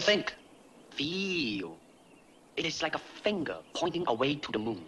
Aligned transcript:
Don't 0.00 0.06
think. 0.06 0.34
Feel. 0.92 1.76
It 2.56 2.64
is 2.64 2.80
like 2.80 2.94
a 2.94 3.00
finger 3.22 3.58
pointing 3.74 4.04
away 4.06 4.36
to 4.36 4.50
the 4.50 4.58
moon. 4.58 4.86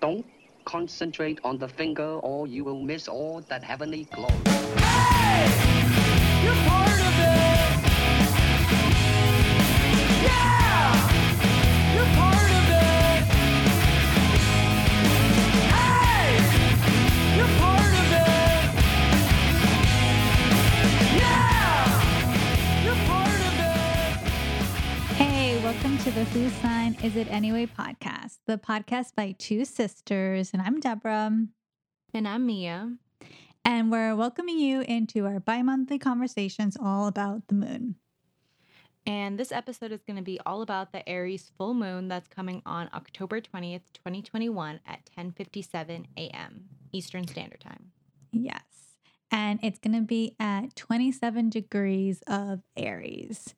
Don't 0.00 0.24
concentrate 0.64 1.38
on 1.44 1.58
the 1.58 1.68
finger 1.68 2.14
or 2.22 2.46
you 2.46 2.64
will 2.64 2.80
miss 2.80 3.08
all 3.08 3.42
that 3.50 3.62
heavenly 3.62 4.04
glory. 4.04 4.32
You're 6.42 7.01
welcome 25.72 25.96
to 25.96 26.10
the 26.10 26.24
Whose 26.24 26.52
Sign 26.54 26.94
Is 27.02 27.16
It 27.16 27.28
Anyway 27.30 27.64
podcast, 27.64 28.40
the 28.46 28.58
podcast 28.58 29.14
by 29.16 29.34
two 29.38 29.64
sisters. 29.64 30.50
And 30.52 30.60
I'm 30.60 30.80
Deborah. 30.80 31.46
And 32.12 32.28
I'm 32.28 32.44
Mia. 32.44 32.92
And 33.64 33.90
we're 33.90 34.14
welcoming 34.14 34.58
you 34.58 34.82
into 34.82 35.24
our 35.24 35.40
bi 35.40 35.62
monthly 35.62 35.98
conversations 35.98 36.76
all 36.78 37.06
about 37.06 37.48
the 37.48 37.54
moon. 37.54 37.94
And 39.06 39.38
this 39.38 39.50
episode 39.50 39.92
is 39.92 40.02
going 40.02 40.18
to 40.18 40.22
be 40.22 40.38
all 40.44 40.60
about 40.60 40.92
the 40.92 41.08
Aries 41.08 41.50
full 41.56 41.72
moon 41.72 42.06
that's 42.06 42.28
coming 42.28 42.60
on 42.66 42.90
October 42.92 43.40
20th, 43.40 43.94
2021 43.94 44.78
at 44.86 45.08
10:57 45.18 46.04
a.m. 46.18 46.64
Eastern 46.92 47.26
Standard 47.26 47.60
Time. 47.60 47.92
Yes. 48.30 48.60
And 49.30 49.58
it's 49.62 49.78
going 49.78 49.98
to 49.98 50.06
be 50.06 50.36
at 50.38 50.76
27 50.76 51.48
degrees 51.48 52.22
of 52.26 52.60
Aries. 52.76 53.54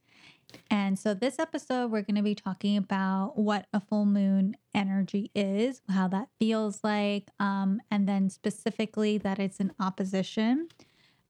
And 0.71 0.99
so, 0.99 1.15
this 1.15 1.39
episode, 1.39 1.91
we're 1.91 2.03
going 2.03 2.17
to 2.17 2.23
be 2.23 2.35
talking 2.35 2.77
about 2.77 3.35
what 3.37 3.67
a 3.73 3.81
full 3.81 4.07
moon 4.07 4.57
energy 4.75 5.31
is, 5.35 5.83
how 5.89 6.09
that 6.09 6.29
feels 6.39 6.81
like, 6.83 7.29
um, 7.39 7.81
and 7.91 8.09
then 8.09 8.31
specifically 8.31 9.19
that 9.19 9.39
it's 9.39 9.61
an 9.61 9.73
opposition 9.81 10.69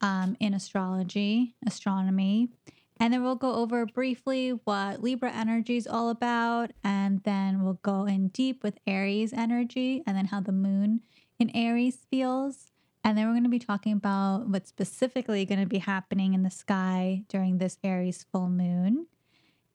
um, 0.00 0.36
in 0.40 0.54
astrology, 0.54 1.54
astronomy. 1.66 2.48
And 3.00 3.12
then 3.12 3.24
we'll 3.24 3.34
go 3.34 3.54
over 3.54 3.86
briefly 3.86 4.50
what 4.50 5.02
Libra 5.02 5.32
energy 5.32 5.76
is 5.76 5.86
all 5.86 6.10
about. 6.10 6.70
And 6.84 7.22
then 7.24 7.62
we'll 7.64 7.80
go 7.82 8.04
in 8.04 8.28
deep 8.28 8.62
with 8.62 8.78
Aries 8.86 9.32
energy 9.32 10.02
and 10.06 10.16
then 10.16 10.26
how 10.26 10.40
the 10.40 10.52
moon 10.52 11.00
in 11.38 11.50
Aries 11.50 11.98
feels. 12.10 12.70
And 13.02 13.18
then 13.18 13.26
we're 13.26 13.32
going 13.32 13.44
to 13.44 13.50
be 13.50 13.58
talking 13.58 13.92
about 13.92 14.48
what's 14.48 14.70
specifically 14.70 15.44
going 15.44 15.60
to 15.60 15.66
be 15.66 15.78
happening 15.78 16.34
in 16.34 16.42
the 16.42 16.50
sky 16.50 17.24
during 17.28 17.58
this 17.58 17.78
Aries 17.84 18.24
full 18.32 18.48
moon. 18.48 19.06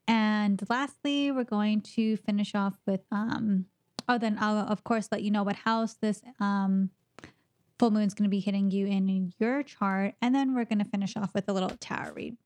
And 0.09 0.59
lastly, 0.71 1.31
we're 1.31 1.43
going 1.43 1.81
to 1.81 2.17
finish 2.17 2.55
off 2.55 2.73
with 2.87 3.01
um 3.11 3.65
oh 4.07 4.17
then 4.17 4.37
I'll 4.41 4.57
of 4.57 4.83
course 4.83 5.07
let 5.11 5.21
you 5.21 5.29
know 5.29 5.43
what 5.43 5.55
house 5.55 5.93
this 6.01 6.19
um 6.39 6.89
full 7.77 7.91
moon's 7.91 8.15
going 8.15 8.23
to 8.23 8.29
be 8.29 8.39
hitting 8.39 8.71
you 8.71 8.87
in, 8.87 9.07
in 9.07 9.33
your 9.37 9.61
chart 9.61 10.15
and 10.21 10.33
then 10.33 10.55
we're 10.55 10.65
going 10.65 10.79
to 10.79 10.85
finish 10.89 11.15
off 11.15 11.33
with 11.35 11.47
a 11.47 11.53
little 11.53 11.69
tarot 11.79 12.13
read. 12.13 12.37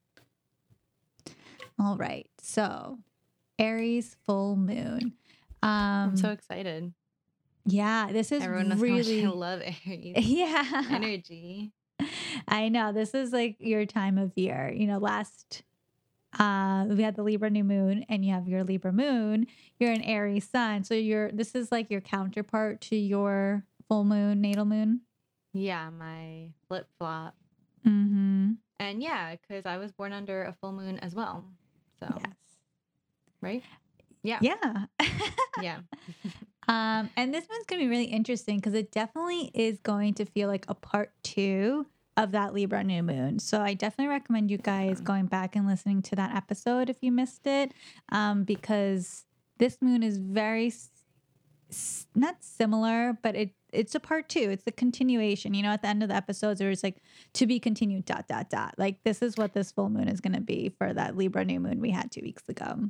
All 1.80 1.96
right. 1.98 2.30
So, 2.40 3.00
Aries 3.58 4.18
full 4.26 4.58
moon. 4.58 5.14
Um 5.64 6.10
I'm 6.10 6.18
so 6.18 6.32
excited. 6.32 6.94
yeah, 7.66 8.10
this 8.12 8.34
is 8.34 8.44
Everyone 8.44 8.68
knows 8.68 8.82
how 8.82 8.86
much 8.88 9.08
really 9.08 9.26
I 9.26 9.30
love 9.30 9.62
Aries 9.62 10.16
yeah. 10.28 10.84
energy. 10.92 11.72
I 12.50 12.68
know 12.68 12.92
this 12.92 13.14
is 13.14 13.32
like 13.32 13.56
your 13.60 13.86
time 13.86 14.18
of 14.18 14.34
year. 14.36 14.70
You 14.76 14.88
know, 14.88 14.98
last 14.98 15.64
uh 16.40 16.86
we 16.90 17.04
had 17.04 17.16
the 17.16 17.24
Libra 17.24 17.50
new 17.50 17.64
moon 17.64 18.06
and 18.10 18.26
you 18.26 18.34
have 18.34 18.48
your 18.48 18.64
Libra 18.64 18.92
moon, 18.92 19.48
you're 19.80 19.92
an 19.92 20.02
Aries 20.02 20.50
sun. 20.50 20.84
So 20.84 20.94
you're 20.94 21.32
this 21.32 21.56
is 21.56 21.72
like 21.72 21.90
your 21.90 22.02
counterpart 22.02 22.82
to 22.82 22.96
your 22.96 23.66
full 23.88 24.04
moon, 24.04 24.42
natal 24.42 24.66
moon. 24.66 25.02
Yeah, 25.54 25.90
my 25.90 26.50
flip 26.68 26.88
flop. 26.98 27.36
Mm-hmm. 27.86 28.54
And 28.80 29.04
yeah, 29.04 29.36
because 29.36 29.66
I 29.66 29.78
was 29.78 29.92
born 29.92 30.14
under 30.14 30.44
a 30.44 30.54
full 30.54 30.72
moon 30.72 30.98
as 31.00 31.14
well. 31.14 31.46
So, 32.00 32.08
Yes. 32.18 32.34
right? 33.42 33.64
Yeah. 34.24 34.40
Yeah. 34.42 34.86
Yeah. 35.62 35.80
um, 36.68 37.12
and 37.16 37.32
this 37.32 37.46
one's 37.48 37.66
gonna 37.68 37.84
be 37.84 37.88
really 37.88 38.06
interesting 38.06 38.56
because 38.58 38.74
it 38.74 38.92
definitely 38.92 39.52
is 39.54 39.78
going 39.80 40.16
to 40.16 40.26
feel 40.26 40.48
like 40.48 40.66
a 40.68 40.74
part 40.74 41.12
two 41.22 41.86
of 42.16 42.32
that 42.32 42.54
Libra 42.54 42.84
new 42.84 43.02
moon. 43.04 43.40
So 43.40 43.62
I 43.62 43.74
definitely 43.74 44.10
recommend 44.10 44.52
you 44.52 44.58
guys 44.58 45.02
going 45.02 45.26
back 45.26 45.56
and 45.56 45.68
listening 45.68 46.02
to 46.04 46.16
that 46.16 46.36
episode 46.36 46.90
if 46.90 46.98
you 47.02 47.12
missed 47.12 47.48
it, 47.48 47.74
um, 48.10 48.44
because 48.44 49.26
this 49.58 49.78
moon 49.82 50.04
is 50.04 50.18
very 50.18 50.68
s- 50.68 52.08
not 52.16 52.44
similar, 52.44 53.18
but 53.24 53.36
it 53.36 53.52
it's 53.72 53.96
a 53.96 54.00
part 54.00 54.30
two. 54.30 54.52
It's 54.52 54.64
a 54.68 54.72
continuation. 54.72 55.56
You 55.56 55.64
know, 55.64 55.70
at 55.70 55.82
the 55.82 55.88
end 55.88 56.04
of 56.04 56.10
the 56.10 56.16
episodes, 56.16 56.60
there's 56.60 56.84
like 56.84 57.02
to 57.34 57.48
be 57.48 57.60
continued. 57.60 58.06
Dot 58.06 58.28
dot 58.28 58.50
dot. 58.52 58.76
Like 58.78 59.04
this 59.04 59.24
is 59.24 59.36
what 59.36 59.54
this 59.54 59.72
full 59.72 59.90
moon 59.90 60.08
is 60.08 60.22
going 60.22 60.36
to 60.36 60.42
be 60.42 60.70
for 60.78 60.94
that 60.94 61.18
Libra 61.18 61.44
new 61.44 61.60
moon 61.60 61.80
we 61.80 61.90
had 61.90 62.12
two 62.12 62.22
weeks 62.22 62.48
ago. 62.48 62.90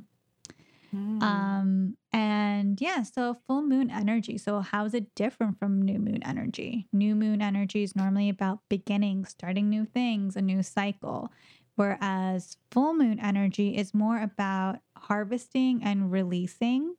Mm. 0.94 1.22
Um, 1.22 1.96
and 2.12 2.80
yeah, 2.80 3.02
so 3.02 3.34
full 3.46 3.62
moon 3.62 3.90
energy. 3.90 4.38
So, 4.38 4.60
how 4.60 4.84
is 4.84 4.94
it 4.94 5.14
different 5.14 5.58
from 5.58 5.82
new 5.82 5.98
moon 5.98 6.22
energy? 6.24 6.86
New 6.92 7.14
moon 7.14 7.42
energy 7.42 7.82
is 7.82 7.96
normally 7.96 8.28
about 8.28 8.60
beginning, 8.68 9.24
starting 9.24 9.68
new 9.68 9.84
things, 9.84 10.36
a 10.36 10.42
new 10.42 10.62
cycle, 10.62 11.32
whereas 11.76 12.56
full 12.70 12.94
moon 12.94 13.18
energy 13.20 13.76
is 13.76 13.92
more 13.94 14.20
about 14.22 14.78
harvesting 14.96 15.82
and 15.82 16.12
releasing 16.12 16.94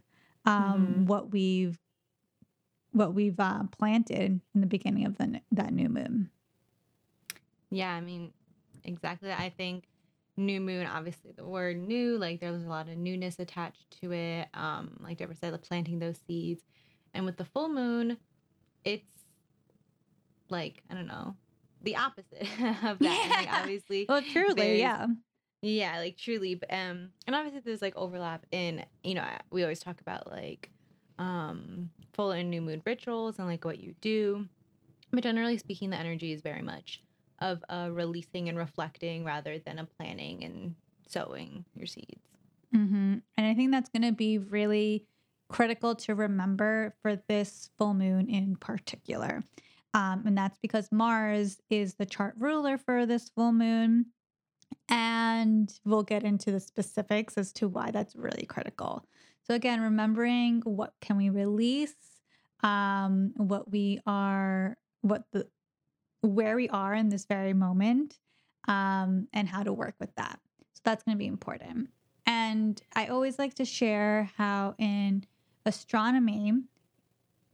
um, 0.46 1.06
Mhm. 1.06 1.06
what 1.08 1.32
we've 1.32 1.80
what 2.92 3.14
we've 3.14 3.40
uh, 3.40 3.64
planted 3.78 4.40
in 4.54 4.62
the 4.62 4.68
beginning 4.68 5.06
of 5.06 5.18
the, 5.18 5.42
that 5.52 5.74
new 5.74 5.90
moon. 5.90 6.30
Yeah, 7.70 7.92
I 7.94 8.00
mean, 8.02 8.32
exactly. 8.86 9.32
I 9.34 9.50
think 9.50 9.84
new 10.38 10.60
moon, 10.60 10.86
obviously 10.88 11.32
the 11.36 11.46
word 11.46 11.78
new, 11.78 12.18
like 12.18 12.40
there's 12.40 12.64
a 12.64 12.70
lot 12.70 12.90
of 12.90 12.98
newness 12.98 13.40
attached 13.40 14.00
to 14.02 14.12
it. 14.12 14.48
Um, 14.54 14.98
like 15.02 15.18
Deborah 15.18 15.36
said, 15.36 15.52
like 15.52 15.62
planting 15.62 16.00
those 16.00 16.20
seeds. 16.28 16.64
And 17.14 17.26
with 17.26 17.38
the 17.38 17.46
full 17.46 17.70
moon, 17.70 18.18
it's 18.84 19.06
like, 20.50 20.84
I 20.90 20.94
don't 20.94 21.08
know, 21.08 21.36
the 21.82 21.96
opposite 21.96 22.42
of 22.84 23.00
that. 23.00 23.02
And, 23.02 23.32
like 23.32 23.54
obviously 23.54 24.06
Well, 24.08 24.22
truly, 24.22 24.80
yeah. 24.80 25.08
yeah, 25.62 25.98
like 26.00 26.18
truly. 26.18 26.60
Um, 26.70 27.10
and 27.28 27.36
obviously 27.36 27.62
there's 27.62 27.82
like 27.82 27.96
overlap 27.96 28.46
in, 28.52 28.86
you 29.04 29.16
know, 29.16 29.26
we 29.52 29.64
always 29.64 29.80
talk 29.80 30.02
about 30.02 30.30
like 30.32 30.70
um 31.18 31.90
full 32.14 32.32
and 32.32 32.50
new 32.50 32.62
moon 32.62 32.82
rituals 32.86 33.40
and 33.40 33.48
like 33.48 33.64
what 33.64 33.80
you 33.80 33.96
do. 34.02 34.46
But 35.12 35.24
generally 35.24 35.58
speaking, 35.58 35.92
the 35.92 35.98
energy 35.98 36.34
is 36.34 36.42
very 36.42 36.62
much 36.62 37.02
of 37.40 37.64
a 37.70 37.92
releasing 37.92 38.50
and 38.50 38.58
reflecting 38.58 39.24
rather 39.24 39.60
than 39.60 39.80
a 39.80 39.86
planning 39.86 40.44
and 40.44 40.76
sowing 41.08 41.66
your 41.76 41.88
seeds. 41.88 42.22
hmm 42.74 43.16
And 43.38 43.48
I 43.48 43.54
think 43.54 43.72
that's 43.72 43.90
going 43.90 44.04
to 44.04 44.12
be 44.12 44.38
really 44.38 45.06
critical 45.50 45.96
to 45.96 46.16
remember 46.16 46.96
for 47.02 47.22
this 47.28 47.70
full 47.78 47.94
moon 47.94 48.30
in 48.30 48.56
particular. 48.56 49.44
Um, 49.94 50.24
and 50.26 50.38
that's 50.38 50.58
because 50.58 50.92
Mars 50.92 51.60
is 51.70 51.94
the 51.94 52.06
chart 52.06 52.36
ruler 52.38 52.78
for 52.78 53.06
this 53.06 53.30
full 53.30 53.54
moon. 53.54 54.08
And 54.90 55.72
we'll 55.86 56.04
get 56.04 56.24
into 56.24 56.52
the 56.52 56.60
specifics 56.60 57.38
as 57.38 57.54
to 57.54 57.68
why 57.68 57.92
that's 57.92 58.16
really 58.16 58.46
critical. 58.46 59.06
So 59.48 59.54
again, 59.54 59.82
remembering 59.82 60.62
what 60.66 60.94
can 61.02 61.18
we 61.18 61.30
release, 61.30 61.96
um, 62.62 63.34
what 63.38 63.72
we 63.72 64.00
are, 64.06 64.78
what 65.02 65.24
the 65.32 65.48
where 66.28 66.56
we 66.56 66.70
are 66.70 66.94
in 66.94 67.10
this 67.10 67.26
very 67.26 67.54
moment, 67.54 68.20
um, 68.68 69.28
and 69.34 69.48
how 69.48 69.64
to 69.64 69.74
work 69.74 69.96
with 70.00 70.14
that. 70.16 70.40
So 70.74 70.82
that's 70.84 71.04
going 71.04 71.16
to 71.16 71.20
be 71.20 71.28
important. 71.28 71.90
And 72.26 72.82
I 72.96 73.08
always 73.08 73.38
like 73.38 73.54
to 73.56 73.66
share 73.66 74.32
how 74.38 74.76
in 74.78 75.26
astronomy, 75.66 76.54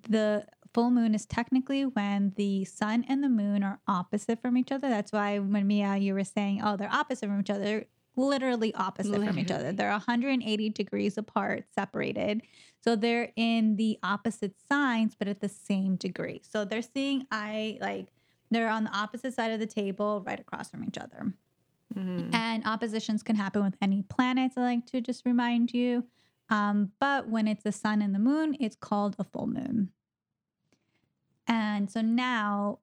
the 0.09 0.45
full 0.73 0.91
moon 0.91 1.13
is 1.13 1.25
technically 1.25 1.85
when 1.85 2.33
the 2.37 2.65
sun 2.65 3.05
and 3.07 3.23
the 3.23 3.29
moon 3.29 3.63
are 3.63 3.79
opposite 3.87 4.41
from 4.41 4.57
each 4.57 4.71
other. 4.71 4.89
That's 4.89 5.11
why 5.11 5.39
when 5.39 5.67
Mia, 5.67 5.97
you 5.97 6.13
were 6.13 6.23
saying, 6.23 6.61
oh, 6.63 6.77
they're 6.77 6.91
opposite 6.91 7.27
from 7.27 7.41
each 7.41 7.49
other, 7.49 7.63
they're 7.63 7.85
literally 8.15 8.73
opposite 8.75 9.23
from 9.23 9.39
each 9.39 9.51
other. 9.51 9.71
They're 9.71 9.91
180 9.91 10.69
degrees 10.69 11.17
apart, 11.17 11.65
separated. 11.73 12.41
So 12.83 12.95
they're 12.95 13.31
in 13.35 13.75
the 13.75 13.99
opposite 14.03 14.55
signs, 14.69 15.15
but 15.15 15.27
at 15.27 15.39
the 15.39 15.49
same 15.49 15.95
degree. 15.95 16.41
So 16.43 16.65
they're 16.65 16.81
seeing 16.81 17.25
I 17.31 17.77
like 17.81 18.07
they're 18.51 18.69
on 18.69 18.83
the 18.83 18.95
opposite 18.95 19.33
side 19.33 19.51
of 19.51 19.59
the 19.59 19.65
table, 19.65 20.23
right 20.25 20.39
across 20.39 20.69
from 20.69 20.83
each 20.83 20.97
other. 20.97 21.33
Mhm. 21.95 22.33
And 22.33 22.65
oppositions 22.65 23.23
can 23.23 23.35
happen 23.35 23.63
with 23.63 23.75
any 23.81 24.03
planets, 24.03 24.57
I 24.57 24.61
like 24.61 24.85
to 24.87 25.01
just 25.01 25.25
remind 25.25 25.73
you. 25.73 26.05
Um, 26.49 26.91
but 26.99 27.29
when 27.29 27.47
it's 27.47 27.63
the 27.63 27.71
sun 27.71 28.01
and 28.01 28.13
the 28.13 28.19
moon, 28.19 28.55
it's 28.59 28.75
called 28.75 29.15
a 29.17 29.23
full 29.23 29.47
moon. 29.47 29.91
And 31.47 31.89
so 31.89 32.01
now 32.01 32.79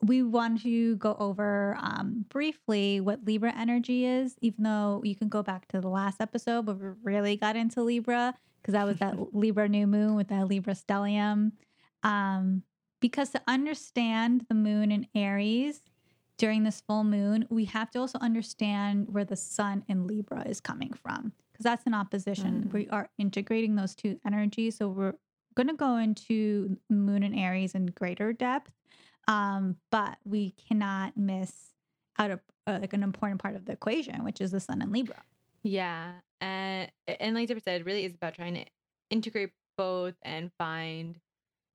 we 0.00 0.22
want 0.22 0.62
to 0.62 0.96
go 0.96 1.16
over 1.18 1.76
um, 1.80 2.24
briefly 2.28 3.00
what 3.00 3.24
Libra 3.24 3.52
energy 3.56 4.04
is, 4.04 4.36
even 4.40 4.62
though 4.62 5.02
you 5.04 5.16
can 5.16 5.28
go 5.28 5.42
back 5.42 5.66
to 5.68 5.80
the 5.80 5.88
last 5.88 6.20
episode 6.20 6.66
but 6.66 6.78
we 6.78 6.88
really 7.02 7.36
got 7.36 7.56
into 7.56 7.82
Libra 7.82 8.34
because 8.60 8.72
that 8.72 8.86
was 8.86 8.98
that 8.98 9.16
Libra 9.34 9.68
new 9.68 9.86
moon 9.86 10.14
with 10.14 10.28
that 10.28 10.46
Libra 10.46 10.74
stellium. 10.74 11.52
Um, 12.04 12.62
because 13.00 13.30
to 13.30 13.42
understand 13.46 14.46
the 14.48 14.54
moon 14.54 14.90
in 14.90 15.06
Aries 15.14 15.82
during 16.36 16.64
this 16.64 16.80
full 16.80 17.04
moon, 17.04 17.46
we 17.50 17.64
have 17.66 17.90
to 17.92 17.98
also 17.98 18.18
understand 18.20 19.08
where 19.10 19.24
the 19.24 19.36
sun 19.36 19.84
in 19.88 20.06
Libra 20.06 20.46
is 20.46 20.60
coming 20.60 20.92
from 20.92 21.32
because 21.52 21.64
that's 21.64 21.86
an 21.86 21.94
opposition. 21.94 22.68
Mm. 22.68 22.72
We 22.72 22.88
are 22.88 23.08
integrating 23.18 23.74
those 23.74 23.94
two 23.94 24.20
energies. 24.24 24.76
So 24.76 24.88
we're 24.88 25.14
going 25.56 25.66
to 25.68 25.74
go 25.74 25.96
into 25.96 26.78
moon 26.88 27.24
and 27.24 27.36
Aries 27.36 27.74
in 27.74 27.86
greater 27.86 28.32
depth, 28.32 28.70
um, 29.26 29.76
but 29.90 30.18
we 30.24 30.52
cannot 30.52 31.16
miss 31.16 31.52
out 32.18 32.30
of 32.30 32.40
uh, 32.68 32.78
like 32.80 32.92
an 32.92 33.02
important 33.02 33.42
part 33.42 33.56
of 33.56 33.64
the 33.64 33.72
equation, 33.72 34.24
which 34.24 34.40
is 34.40 34.52
the 34.52 34.60
sun 34.60 34.80
in 34.82 34.92
Libra. 34.92 35.22
Yeah. 35.64 36.12
And 36.40 36.90
and 37.06 37.34
like 37.34 37.48
Deborah 37.48 37.60
said, 37.60 37.80
it 37.80 37.84
really 37.84 38.04
is 38.04 38.14
about 38.14 38.34
trying 38.34 38.54
to 38.54 38.64
integrate 39.10 39.50
both 39.76 40.14
and 40.22 40.52
find 40.58 41.18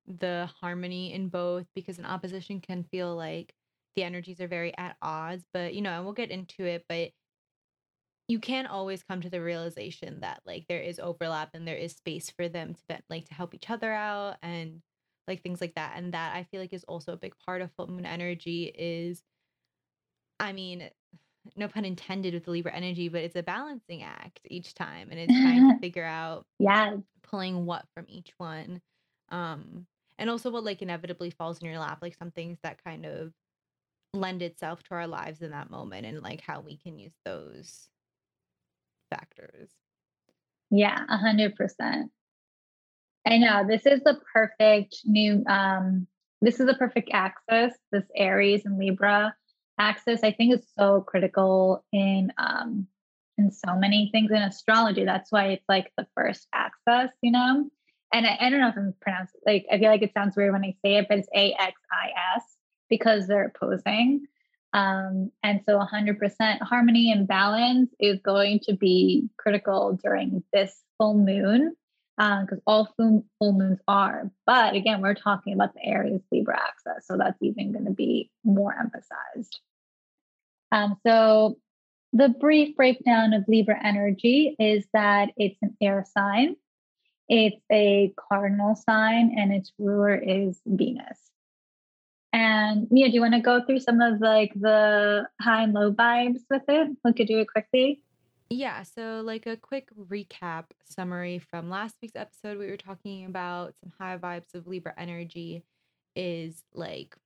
the 0.06 0.50
harmony 0.60 1.12
in 1.12 1.28
both 1.28 1.66
because 1.74 1.98
an 1.98 2.04
opposition 2.06 2.60
can 2.60 2.84
feel 2.84 3.14
like 3.16 3.54
the 3.96 4.04
energies 4.04 4.40
are 4.40 4.48
very 4.48 4.76
at 4.76 4.96
odds. 5.02 5.44
But 5.52 5.74
you 5.74 5.82
know, 5.82 5.92
and 5.92 6.04
we'll 6.04 6.14
get 6.14 6.30
into 6.30 6.64
it, 6.64 6.84
but 6.88 7.12
you 8.28 8.38
can 8.40 8.66
always 8.66 9.02
come 9.02 9.20
to 9.20 9.28
the 9.30 9.42
realization 9.42 10.20
that 10.20 10.40
like 10.46 10.66
there 10.68 10.80
is 10.80 10.98
overlap 10.98 11.50
and 11.54 11.68
there 11.68 11.76
is 11.76 11.92
space 11.92 12.30
for 12.30 12.48
them 12.48 12.74
to 12.74 12.80
be- 12.88 13.02
like 13.10 13.26
to 13.26 13.34
help 13.34 13.54
each 13.54 13.68
other 13.68 13.92
out 13.92 14.36
and 14.42 14.82
like 15.28 15.42
things 15.42 15.60
like 15.60 15.74
that. 15.74 15.94
And 15.96 16.14
that 16.14 16.34
I 16.34 16.44
feel 16.44 16.60
like 16.60 16.72
is 16.72 16.84
also 16.84 17.12
a 17.12 17.18
big 17.18 17.34
part 17.44 17.60
of 17.60 17.70
full 17.76 17.86
moon 17.86 18.06
energy 18.06 18.64
is 18.64 19.22
I 20.40 20.52
mean, 20.52 20.90
no 21.56 21.68
pun 21.68 21.84
intended 21.84 22.34
with 22.34 22.44
the 22.44 22.50
Libra 22.50 22.72
energy, 22.74 23.08
but 23.08 23.22
it's 23.22 23.36
a 23.36 23.42
balancing 23.42 24.02
act 24.02 24.40
each 24.46 24.74
time 24.74 25.10
and 25.10 25.20
it's 25.20 25.36
trying 25.36 25.66
to 25.66 25.74
figure 25.80 26.04
out 26.04 26.46
Yeah. 26.58 26.98
pulling 27.22 27.66
what 27.66 27.86
from 27.94 28.06
each 28.08 28.32
one. 28.38 28.82
Um 29.30 29.86
and 30.18 30.30
also 30.30 30.50
what 30.50 30.64
like 30.64 30.82
inevitably 30.82 31.30
falls 31.30 31.60
in 31.60 31.68
your 31.68 31.78
lap, 31.78 31.98
like 32.02 32.16
some 32.16 32.30
things 32.30 32.58
that 32.62 32.82
kind 32.82 33.06
of 33.06 33.32
lend 34.12 34.42
itself 34.42 34.82
to 34.84 34.94
our 34.94 35.06
lives 35.06 35.42
in 35.42 35.50
that 35.50 35.70
moment 35.70 36.06
and 36.06 36.22
like 36.22 36.40
how 36.40 36.60
we 36.60 36.76
can 36.76 36.98
use 36.98 37.14
those 37.24 37.88
factors. 39.10 39.70
Yeah, 40.70 41.04
a 41.08 41.16
hundred 41.16 41.56
percent. 41.56 42.10
I 43.26 43.38
know 43.38 43.66
this 43.66 43.86
is 43.86 44.00
the 44.00 44.20
perfect 44.32 44.96
new 45.04 45.44
um 45.46 46.06
this 46.42 46.60
is 46.60 46.66
the 46.66 46.74
perfect 46.74 47.10
axis, 47.12 47.74
this 47.90 48.04
Aries 48.16 48.66
and 48.66 48.78
Libra 48.78 49.34
axis. 49.78 50.20
I 50.22 50.32
think 50.32 50.54
is 50.54 50.66
so 50.78 51.00
critical 51.00 51.84
in 51.92 52.32
um 52.38 52.86
in 53.38 53.50
so 53.50 53.74
many 53.76 54.10
things 54.12 54.30
in 54.30 54.36
astrology. 54.36 55.04
That's 55.04 55.32
why 55.32 55.48
it's 55.48 55.64
like 55.68 55.90
the 55.96 56.06
first 56.14 56.46
axis, 56.52 57.10
you 57.20 57.32
know? 57.32 57.68
And 58.14 58.26
I, 58.26 58.38
I 58.40 58.48
don't 58.48 58.60
know 58.60 58.68
if 58.68 58.76
I'm 58.76 58.94
pronouncing 59.00 59.40
like 59.44 59.66
I 59.70 59.78
feel 59.78 59.90
like 59.90 60.02
it 60.02 60.14
sounds 60.14 60.36
weird 60.36 60.52
when 60.52 60.64
I 60.64 60.76
say 60.82 60.96
it, 60.96 61.06
but 61.08 61.18
it's 61.18 61.28
A 61.34 61.52
X 61.54 61.72
I 61.92 62.36
S 62.36 62.44
because 62.88 63.26
they're 63.26 63.46
opposing. 63.54 64.26
Um, 64.72 65.30
and 65.42 65.60
so 65.64 65.78
100% 65.78 66.60
harmony 66.62 67.12
and 67.12 67.28
balance 67.28 67.90
is 68.00 68.18
going 68.24 68.60
to 68.64 68.74
be 68.74 69.28
critical 69.36 69.98
during 70.02 70.42
this 70.52 70.82
full 70.98 71.14
moon 71.14 71.76
because 72.16 72.60
all 72.66 72.92
full, 72.96 73.24
full 73.38 73.52
moons 73.52 73.78
are. 73.86 74.30
But 74.46 74.74
again, 74.74 75.00
we're 75.00 75.14
talking 75.14 75.54
about 75.54 75.74
the 75.74 75.84
Aries 75.84 76.22
Libra 76.30 76.60
axis, 76.60 77.06
so 77.06 77.16
that's 77.16 77.40
even 77.40 77.72
going 77.72 77.84
to 77.84 77.92
be 77.92 78.30
more 78.44 78.74
emphasized. 78.76 79.60
Um, 80.72 80.96
so 81.06 81.58
the 82.12 82.28
brief 82.28 82.76
breakdown 82.76 83.32
of 83.32 83.44
Libra 83.48 83.78
energy 83.82 84.56
is 84.58 84.84
that 84.92 85.30
it's 85.36 85.58
an 85.62 85.76
air 85.80 86.04
sign, 86.16 86.56
it's 87.28 87.62
a 87.70 88.12
cardinal 88.16 88.74
sign, 88.74 89.34
and 89.36 89.52
its 89.52 89.72
ruler 89.78 90.14
is 90.14 90.60
Venus. 90.66 91.18
And 92.32 92.90
Mia, 92.90 93.08
do 93.08 93.14
you 93.14 93.20
want 93.20 93.34
to 93.34 93.40
go 93.40 93.64
through 93.64 93.80
some 93.80 94.00
of 94.00 94.20
like 94.20 94.52
the 94.54 95.26
high 95.40 95.62
and 95.62 95.72
low 95.72 95.92
vibes 95.92 96.40
with 96.50 96.64
it? 96.68 96.96
We 97.04 97.12
could 97.12 97.28
do 97.28 97.38
it 97.38 97.48
quickly. 97.48 98.02
Yeah, 98.50 98.82
so 98.82 99.22
like 99.24 99.46
a 99.46 99.56
quick 99.56 99.88
recap 99.96 100.64
summary 100.84 101.38
from 101.38 101.70
last 101.70 101.96
week's 102.02 102.16
episode, 102.16 102.58
we 102.58 102.66
were 102.66 102.76
talking 102.76 103.24
about 103.24 103.74
some 103.80 103.92
high 103.98 104.18
vibes 104.18 104.54
of 104.54 104.66
Libra 104.66 104.94
energy 104.98 105.64
is 106.16 106.62
like 106.72 107.16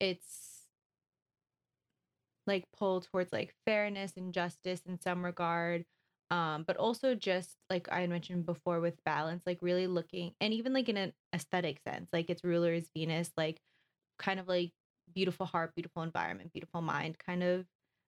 it's 0.00 0.62
like 2.46 2.64
pull 2.76 3.00
towards 3.02 3.32
like 3.32 3.54
fairness 3.66 4.12
and 4.16 4.32
justice 4.32 4.80
in 4.86 5.00
some 5.00 5.24
regard. 5.24 5.84
Um, 6.30 6.64
but 6.64 6.76
also 6.76 7.14
just 7.14 7.56
like 7.70 7.88
I 7.90 8.00
had 8.02 8.10
mentioned 8.10 8.46
before 8.46 8.80
with 8.80 9.02
balance, 9.04 9.44
like 9.46 9.60
really 9.62 9.86
looking 9.86 10.34
and 10.40 10.52
even 10.54 10.72
like 10.74 10.88
in 10.88 10.96
an 10.98 11.14
aesthetic 11.34 11.80
sense, 11.80 12.10
like 12.12 12.28
its 12.30 12.44
ruler 12.44 12.72
is 12.74 12.90
Venus, 12.94 13.32
like 13.36 13.62
kind 14.18 14.40
of 14.40 14.48
like 14.48 14.72
beautiful 15.14 15.46
heart, 15.46 15.74
beautiful 15.74 16.02
environment, 16.02 16.52
beautiful 16.52 16.82
mind 16.82 17.18
kind 17.18 17.42
of 17.42 17.66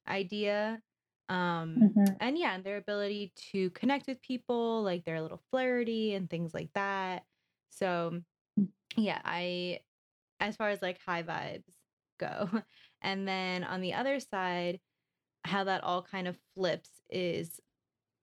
idea. 0.08 0.82
Um, 1.28 1.84
Mhm. 1.84 2.20
and 2.20 2.36
yeah, 2.38 2.54
and 2.54 2.64
their 2.64 2.76
ability 2.76 3.32
to 3.52 3.70
connect 3.70 4.06
with 4.06 4.20
people, 4.22 4.82
like 4.82 5.04
they're 5.04 5.16
a 5.16 5.22
little 5.22 5.42
flirty 5.50 6.14
and 6.14 6.28
things 6.28 6.52
like 6.54 6.72
that. 6.74 7.24
So 7.70 8.22
Mm. 8.58 8.70
yeah, 8.96 9.20
I 9.24 9.80
as 10.40 10.56
far 10.56 10.70
as 10.70 10.82
like 10.82 11.00
high 11.00 11.22
vibes 11.22 11.74
go. 12.18 12.50
And 13.02 13.28
then 13.28 13.64
on 13.64 13.80
the 13.82 13.94
other 13.94 14.20
side, 14.20 14.80
how 15.44 15.64
that 15.64 15.84
all 15.84 16.02
kind 16.02 16.28
of 16.28 16.38
flips 16.54 17.02
is 17.10 17.60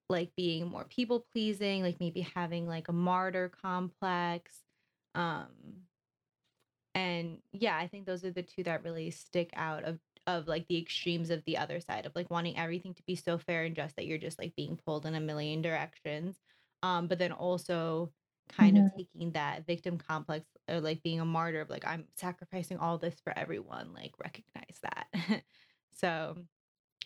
like 0.10 0.32
being 0.36 0.68
more 0.68 0.86
people 0.86 1.26
pleasing, 1.32 1.84
like 1.84 2.00
maybe 2.00 2.22
having 2.22 2.68
like 2.68 2.88
a 2.88 2.94
martyr 2.94 3.52
complex. 3.62 4.62
Um 5.16 5.48
and 6.96 7.38
yeah, 7.52 7.78
I 7.78 7.88
think 7.88 8.06
those 8.06 8.24
are 8.26 8.32
the 8.32 8.42
two 8.42 8.64
that 8.64 8.84
really 8.84 9.12
stick 9.12 9.52
out 9.56 9.84
of 9.84 10.00
of 10.26 10.48
like 10.48 10.68
the 10.68 10.78
extremes 10.78 11.30
of 11.30 11.44
the 11.46 11.58
other 11.58 11.80
side 11.80 12.06
of 12.06 12.14
like 12.16 12.30
wanting 12.30 12.58
everything 12.58 12.94
to 12.94 13.04
be 13.04 13.16
so 13.16 13.38
fair 13.38 13.64
and 13.64 13.76
just 13.76 13.96
that 13.96 14.06
you're 14.06 14.18
just 14.18 14.38
like 14.38 14.56
being 14.56 14.78
pulled 14.86 15.06
in 15.06 15.16
a 15.16 15.20
million 15.22 15.62
directions. 15.62 16.36
Um, 16.84 17.08
but 17.08 17.18
then 17.18 17.32
also 17.32 18.12
kind 18.50 18.78
of 18.78 18.92
taking 18.96 19.32
that 19.32 19.66
victim 19.66 19.98
complex 19.98 20.46
or 20.70 20.80
like 20.80 21.02
being 21.04 21.20
a 21.20 21.26
martyr 21.26 21.62
of 21.62 21.70
like 21.70 21.86
I'm 21.86 22.06
sacrificing 22.16 22.78
all 22.78 22.98
this 22.98 23.16
for 23.24 23.38
everyone, 23.38 23.94
like 23.94 24.14
recognize 24.22 24.80
that. 24.84 25.44
so 25.94 26.38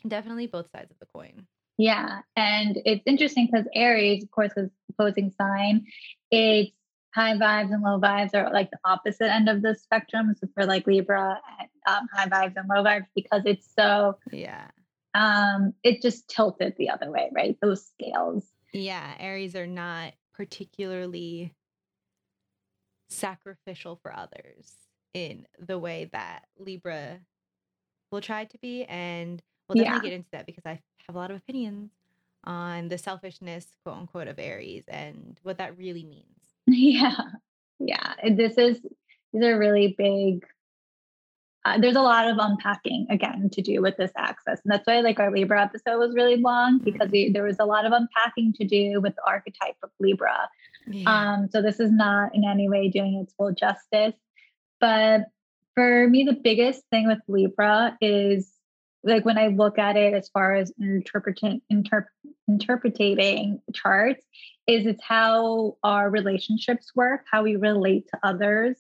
definitely 0.07 0.47
both 0.47 0.69
sides 0.71 0.92
of 0.92 1.00
the 1.00 1.06
coin. 1.06 1.47
Yeah. 1.81 2.19
And 2.36 2.80
it's 2.86 3.01
interesting 3.07 3.50
because 3.52 3.66
Aries, 3.73 4.21
of 4.23 4.30
course, 4.30 4.52
is 4.56 4.69
opposing 4.92 5.33
sign. 5.35 5.88
It's 6.30 6.71
high 7.16 7.33
vibes 7.33 7.73
and 7.73 7.81
low 7.81 8.00
vibes 8.00 8.35
are 8.35 8.54
like 8.54 8.69
the 8.69 8.78
opposite 8.85 9.31
end 9.33 9.50
of 9.50 9.64
the 9.64 9.73
spectrum. 9.73 10.35
So 10.40 10.47
for 10.54 10.68
like 10.68 10.85
Libra 10.85 11.42
and 11.59 11.69
um, 11.88 12.07
high 12.14 12.28
vibes 12.28 12.54
and 12.56 12.69
low 12.69 12.83
vibes, 12.83 13.07
because 13.16 13.42
it's 13.45 13.68
so, 13.76 14.19
Yeah. 14.31 14.68
um, 15.16 15.73
it 15.81 16.04
just 16.04 16.30
tilted 16.30 16.76
the 16.78 16.90
other 16.92 17.09
way, 17.09 17.31
right? 17.33 17.57
Those 17.64 17.83
scales. 17.88 18.45
Yeah, 18.71 19.16
Aries 19.18 19.56
are 19.56 19.66
not 19.66 20.14
particularly 20.35 21.52
sacrificial 23.09 23.95
for 24.04 24.16
others 24.16 24.71
in 25.16 25.47
the 25.57 25.80
way 25.80 26.11
that 26.14 26.44
Libra 26.59 27.21
will 28.11 28.21
try 28.21 28.45
to 28.45 28.57
be. 28.59 28.83
And 28.83 29.42
we'll 29.73 29.83
definitely 29.83 30.09
get 30.09 30.16
into 30.16 30.31
that 30.31 30.45
because 30.45 30.66
I 30.66 30.81
have 31.07 31.16
a 31.16 31.18
lot 31.18 31.31
of 31.31 31.37
opinions 31.37 31.92
on 32.44 32.87
the 32.87 32.97
selfishness, 32.97 33.68
quote 33.83 33.97
unquote, 33.97 34.28
of 34.28 34.40
Aries 34.40 34.83
and 34.87 35.40
what 35.44 35.57
that 35.57 35.78
really 35.78 36.04
means. 36.04 36.25
Yeah. 36.68 37.18
Yeah. 37.80 38.13
This 38.30 38.57
is, 38.57 38.80
these 39.33 39.44
are 39.44 39.57
really 39.57 39.95
big. 39.97 40.45
Uh, 41.66 41.80
there's 41.80 41.95
a 41.95 42.01
lot 42.01 42.30
of 42.30 42.37
unpacking 42.40 43.07
again 43.09 43.49
to 43.51 43.61
do 43.61 43.81
with 43.81 43.97
this 43.97 44.11
axis. 44.16 44.61
And 44.63 44.71
that's 44.71 44.85
why 44.85 45.01
like 45.01 45.19
our 45.19 45.31
Libra 45.31 45.61
episode 45.63 45.97
was 45.97 46.16
really 46.16 46.37
long 46.37 46.80
because 46.80 47.09
we, 47.09 47.31
there 47.31 47.44
was 47.44 47.57
a 47.59 47.66
lot 47.66 47.85
of 47.85 47.92
unpacking 47.92 48.54
to 48.54 48.66
do 48.66 49.01
with 49.01 49.16
the 49.16 49.23
archetype 49.28 49.75
of 49.83 49.90
Libra. 49.99 50.49
Um, 51.06 51.49
so 51.51 51.61
this 51.61 51.80
is 51.80 51.92
not 51.92 52.35
in 52.35 52.44
any 52.45 52.69
way 52.69 52.90
doing 52.90 53.16
its 53.16 53.33
full 53.33 53.51
justice. 53.51 54.16
But 54.80 55.25
for 55.75 56.07
me, 56.07 56.23
the 56.23 56.33
biggest 56.33 56.83
thing 56.90 57.07
with 57.07 57.19
Libra 57.28 57.97
is 58.01 58.51
like 59.04 59.26
when 59.26 59.38
I 59.38 59.48
look 59.48 59.80
at 59.80 59.98
it 59.98 60.14
as 60.14 60.30
far 60.30 60.56
as 60.56 60.72
interpreting 60.80 61.62
interp- 61.72 62.06
interpreting 62.48 63.62
charts, 63.74 64.24
is 64.68 64.86
it's 64.86 65.04
how 65.04 65.78
our 65.84 66.10
relationships 66.10 66.92
work, 66.96 67.26
how 67.31 67.44
we 67.44 67.56
relate 67.56 68.08
to 68.10 68.20
others. 68.24 68.78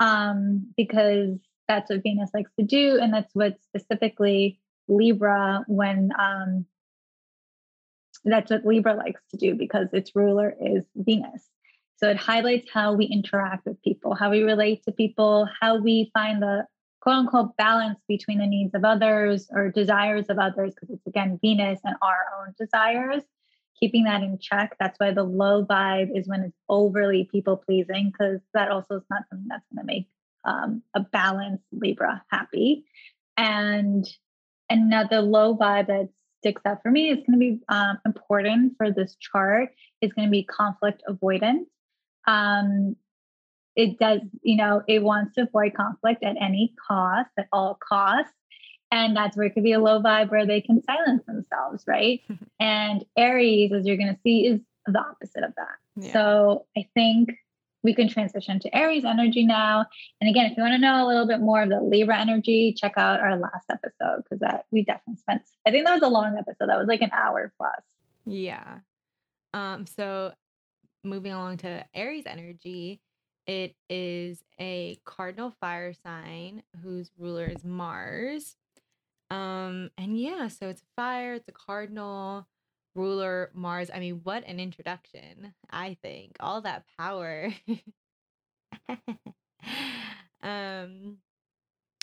Um, 0.00 0.72
because 0.76 1.38
that's 1.68 1.90
what 1.90 2.02
Venus 2.02 2.30
likes 2.34 2.50
to 2.58 2.64
do, 2.64 2.98
and 3.00 3.14
that's 3.14 3.34
what 3.34 3.62
specifically 3.62 4.58
Libra 4.88 5.64
when 5.68 6.10
um 6.18 6.66
that's 8.24 8.50
what 8.50 8.64
Libra 8.64 8.94
likes 8.94 9.20
to 9.30 9.36
do 9.36 9.54
because 9.54 9.88
its 9.92 10.14
ruler 10.14 10.54
is 10.60 10.84
Venus. 10.94 11.48
So 11.96 12.08
it 12.08 12.16
highlights 12.16 12.68
how 12.72 12.94
we 12.94 13.04
interact 13.04 13.66
with 13.66 13.80
people, 13.82 14.14
how 14.14 14.30
we 14.30 14.42
relate 14.42 14.84
to 14.84 14.92
people, 14.92 15.48
how 15.60 15.78
we 15.78 16.10
find 16.12 16.42
the 16.42 16.66
quote 17.02 17.16
unquote 17.16 17.56
balance 17.56 17.98
between 18.06 18.38
the 18.38 18.46
needs 18.46 18.74
of 18.74 18.84
others 18.84 19.48
or 19.50 19.70
desires 19.70 20.26
of 20.28 20.38
others, 20.38 20.72
because 20.72 20.94
it's 20.94 21.06
again 21.06 21.38
Venus 21.42 21.80
and 21.84 21.96
our 22.00 22.26
own 22.38 22.54
desires, 22.56 23.24
keeping 23.78 24.04
that 24.04 24.22
in 24.22 24.38
check. 24.40 24.76
That's 24.78 24.98
why 25.00 25.10
the 25.12 25.24
low 25.24 25.66
vibe 25.66 26.16
is 26.16 26.28
when 26.28 26.42
it's 26.42 26.56
overly 26.68 27.28
people 27.30 27.56
pleasing, 27.56 28.12
because 28.12 28.40
that 28.54 28.70
also 28.70 28.96
is 28.96 29.02
not 29.10 29.24
something 29.28 29.48
that's 29.48 29.66
going 29.74 29.84
to 29.84 29.92
make 29.92 30.06
um, 30.44 30.82
a 30.94 31.00
balanced 31.00 31.64
Libra 31.72 32.22
happy. 32.30 32.84
And 33.36 34.08
another 34.70 35.22
low 35.22 35.56
vibe 35.56 35.88
that 35.88 36.08
sticks 36.38 36.62
out 36.64 36.82
for 36.82 36.90
me 36.90 37.10
is 37.10 37.18
going 37.26 37.32
to 37.32 37.38
be 37.38 37.60
um, 37.68 37.98
important 38.06 38.74
for 38.76 38.92
this 38.92 39.16
chart 39.16 39.70
is 40.00 40.12
going 40.12 40.28
to 40.28 40.30
be 40.30 40.44
conflict 40.44 41.02
avoidance. 41.08 41.68
Um, 42.28 42.94
it 43.76 43.98
does, 43.98 44.20
you 44.42 44.56
know, 44.56 44.82
it 44.86 45.02
wants 45.02 45.34
to 45.34 45.42
avoid 45.42 45.74
conflict 45.74 46.22
at 46.22 46.36
any 46.40 46.74
cost, 46.88 47.30
at 47.38 47.48
all 47.52 47.78
costs. 47.86 48.32
And 48.90 49.16
that's 49.16 49.36
where 49.36 49.46
it 49.46 49.54
could 49.54 49.62
be 49.62 49.72
a 49.72 49.80
low 49.80 50.02
vibe 50.02 50.30
where 50.30 50.46
they 50.46 50.60
can 50.60 50.82
silence 50.82 51.22
themselves, 51.26 51.84
right? 51.86 52.20
and 52.60 53.04
Aries, 53.16 53.72
as 53.72 53.86
you're 53.86 53.96
going 53.96 54.14
to 54.14 54.20
see, 54.22 54.46
is 54.46 54.60
the 54.86 54.98
opposite 54.98 55.44
of 55.44 55.54
that. 55.56 56.04
Yeah. 56.04 56.12
So 56.12 56.66
I 56.76 56.86
think 56.94 57.30
we 57.82 57.94
can 57.94 58.08
transition 58.08 58.60
to 58.60 58.76
Aries 58.76 59.04
energy 59.04 59.44
now. 59.44 59.86
And 60.20 60.30
again, 60.30 60.46
if 60.46 60.56
you 60.56 60.62
want 60.62 60.74
to 60.74 60.78
know 60.78 61.04
a 61.04 61.08
little 61.08 61.26
bit 61.26 61.40
more 61.40 61.62
of 61.62 61.68
the 61.68 61.80
Libra 61.80 62.18
energy, 62.18 62.74
check 62.76 62.92
out 62.96 63.20
our 63.20 63.36
last 63.36 63.64
episode 63.70 64.22
because 64.22 64.40
that 64.40 64.66
we 64.70 64.84
definitely 64.84 65.16
spent. 65.20 65.42
I 65.66 65.70
think 65.70 65.86
that 65.86 65.94
was 65.94 66.02
a 66.02 66.08
long 66.08 66.36
episode. 66.38 66.68
That 66.68 66.78
was 66.78 66.86
like 66.86 67.02
an 67.02 67.10
hour 67.12 67.52
plus. 67.56 67.82
Yeah. 68.24 68.78
Um, 69.54 69.86
so 69.86 70.32
moving 71.04 71.32
along 71.32 71.58
to 71.58 71.84
Aries 71.94 72.24
energy, 72.26 73.00
it 73.46 73.74
is 73.88 74.42
a 74.60 74.98
cardinal 75.04 75.52
fire 75.60 75.92
sign 75.92 76.62
whose 76.82 77.10
ruler 77.18 77.46
is 77.46 77.64
Mars. 77.64 78.56
Um, 79.30 79.90
and 79.96 80.18
yeah, 80.18 80.48
so 80.48 80.68
it's 80.68 80.82
fire, 80.94 81.34
it's 81.34 81.48
a 81.48 81.52
cardinal 81.52 82.46
ruler, 82.94 83.50
Mars. 83.54 83.90
I 83.92 83.98
mean, 84.00 84.20
what 84.22 84.46
an 84.46 84.60
introduction, 84.60 85.54
I 85.70 85.96
think. 86.02 86.36
All 86.40 86.60
that 86.62 86.84
power. 86.98 87.52
um 90.42 91.18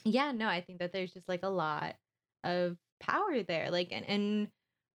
yeah, 0.06 0.32
no, 0.32 0.48
I 0.48 0.62
think 0.62 0.80
that 0.80 0.94
there's 0.94 1.12
just 1.12 1.28
like 1.28 1.44
a 1.44 1.50
lot 1.50 1.96
of 2.44 2.78
power 3.00 3.44
there. 3.44 3.70
Like 3.70 3.90
and, 3.92 4.08
and 4.08 4.48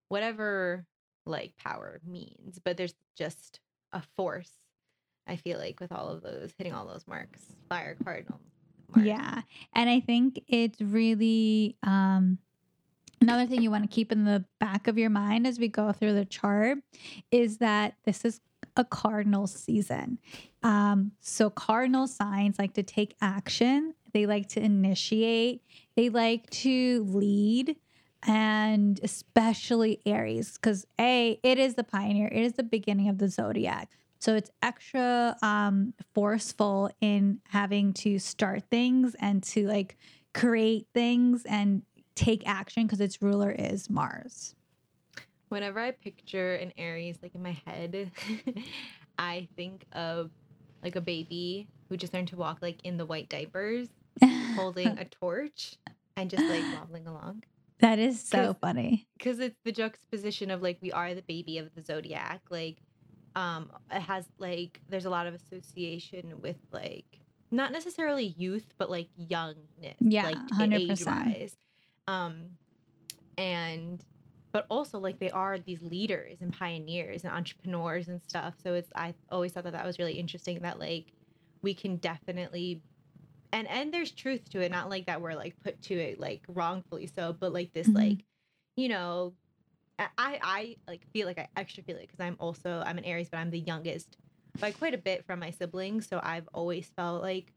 whatever 0.09 0.87
like 1.27 1.57
power 1.57 2.01
means, 2.07 2.59
but 2.65 2.77
there's 2.77 2.95
just 3.17 3.61
a 3.93 4.03
force. 4.17 4.51
I 5.27 5.37
feel 5.37 5.59
like 5.59 5.81
with 5.81 5.93
all 5.93 6.09
of 6.09 6.23
those 6.23 6.53
hitting 6.57 6.73
all 6.73 6.87
those 6.87 7.07
marks, 7.07 7.41
fire 7.69 7.97
cardinal. 8.03 8.41
Mars. 8.95 9.07
Yeah. 9.07 9.43
And 9.75 9.89
I 9.89 10.01
think 10.01 10.43
it's 10.49 10.81
really 10.81 11.77
um 11.83 12.39
another 13.21 13.47
thing 13.47 13.63
you 13.63 13.71
want 13.71 13.85
to 13.85 13.95
keep 13.95 14.13
in 14.13 14.25
the 14.25 14.45
back 14.59 14.89
of 14.89 14.99
your 14.99 15.11
mind 15.11 15.47
as 15.47 15.59
we 15.59 15.69
go 15.69 15.93
through 15.93 16.15
the 16.15 16.25
chart 16.25 16.79
is 17.31 17.59
that 17.59 17.95
this 18.05 18.25
is 18.25 18.41
a 18.77 18.85
cardinal 18.85 19.47
season. 19.47 20.19
Um 20.63 21.13
so 21.21 21.51
cardinal 21.51 22.07
signs 22.07 22.59
like 22.59 22.75
to 22.75 22.83
take 22.83 23.17
action, 23.21 23.95
they 24.13 24.27
like 24.27 24.49
to 24.51 24.61
initiate, 24.63 25.63
they 25.97 26.09
like 26.09 26.49
to 26.51 27.05
lead 27.09 27.77
and 28.25 29.01
especially 29.03 30.01
Aries 30.07 30.57
cuz 30.59 30.87
a 31.01 31.39
it 31.43 31.59
is 31.59 31.75
the 31.75 31.85
pioneer, 31.85 32.29
it 32.29 32.43
is 32.43 32.55
the 32.55 32.63
beginning 32.63 33.09
of 33.09 33.19
the 33.19 33.29
zodiac. 33.29 33.91
So 34.23 34.37
it's 34.37 34.51
extra 34.63 35.37
um, 35.43 35.95
forceful 36.15 36.93
in 37.01 37.41
having 37.49 37.93
to 37.95 38.21
start 38.21 38.63
things 38.71 39.17
and 39.19 39.43
to 39.43 39.67
like 39.67 39.97
create 40.33 40.87
things 40.95 41.45
and 41.45 41.83
take 42.15 42.47
action 42.47 42.85
because 42.87 43.01
its 43.01 43.21
ruler 43.21 43.51
is 43.51 43.91
Mars. 43.91 44.55
Whenever 45.49 45.81
I 45.81 45.91
picture 45.91 46.55
an 46.55 46.73
Aries 46.79 47.19
like 47.21 47.35
in 47.35 47.43
my 47.43 47.59
head, 47.67 48.13
I 49.19 49.49
think 49.57 49.87
of 49.91 50.31
like 50.85 50.95
a 50.95 51.01
baby 51.01 51.67
who 51.89 51.97
just 51.97 52.15
learned 52.15 52.29
to 52.29 52.37
walk 52.37 52.59
like 52.63 52.79
in 52.85 52.99
the 52.99 53.05
white 53.05 53.29
diapers, 53.29 53.89
holding 54.55 54.87
a 54.99 55.05
torch 55.05 55.75
and 56.17 56.31
just 56.31 56.45
like 56.45 56.63
wobbling 56.79 57.09
along. 57.09 57.43
that 57.81 57.99
is 57.99 58.23
so 58.23 58.39
'Cause- 58.53 58.57
funny. 58.61 59.09
because 59.19 59.41
it's 59.41 59.59
the 59.65 59.73
juxtaposition 59.73 60.53
of 60.53 60.63
like 60.63 60.79
we 60.81 60.93
are 60.93 61.13
the 61.13 61.23
baby 61.23 61.59
of 61.59 61.75
the 61.75 61.83
zodiac 61.83 62.41
like 62.51 62.77
um 63.37 63.71
it 63.91 64.01
has 64.01 64.27
like 64.39 64.81
there's 64.89 65.05
a 65.07 65.11
lot 65.11 65.27
of 65.27 65.35
association 65.35 66.41
with 66.41 66.59
like 66.73 67.21
not 67.51 67.73
necessarily 67.73 68.25
youth 68.25 68.75
but 68.79 68.91
like 68.91 69.09
youngness 69.17 69.97
Yeah, 70.01 70.25
like 70.27 70.39
100%. 70.53 70.73
age 70.73 71.07
wise 71.07 71.57
um 72.09 72.59
and 73.39 74.05
but 74.53 74.67
also 74.69 74.99
like 74.99 75.19
they 75.19 75.31
are 75.31 75.59
these 75.59 75.81
leaders 75.83 76.39
and 76.41 76.53
pioneers 76.53 77.25
and 77.25 77.33
entrepreneurs 77.33 78.09
and 78.09 78.23
stuff 78.23 78.55
so 78.63 78.75
it's 78.75 78.91
i 78.95 79.15
always 79.31 79.53
thought 79.53 79.65
that 79.65 79.73
that 79.73 79.87
was 79.87 79.99
really 79.99 80.15
interesting 80.15 80.61
that 80.61 80.79
like 80.79 81.13
we 81.63 81.73
can 81.75 81.97
definitely 81.97 82.83
and 83.53 83.69
and 83.69 83.93
there's 83.93 84.11
truth 84.13 84.49
to 84.51 84.61
it 84.61 84.71
not 84.71 84.91
like 84.91 85.07
that 85.07 85.21
we're 85.21 85.35
like 85.35 85.55
put 85.61 85.81
to 85.83 85.95
it 85.95 86.21
like 86.21 86.43
wrongfully 86.49 87.07
so 87.07 87.33
but 87.33 87.53
like 87.53 87.73
this 87.73 87.89
Mhm. 87.89 87.95
like 87.95 88.25
you 88.77 88.89
know 88.89 89.33
I 90.19 90.39
I 90.43 90.77
like 90.89 91.07
feel 91.13 91.27
like 91.27 91.39
I 91.39 91.49
extra 91.57 91.83
feel 91.83 91.97
it 91.97 92.03
because 92.03 92.21
I'm 92.21 92.37
also 92.39 92.83
I'm 92.85 92.99
an 92.99 93.05
Aries 93.05 93.29
but 93.31 93.39
I'm 93.39 93.51
the 93.51 93.59
youngest 93.61 94.17
by 94.61 94.71
quite 94.73 94.95
a 94.95 94.99
bit 94.99 95.25
from 95.27 95.41
my 95.41 95.51
siblings 95.51 96.09
so 96.09 96.21
I've 96.23 96.49
always 96.55 96.91
felt 96.97 97.23
like 97.23 97.53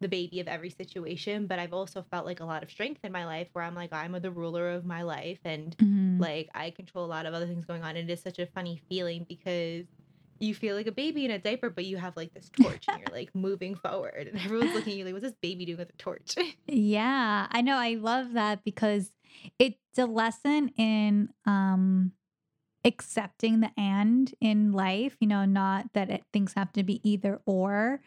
the 0.00 0.08
baby 0.08 0.40
of 0.40 0.48
every 0.48 0.70
situation 0.70 1.46
but 1.46 1.58
I've 1.58 1.72
also 1.74 2.02
felt 2.10 2.24
like 2.26 2.40
a 2.40 2.44
lot 2.44 2.62
of 2.62 2.70
strength 2.70 3.00
in 3.04 3.12
my 3.12 3.26
life 3.26 3.48
where 3.52 3.64
I'm 3.64 3.74
like 3.74 3.92
I'm 3.92 4.12
the 4.12 4.30
ruler 4.30 4.70
of 4.70 4.84
my 4.84 5.02
life 5.02 5.40
and 5.44 5.76
Mhm. 5.76 6.20
like 6.20 6.48
I 6.54 6.70
control 6.70 7.04
a 7.04 7.08
lot 7.08 7.26
of 7.26 7.34
other 7.34 7.46
things 7.46 7.64
going 7.64 7.82
on. 7.82 7.96
And 7.96 8.08
it 8.08 8.12
is 8.12 8.22
such 8.22 8.38
a 8.38 8.46
funny 8.46 8.80
feeling 8.88 9.24
because 9.28 9.86
you 10.38 10.54
feel 10.54 10.74
like 10.74 10.86
a 10.86 10.92
baby 10.92 11.24
in 11.26 11.30
a 11.30 11.38
diaper, 11.38 11.68
but 11.68 11.84
you 11.84 11.98
have 11.98 12.16
like 12.16 12.32
this 12.32 12.48
torch 12.50 12.88
and 12.88 12.98
you're 12.98 13.10
like 13.12 13.34
moving 13.34 13.74
forward, 13.74 14.26
and 14.28 14.38
everyone's 14.38 14.74
looking 14.74 14.92
at 14.94 14.98
you 14.98 15.04
like, 15.04 15.12
"What's 15.14 15.24
this 15.24 15.34
baby 15.42 15.66
doing 15.66 15.78
with 15.78 15.90
a 15.90 15.96
torch?" 15.98 16.34
Yeah, 16.66 17.46
I 17.50 17.60
know. 17.62 17.76
I 17.76 17.94
love 17.94 18.32
that 18.34 18.64
because 18.64 19.12
it's 19.58 19.76
a 19.98 20.06
lesson 20.06 20.70
in 20.76 21.28
um 21.46 22.12
accepting 22.84 23.60
the 23.60 23.70
and 23.76 24.34
in 24.40 24.72
life, 24.72 25.16
you 25.20 25.26
know, 25.26 25.44
not 25.44 25.92
that 25.92 26.10
it, 26.10 26.24
things 26.32 26.54
have 26.54 26.72
to 26.72 26.82
be 26.82 27.00
either 27.08 27.40
or. 27.44 28.00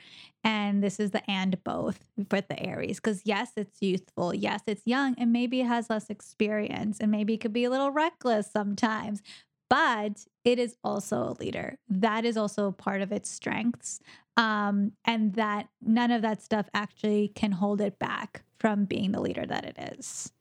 And 0.44 0.84
this 0.84 1.00
is 1.00 1.12
the 1.12 1.30
and 1.30 1.64
both 1.64 2.00
for 2.30 2.42
the 2.42 2.60
Aries 2.62 2.98
because 2.98 3.22
yes, 3.24 3.52
it's 3.56 3.82
youthful. 3.82 4.34
Yes, 4.34 4.62
it's 4.68 4.86
young 4.86 5.16
and 5.18 5.32
maybe 5.32 5.62
it 5.62 5.68
has 5.68 5.90
less 5.90 6.10
experience 6.10 7.00
and 7.00 7.12
maybe 7.12 7.36
it 7.36 7.42
could 7.42 7.54
be 7.54 7.66
a 7.66 7.70
little 7.70 7.92
reckless 7.92 8.52
sometimes. 8.52 9.22
But 9.70 10.26
it 10.44 10.60
is 10.60 10.76
also 10.84 11.30
a 11.30 11.38
leader. 11.40 11.78
That 11.90 12.26
is 12.26 12.38
also 12.38 12.72
part 12.72 13.02
of 13.02 13.12
its 13.12 13.30
strengths. 13.30 14.00
Um, 14.38 14.94
and 15.06 15.34
that 15.36 15.68
none 15.82 16.12
of 16.12 16.24
that 16.24 16.42
stuff 16.42 16.68
actually 16.74 17.30
can 17.36 17.52
hold 17.52 17.82
it 17.82 18.00
back 18.00 18.44
from 18.60 18.86
being 18.86 19.12
the 19.12 19.22
leader 19.22 19.46
that 19.46 19.66
it 19.66 19.98
is. 19.98 20.32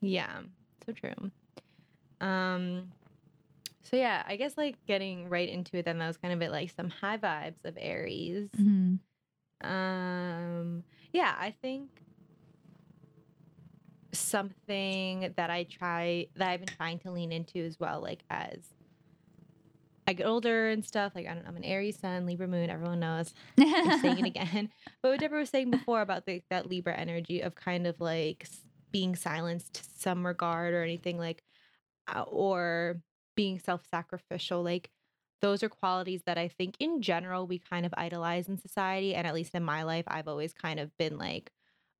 Yeah, 0.00 0.40
so 0.84 0.92
true. 0.92 1.30
Um, 2.20 2.92
so 3.82 3.96
yeah, 3.96 4.22
I 4.26 4.36
guess 4.36 4.56
like 4.56 4.76
getting 4.86 5.28
right 5.28 5.48
into 5.48 5.76
it, 5.76 5.84
then 5.84 5.98
that 5.98 6.06
was 6.08 6.16
kind 6.16 6.34
of 6.34 6.42
it, 6.42 6.50
like 6.50 6.70
some 6.76 6.90
high 6.90 7.18
vibes 7.18 7.64
of 7.64 7.76
Aries. 7.78 8.48
Mhm. 8.56 8.98
Um, 9.62 10.82
yeah, 11.12 11.34
I 11.38 11.54
think 11.62 11.88
something 14.12 15.32
that 15.36 15.50
I 15.50 15.64
try 15.64 16.26
that 16.36 16.48
I've 16.48 16.60
been 16.60 16.74
trying 16.76 16.98
to 17.00 17.10
lean 17.10 17.32
into 17.32 17.58
as 17.64 17.78
well, 17.78 18.00
like 18.00 18.22
as 18.30 18.58
I 20.08 20.12
get 20.12 20.26
older 20.26 20.68
and 20.68 20.84
stuff. 20.84 21.12
Like 21.14 21.26
I 21.26 21.34
don't 21.34 21.44
know, 21.44 21.50
I'm 21.50 21.56
an 21.56 21.64
Aries 21.64 21.98
Sun, 21.98 22.26
Libra 22.26 22.46
Moon. 22.48 22.70
Everyone 22.70 23.00
knows. 23.00 23.34
I'm 23.58 24.00
saying 24.00 24.18
it 24.18 24.26
again. 24.26 24.70
But 25.02 25.10
what 25.10 25.20
Deborah 25.20 25.40
was 25.40 25.50
saying 25.50 25.70
before 25.70 26.00
about 26.00 26.26
the, 26.26 26.42
that 26.50 26.68
Libra 26.68 26.94
energy 26.94 27.40
of 27.40 27.54
kind 27.54 27.86
of 27.86 28.00
like 28.00 28.46
being 28.92 29.16
silenced 29.16 29.74
to 29.74 29.82
some 29.98 30.26
regard 30.26 30.74
or 30.74 30.82
anything 30.82 31.18
like, 31.18 31.42
uh, 32.14 32.22
or 32.22 33.00
being 33.34 33.58
self-sacrificial, 33.58 34.62
like 34.62 34.90
those 35.42 35.62
are 35.62 35.68
qualities 35.68 36.22
that 36.26 36.38
I 36.38 36.48
think 36.48 36.76
in 36.80 37.02
general 37.02 37.46
we 37.46 37.58
kind 37.58 37.84
of 37.84 37.94
idolize 37.96 38.48
in 38.48 38.58
society. 38.58 39.14
And 39.14 39.26
at 39.26 39.34
least 39.34 39.54
in 39.54 39.62
my 39.62 39.82
life, 39.82 40.04
I've 40.08 40.28
always 40.28 40.52
kind 40.52 40.80
of 40.80 40.96
been 40.98 41.18
like, 41.18 41.50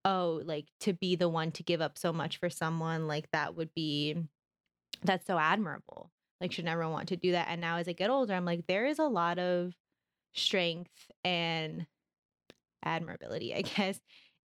oh, 0.04 0.40
like 0.44 0.66
to 0.80 0.92
be 0.92 1.16
the 1.16 1.28
one 1.28 1.52
to 1.52 1.62
give 1.62 1.80
up 1.80 1.98
so 1.98 2.12
much 2.12 2.38
for 2.38 2.48
someone, 2.48 3.06
like 3.06 3.28
that 3.32 3.56
would 3.56 3.74
be, 3.74 4.16
that's 5.02 5.26
so 5.26 5.38
admirable. 5.38 6.10
Like, 6.40 6.52
should 6.52 6.66
everyone 6.66 6.92
want 6.92 7.08
to 7.08 7.16
do 7.16 7.32
that? 7.32 7.48
And 7.50 7.60
now 7.60 7.76
as 7.78 7.88
I 7.88 7.92
get 7.92 8.10
older, 8.10 8.34
I'm 8.34 8.44
like, 8.44 8.66
there 8.66 8.86
is 8.86 8.98
a 8.98 9.04
lot 9.04 9.38
of 9.38 9.74
strength 10.34 11.10
and 11.24 11.86
admirability, 12.84 13.54
I 13.54 13.62
guess, 13.62 14.00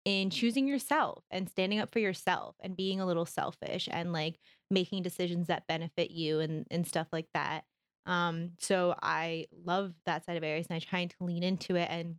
in 0.08 0.30
choosing 0.30 0.66
yourself 0.66 1.24
and 1.30 1.50
standing 1.50 1.78
up 1.80 1.90
for 1.92 1.98
yourself 1.98 2.56
and 2.60 2.76
being 2.76 3.00
a 3.00 3.06
little 3.06 3.26
selfish 3.26 3.88
and 3.92 4.12
like 4.12 4.38
making 4.70 5.02
decisions 5.02 5.48
that 5.48 5.66
benefit 5.66 6.10
you 6.10 6.40
and, 6.40 6.66
and 6.70 6.86
stuff 6.86 7.08
like 7.12 7.28
that. 7.34 7.64
Um, 8.06 8.52
so 8.58 8.94
I 9.02 9.48
love 9.64 9.92
that 10.06 10.24
side 10.24 10.36
of 10.38 10.44
Aries 10.44 10.66
and 10.70 10.76
I 10.76 10.80
trying 10.80 11.08
to 11.10 11.16
lean 11.20 11.42
into 11.42 11.76
it. 11.76 11.88
And 11.90 12.16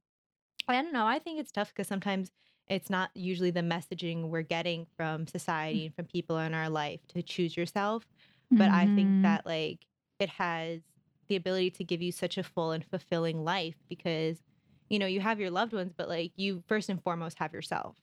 I 0.68 0.82
don't 0.82 0.94
know, 0.94 1.08
I 1.08 1.20
think 1.20 1.40
it's 1.40 1.52
tough 1.52 1.70
because 1.70 1.88
sometimes 1.88 2.32
it's 2.68 2.90
not 2.90 3.10
usually 3.16 3.52
the 3.52 3.62
messaging 3.62 4.30
we're 4.30 4.44
getting 4.44 4.86
from 4.98 5.28
society 5.28 5.88
and 5.88 5.96
from 5.96 6.06
people 6.06 6.38
in 6.40 6.54
our 6.54 6.70
life 6.70 7.02
to 7.10 7.24
choose 7.24 7.58
yourself 7.58 8.06
but 8.52 8.72
i 8.72 8.88
think 8.88 9.16
Mhm. 9.16 9.22
that 9.24 9.46
like 9.46 9.86
it 10.20 10.30
has 10.30 10.82
the 11.28 11.36
ability 11.36 11.72
to 11.72 11.84
give 11.84 12.02
you 12.02 12.12
such 12.12 12.38
a 12.38 12.44
full 12.44 12.72
and 12.72 12.86
fulfilling 12.86 13.44
life 13.44 13.76
because 13.90 14.42
you 14.90 15.00
know 15.00 15.06
you 15.06 15.20
have 15.22 15.40
your 15.40 15.50
loved 15.52 15.74
ones 15.74 15.94
but 15.96 16.10
like 16.10 16.32
you 16.36 16.64
first 16.68 16.90
and 16.90 17.02
foremost 17.04 17.38
have 17.40 17.54
yourself 17.54 17.96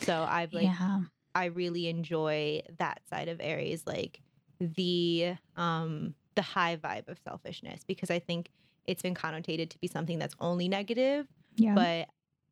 so 0.00 0.24
i've 0.28 0.52
like 0.52 0.64
yeah. 0.64 1.00
i 1.34 1.46
really 1.46 1.88
enjoy 1.88 2.60
that 2.78 3.00
side 3.08 3.28
of 3.28 3.40
aries 3.40 3.84
like 3.86 4.20
the 4.60 5.34
um 5.56 6.14
the 6.34 6.42
high 6.42 6.76
vibe 6.76 7.08
of 7.08 7.18
selfishness 7.24 7.80
because 7.86 8.10
i 8.10 8.18
think 8.18 8.50
it's 8.86 9.02
been 9.02 9.14
connotated 9.14 9.68
to 9.70 9.78
be 9.78 9.86
something 9.88 10.18
that's 10.18 10.34
only 10.40 10.68
negative 10.68 11.26
Yeah. 11.56 11.74
but 11.74 12.08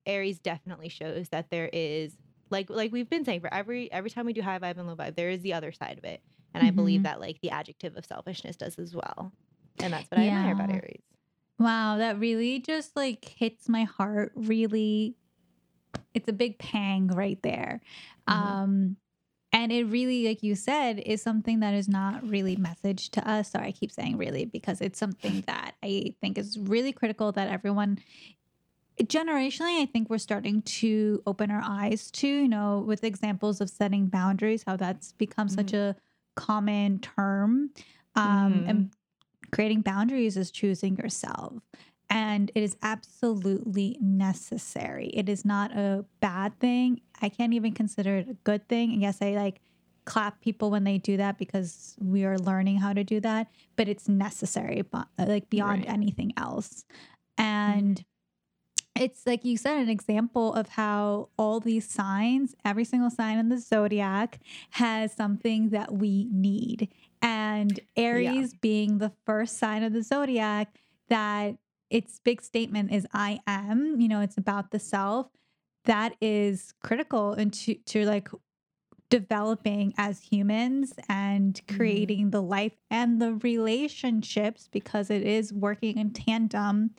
aries 0.07 0.39
definitely 0.39 0.89
shows 0.89 1.29
that 1.31 1.51
there 1.51 1.71
is 1.73 2.17
like 2.51 2.69
like 2.71 2.93
we've 2.93 3.09
been 3.09 3.25
saying 3.25 3.41
for 3.41 3.53
every 3.53 3.91
every 3.93 4.11
time 4.11 4.27
we 4.27 4.33
do 4.33 4.43
high 4.43 4.59
vibe 4.59 4.79
and 4.79 4.87
low 4.87 4.97
vibe 4.97 5.15
there 5.17 5.31
is 5.31 5.41
the 5.43 5.53
other 5.55 5.73
side 5.73 5.97
of 5.99 6.05
it 6.05 6.21
and 6.53 6.63
i 6.63 6.71
believe 6.71 7.01
Mhm. 7.01 7.05
that 7.05 7.21
like 7.21 7.41
the 7.41 7.51
adjective 7.51 7.97
of 7.97 8.05
selfishness 8.05 8.57
does 8.57 8.79
as 8.79 8.95
well 8.95 9.33
and 9.81 9.93
that's 9.93 10.11
what 10.11 10.21
i 10.21 10.25
admire 10.29 10.53
about 10.53 10.71
aries 10.71 11.03
Wow, 11.59 11.99
that 11.99 12.19
really 12.19 12.59
just 12.61 12.97
like 12.97 13.25
hits 13.25 13.69
my 13.69 13.85
heart. 13.85 14.33
Really, 14.35 15.17
it's 16.15 16.29
a 16.29 16.33
big 16.33 16.59
pang 16.59 17.09
right 17.09 17.41
there. 17.43 17.81
Mhm. 18.29 18.35
Um, 18.35 18.97
and 19.53 19.73
it 19.73 19.85
really, 19.85 20.27
like 20.27 20.43
you 20.43 20.57
said, 20.57 21.01
is 21.01 21.23
something 21.23 21.61
that 21.61 21.75
is 21.75 21.89
not 21.89 22.29
really 22.29 22.57
messaged 22.57 23.11
to 23.13 23.29
us. 23.29 23.51
Sorry, 23.53 23.69
I 23.69 23.73
keep 23.73 23.93
saying 23.93 24.19
really 24.19 24.45
because 24.47 24.81
it's 24.81 24.99
something 24.99 25.43
that 25.47 25.75
I 25.83 26.15
think 26.21 26.39
is 26.39 26.59
really 26.59 26.93
critical 26.93 27.33
that 27.33 27.49
everyone 27.49 27.99
generationally 29.03 29.83
i 29.83 29.87
think 29.87 30.09
we're 30.09 30.19
starting 30.19 30.63
to 30.63 31.21
open 31.27 31.51
our 31.51 31.63
eyes 31.65 32.11
to 32.13 32.29
you 32.29 32.49
know 32.49 32.85
with 32.87 33.03
examples 33.03 33.61
of 33.61 33.69
setting 33.69 34.07
boundaries 34.07 34.63
how 34.67 34.77
that's 34.77 35.13
become 35.13 35.49
such 35.49 35.73
a 35.73 35.97
common 36.37 37.01
term 37.01 37.71
um 38.15 38.63
Mhm. 38.65 38.69
and 38.69 38.91
creating 39.55 39.83
boundaries 39.83 40.37
is 40.37 40.51
choosing 40.51 40.97
yourself. 40.97 41.55
And 42.11 42.51
it 42.55 42.63
is 42.63 42.77
absolutely 42.83 43.97
necessary. 44.01 45.07
It 45.15 45.29
is 45.29 45.45
not 45.45 45.73
a 45.73 46.05
bad 46.21 46.59
thing. 46.61 47.01
I 47.23 47.29
can't 47.29 47.55
even 47.55 47.73
consider 47.73 48.19
it 48.19 48.29
a 48.29 48.35
good 48.45 48.69
thing. 48.69 48.93
And 48.93 49.01
yes 49.03 49.19
i 49.23 49.31
like 49.31 49.61
clap 50.05 50.41
people 50.43 50.71
when 50.71 50.85
they 50.85 50.99
do 50.99 51.17
that 51.17 51.39
because 51.39 51.97
we 51.99 52.25
are 52.27 52.39
learning 52.39 52.77
how 52.77 52.93
to 52.93 53.03
do 53.03 53.21
that 53.21 53.47
but 53.75 53.89
it's 53.89 54.07
necessary 54.07 54.83
like 55.19 55.49
beyond 55.49 55.81
Right. 55.87 55.89
anything 55.89 56.33
else. 56.37 56.85
Mm-hmm. 57.39 57.81
And 57.81 58.05
it's 58.97 59.27
like 59.27 59.45
you 59.45 59.57
said 59.57 59.79
an 59.79 59.89
example 59.89 60.53
of 60.55 60.69
how 60.69 61.31
all 61.39 61.59
these 61.59 61.89
signs 61.89 62.55
every 62.65 62.85
single 62.85 63.11
sign 63.11 63.39
in 63.39 63.49
the 63.49 63.59
zodiac 63.59 64.39
has 64.71 65.13
something 65.13 65.71
that 65.71 65.93
we 65.93 66.29
need 66.31 66.89
and 67.25 67.81
aries 67.97 68.53
being 68.55 68.99
the 68.99 69.13
first 69.27 69.59
sign 69.59 69.83
of 69.83 69.93
the 69.93 70.03
zodiac 70.03 70.79
that 71.09 71.57
its 71.91 72.21
big 72.25 72.43
statement 72.43 72.93
is 72.93 73.07
i 73.15 73.41
am 73.47 74.01
you 74.01 74.09
know 74.09 74.21
it's 74.21 74.37
about 74.39 74.71
the 74.71 74.79
self 74.79 75.29
that 75.85 76.15
is 76.21 76.73
critical 76.83 77.35
into 77.35 77.75
to 77.87 78.05
like 78.05 78.29
developing 79.11 79.95
as 79.99 80.21
humans 80.21 80.95
and 81.09 81.61
Mhm. 81.67 81.77
creating 81.77 82.31
the 82.31 82.43
life 82.43 82.73
and 82.91 83.21
the 83.21 83.35
relationships 83.37 84.69
because 84.73 85.11
it 85.11 85.23
is 85.23 85.53
working 85.53 85.99
in 85.99 86.11
tandem 86.13 86.91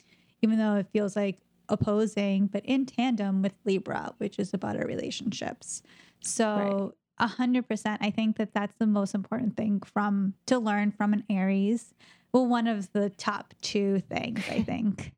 even 0.42 0.58
though 0.58 0.76
it 0.76 0.86
feels 0.92 1.16
like 1.16 1.38
opposing 1.68 2.46
but 2.46 2.64
in 2.64 2.86
tandem 2.86 3.42
with 3.42 3.52
libra 3.64 4.14
which 4.18 4.38
is 4.38 4.54
about 4.54 4.76
our 4.76 4.86
relationships. 4.86 5.82
So 6.22 6.94
a 7.18 7.26
hundred 7.26 7.68
percent. 7.68 8.00
I 8.02 8.10
think 8.10 8.36
that 8.38 8.52
that's 8.54 8.74
the 8.78 8.86
most 8.86 9.14
important 9.14 9.56
thing 9.56 9.80
from 9.80 10.34
to 10.46 10.58
learn 10.58 10.90
from 10.92 11.12
an 11.12 11.24
aries. 11.30 11.94
Well 12.32 12.46
one 12.46 12.66
of 12.66 12.92
the 12.92 13.08
top 13.10 13.54
two 13.62 14.00
things 14.00 14.40
i 14.50 14.60
think. 14.70 15.12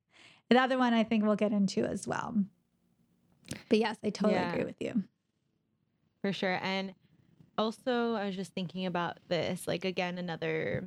The 0.50 0.58
other 0.58 0.78
one 0.78 0.94
i 0.94 1.02
think 1.04 1.24
we'll 1.24 1.36
get 1.36 1.52
into 1.52 1.84
as 1.84 2.06
well. 2.06 2.34
But 3.68 3.78
yes 3.78 3.96
i 4.04 4.10
totally 4.10 4.34
Yeah. 4.34 4.52
agree 4.52 4.64
with 4.64 4.80
you. 4.80 5.02
For 6.22 6.32
sure. 6.32 6.58
And 6.62 6.94
also 7.56 8.14
i 8.14 8.24
was 8.24 8.36
just 8.36 8.54
thinking 8.54 8.86
about 8.86 9.18
this 9.26 9.66
like 9.66 9.84
again 9.84 10.16
another 10.16 10.86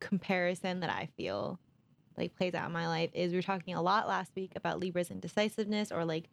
comparison 0.00 0.80
that 0.80 0.88
i 0.88 1.10
feel 1.18 1.58
like 2.16 2.34
plays 2.36 2.54
out 2.54 2.64
in 2.66 2.72
my 2.72 2.88
life 2.88 3.10
is 3.12 3.32
we 3.32 3.36
were 3.38 3.42
talking 3.42 3.74
a 3.74 3.82
lot 3.82 4.08
last 4.08 4.32
week 4.34 4.52
about 4.56 4.80
libra's 4.80 5.10
indecisiveness 5.10 5.92
or 5.92 6.06
like 6.06 6.30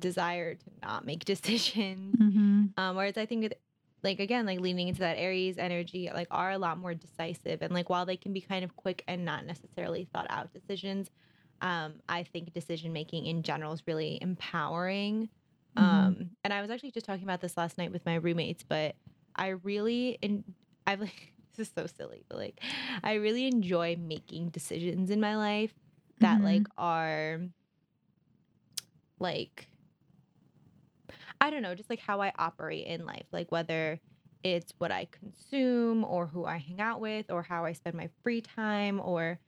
desire 0.00 0.54
to 0.54 0.70
not 0.82 1.04
make 1.04 1.24
decisions 1.34 2.16
mm-hmm. 2.18 2.64
um 2.76 2.96
whereas 2.96 3.16
i 3.16 3.26
think 3.26 3.44
it, 3.44 3.60
like 4.02 4.18
again 4.18 4.46
like 4.46 4.60
leaning 4.60 4.88
into 4.88 5.00
that 5.00 5.16
aries 5.18 5.58
energy 5.58 6.10
like 6.14 6.28
are 6.30 6.50
a 6.52 6.58
lot 6.58 6.78
more 6.78 6.94
decisive 6.94 7.62
and 7.62 7.72
like 7.72 7.88
while 7.90 8.06
they 8.06 8.16
can 8.16 8.32
be 8.32 8.40
kind 8.40 8.64
of 8.64 8.74
quick 8.76 9.04
and 9.06 9.24
not 9.24 9.44
necessarily 9.46 10.08
thought 10.12 10.26
out 10.30 10.52
decisions 10.52 11.10
um 11.60 11.94
i 12.08 12.22
think 12.22 12.52
decision 12.52 12.92
making 12.92 13.26
in 13.26 13.42
general 13.42 13.72
is 13.72 13.82
really 13.86 14.18
empowering 14.20 15.28
Mhm. 15.76 15.82
um 15.82 16.30
and 16.42 16.52
i 16.52 16.60
was 16.62 16.70
actually 16.70 16.90
just 16.90 17.06
talking 17.06 17.22
about 17.24 17.40
this 17.40 17.56
last 17.56 17.78
night 17.78 17.92
with 17.92 18.04
my 18.04 18.16
roommates 18.16 18.64
but 18.64 18.96
i 19.36 19.48
really 19.48 20.18
and 20.22 20.42
i've 20.86 21.00
like 21.00 21.32
this 21.56 21.68
is 21.68 21.72
so 21.76 21.86
silly 21.86 22.24
but 22.28 22.38
like 22.38 22.60
i 23.04 23.14
really 23.14 23.46
enjoy 23.46 23.96
making 23.96 24.48
decisions 24.48 25.10
in 25.10 25.20
my 25.20 25.36
life 25.36 25.72
that 26.20 26.40
Mhm. 26.40 26.44
like 26.44 26.66
are 26.76 27.40
like 29.18 29.68
I 31.40 31.50
don't 31.50 31.62
know, 31.62 31.74
just 31.74 31.90
like 31.90 32.00
how 32.00 32.20
I 32.20 32.32
operate 32.38 32.86
in 32.86 33.06
life, 33.06 33.26
like 33.32 33.50
whether 33.50 33.98
it's 34.42 34.72
what 34.78 34.90
I 34.90 35.06
consume 35.06 36.04
or 36.04 36.26
who 36.26 36.44
I 36.44 36.58
hang 36.58 36.80
out 36.80 37.00
with 37.00 37.30
or 37.30 37.42
how 37.42 37.64
I 37.64 37.72
spend 37.72 37.96
my 37.96 38.08
free 38.22 38.40
time 38.40 39.00
or 39.02 39.38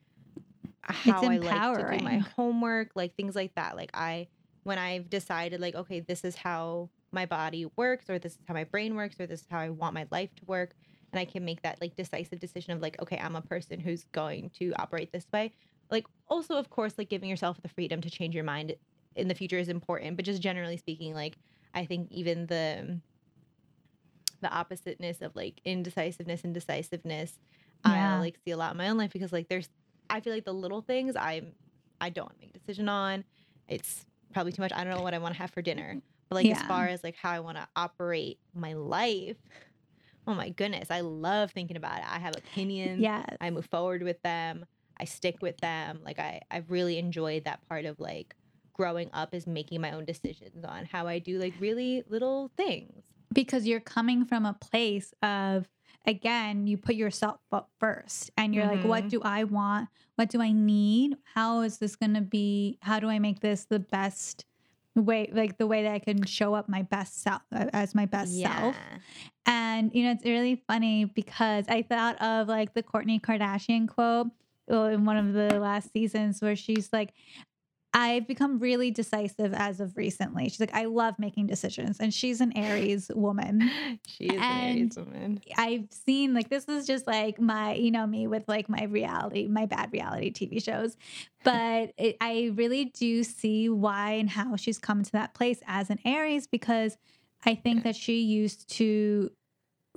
how 0.82 1.22
I 1.22 1.36
like 1.36 1.78
to 1.78 1.98
do 1.98 2.04
my 2.04 2.18
homework, 2.36 2.90
like 2.94 3.14
things 3.16 3.34
like 3.34 3.54
that. 3.54 3.76
Like 3.76 3.90
I 3.94 4.28
when 4.64 4.78
I've 4.78 5.10
decided 5.10 5.60
like 5.60 5.74
okay, 5.74 6.00
this 6.00 6.24
is 6.24 6.36
how 6.36 6.90
my 7.10 7.26
body 7.26 7.66
works 7.76 8.08
or 8.08 8.18
this 8.18 8.32
is 8.32 8.38
how 8.46 8.54
my 8.54 8.64
brain 8.64 8.94
works 8.94 9.16
or 9.20 9.26
this 9.26 9.40
is 9.40 9.46
how 9.50 9.58
I 9.58 9.68
want 9.68 9.94
my 9.94 10.06
life 10.10 10.34
to 10.36 10.44
work 10.46 10.72
and 11.12 11.20
I 11.20 11.24
can 11.24 11.44
make 11.44 11.62
that 11.62 11.80
like 11.80 11.94
decisive 11.96 12.40
decision 12.40 12.72
of 12.72 12.80
like 12.80 13.00
okay, 13.02 13.18
I'm 13.18 13.36
a 13.36 13.42
person 13.42 13.80
who's 13.80 14.04
going 14.12 14.50
to 14.58 14.72
operate 14.78 15.12
this 15.12 15.26
way. 15.32 15.52
Like 15.90 16.06
also 16.28 16.56
of 16.56 16.70
course 16.70 16.94
like 16.96 17.10
giving 17.10 17.28
yourself 17.28 17.60
the 17.62 17.68
freedom 17.68 18.00
to 18.00 18.10
change 18.10 18.34
your 18.34 18.44
mind 18.44 18.74
in 19.14 19.28
the 19.28 19.34
future 19.34 19.58
is 19.58 19.68
important, 19.68 20.16
but 20.16 20.24
just 20.24 20.40
generally 20.42 20.76
speaking 20.76 21.14
like 21.14 21.36
I 21.74 21.86
think 21.86 22.10
even 22.10 22.46
the 22.46 23.00
the 24.40 24.58
oppositeness 24.58 25.22
of 25.22 25.34
like 25.36 25.60
indecisiveness 25.64 26.42
and 26.44 26.52
decisiveness, 26.52 27.38
Yeah. 27.86 28.16
I 28.16 28.18
like 28.18 28.38
see 28.44 28.50
a 28.50 28.56
lot 28.56 28.72
in 28.72 28.78
my 28.78 28.88
own 28.88 28.98
life 28.98 29.12
because 29.12 29.32
like 29.32 29.48
there's 29.48 29.68
I 30.10 30.20
feel 30.20 30.32
like 30.32 30.44
the 30.44 30.52
little 30.54 30.82
things 30.82 31.14
I'm 31.16 31.52
I 32.00 32.10
don't 32.10 32.24
want 32.26 32.40
to 32.40 32.46
make 32.46 32.54
a 32.54 32.58
decision 32.58 32.88
on. 32.88 33.24
It's 33.68 34.04
probably 34.34 34.52
too 34.52 34.62
much. 34.62 34.72
I 34.72 34.82
don't 34.84 34.94
know 34.96 35.02
what 35.02 35.14
I 35.14 35.18
want 35.18 35.34
to 35.34 35.40
have 35.40 35.50
for 35.50 35.62
dinner. 35.62 36.00
But 36.28 36.36
like 36.36 36.46
as 36.46 36.62
far 36.62 36.86
as 36.88 37.04
like 37.04 37.14
how 37.16 37.30
I 37.30 37.40
want 37.40 37.58
to 37.58 37.68
operate 37.76 38.38
my 38.54 38.72
life, 38.72 39.36
oh 40.26 40.34
my 40.34 40.48
goodness, 40.48 40.90
I 40.90 41.00
love 41.02 41.50
thinking 41.52 41.76
about 41.76 41.98
it. 41.98 42.04
I 42.08 42.18
have 42.18 42.34
opinions. 42.36 43.00
Yeah. 43.00 43.24
I 43.40 43.50
move 43.50 43.66
forward 43.66 44.02
with 44.02 44.20
them. 44.22 44.64
I 44.98 45.04
stick 45.04 45.42
with 45.42 45.56
them. 45.58 46.00
Like 46.04 46.18
I, 46.18 46.40
I've 46.50 46.70
really 46.70 46.98
enjoyed 46.98 47.44
that 47.44 47.66
part 47.68 47.84
of 47.84 48.00
like 48.00 48.34
growing 48.72 49.10
up 49.12 49.34
is 49.34 49.46
making 49.46 49.80
my 49.80 49.92
own 49.92 50.04
decisions 50.04 50.64
on 50.64 50.84
how 50.86 51.06
I 51.06 51.18
do 51.18 51.38
like 51.38 51.54
really 51.58 52.02
little 52.08 52.50
things. 52.56 53.02
because 53.32 53.66
you're 53.66 53.80
coming 53.80 54.24
from 54.26 54.44
a 54.44 54.52
place 54.52 55.14
of 55.22 55.66
again 56.06 56.66
you 56.66 56.76
put 56.76 56.94
yourself 56.94 57.40
up 57.50 57.70
first 57.80 58.30
and 58.36 58.54
you're 58.54 58.66
like 58.66 58.84
what 58.84 59.04
Mhm. 59.04 59.10
do 59.10 59.20
i 59.22 59.44
want? 59.44 59.88
What 60.16 60.28
do 60.30 60.42
i 60.42 60.52
need? 60.52 61.16
How 61.34 61.60
is 61.62 61.78
this 61.78 61.96
going 61.96 62.14
to 62.14 62.20
be? 62.20 62.78
How 62.82 63.00
do 63.00 63.08
i 63.08 63.18
make 63.18 63.40
this 63.40 63.64
the 63.64 63.78
best 63.78 64.44
way 64.94 65.30
like 65.32 65.56
the 65.56 65.66
way 65.66 65.82
that 65.84 65.92
i 65.94 65.98
can 65.98 66.22
show 66.26 66.52
up 66.54 66.68
my 66.68 66.82
best 66.82 67.22
self 67.22 67.40
uh, 67.52 67.66
as 67.72 67.94
my 67.94 68.04
best 68.06 68.32
self? 68.42 68.76
And 69.46 69.90
you 69.94 70.04
know 70.04 70.10
it's 70.12 70.24
really 70.24 70.56
funny 70.68 71.04
because 71.06 71.64
i 71.68 71.82
thought 71.82 72.20
of 72.20 72.48
like 72.48 72.74
the 72.74 72.82
Kourtney 72.82 73.20
kardashian 73.20 73.88
quote 73.88 74.28
uh, 74.70 74.84
in 74.94 75.04
one 75.04 75.16
of 75.16 75.32
the 75.32 75.58
last 75.58 75.92
seasons 75.92 76.40
where 76.42 76.54
she's 76.56 76.90
like 76.92 77.12
I've 77.94 78.26
become 78.26 78.58
really 78.58 78.90
decisive 78.90 79.52
as 79.52 79.80
of 79.80 79.96
recently. 79.96 80.48
She's 80.48 80.60
like, 80.60 80.74
I 80.74 80.86
love 80.86 81.18
making 81.18 81.46
decisions. 81.46 81.98
And 82.00 82.12
she's 82.12 82.40
an 82.40 82.56
Aries 82.56 83.10
woman. 83.14 83.70
She 84.06 84.26
is 84.26 84.34
an 84.34 84.40
Aries 84.50 84.96
woman. 84.96 85.40
I've 85.56 85.86
seen 85.90 86.32
like 86.34 86.48
this 86.48 86.64
is 86.68 86.86
just 86.86 87.06
like 87.06 87.40
my, 87.40 87.74
you 87.74 87.90
know, 87.90 88.06
me 88.06 88.26
with 88.26 88.44
like 88.48 88.68
my 88.68 88.84
reality, 88.84 89.46
my 89.48 89.66
bad 89.66 89.92
reality 89.92 90.32
TV 90.32 90.62
shows. 90.62 90.96
But 91.44 91.92
it, 91.98 92.16
I 92.20 92.52
really 92.54 92.86
do 92.86 93.22
see 93.24 93.68
why 93.68 94.12
and 94.12 94.28
how 94.30 94.56
she's 94.56 94.78
come 94.78 95.02
to 95.02 95.12
that 95.12 95.34
place 95.34 95.60
as 95.66 95.90
an 95.90 95.98
Aries 96.04 96.46
because 96.46 96.96
I 97.44 97.54
think 97.54 97.78
Yeah. 97.78 97.82
that 97.84 97.96
she 97.96 98.20
used 98.22 98.68
to 98.76 99.30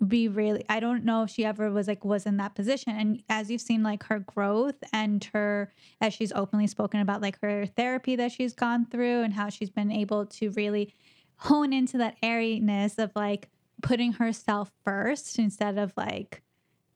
be 0.08 0.28
really 0.28 0.66
I 0.68 0.82
don't 0.82 1.06
know 1.06 1.24
if 1.24 1.30
she 1.30 1.46
ever 1.46 1.72
was 1.72 1.88
like 1.88 2.04
was 2.04 2.26
in 2.26 2.38
that 2.38 2.54
position 2.54 2.94
and 2.98 3.24
as 3.30 3.50
you've 3.50 3.62
seen 3.62 3.82
like 3.82 4.04
her 4.04 4.20
growth 4.20 4.76
and 4.92 5.24
her 5.34 5.72
as 6.02 6.14
she's 6.14 6.34
openly 6.34 6.68
spoken 6.68 7.00
about 7.00 7.22
like 7.22 7.40
her 7.42 7.66
therapy 7.66 8.18
that 8.18 8.34
she's 8.34 8.54
gone 8.54 8.86
through 8.86 9.22
and 9.22 9.34
how 9.34 9.48
she's 9.48 9.70
been 9.70 9.92
able 9.92 10.26
to 10.26 10.50
really 10.52 10.94
hone 11.38 11.74
into 11.74 11.98
that 11.98 12.18
Aries-ness 12.22 12.98
of 12.98 13.12
like 13.16 13.50
putting 13.82 14.14
herself 14.14 14.72
first 14.84 15.38
instead 15.40 15.78
of 15.78 15.94
like 15.96 16.42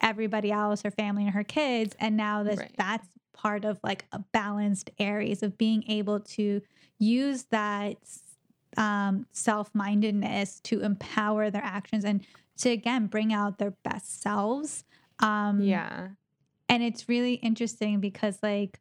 everybody 0.02 0.52
else, 0.52 0.82
her 0.82 0.92
family 0.92 1.24
and 1.24 1.34
her 1.34 1.44
kids. 1.44 1.96
And 2.00 2.16
now 2.18 2.44
this 2.44 2.60
Right. 2.60 2.76
that's 2.78 3.08
part 3.34 3.66
of 3.66 3.80
like 3.84 4.06
a 4.12 4.20
balanced 4.34 4.90
Aries 5.00 5.44
of 5.44 5.58
being 5.58 5.84
able 5.88 6.20
to 6.22 6.62
use 6.98 7.44
that 7.52 7.98
um, 8.78 9.26
self-mindedness 9.32 10.60
to 10.62 10.82
empower 10.82 11.50
their 11.50 11.64
actions 11.64 12.06
and 12.06 12.26
to 12.60 12.70
again 12.70 13.08
bring 13.08 13.34
out 13.34 13.58
their 13.58 13.74
best 13.84 14.22
selves. 14.22 14.84
Um, 15.20 15.62
yeah. 15.62 16.10
and 16.70 16.82
it's 16.82 17.10
really 17.10 17.34
interesting 17.34 18.00
because 18.00 18.40
like 18.42 18.80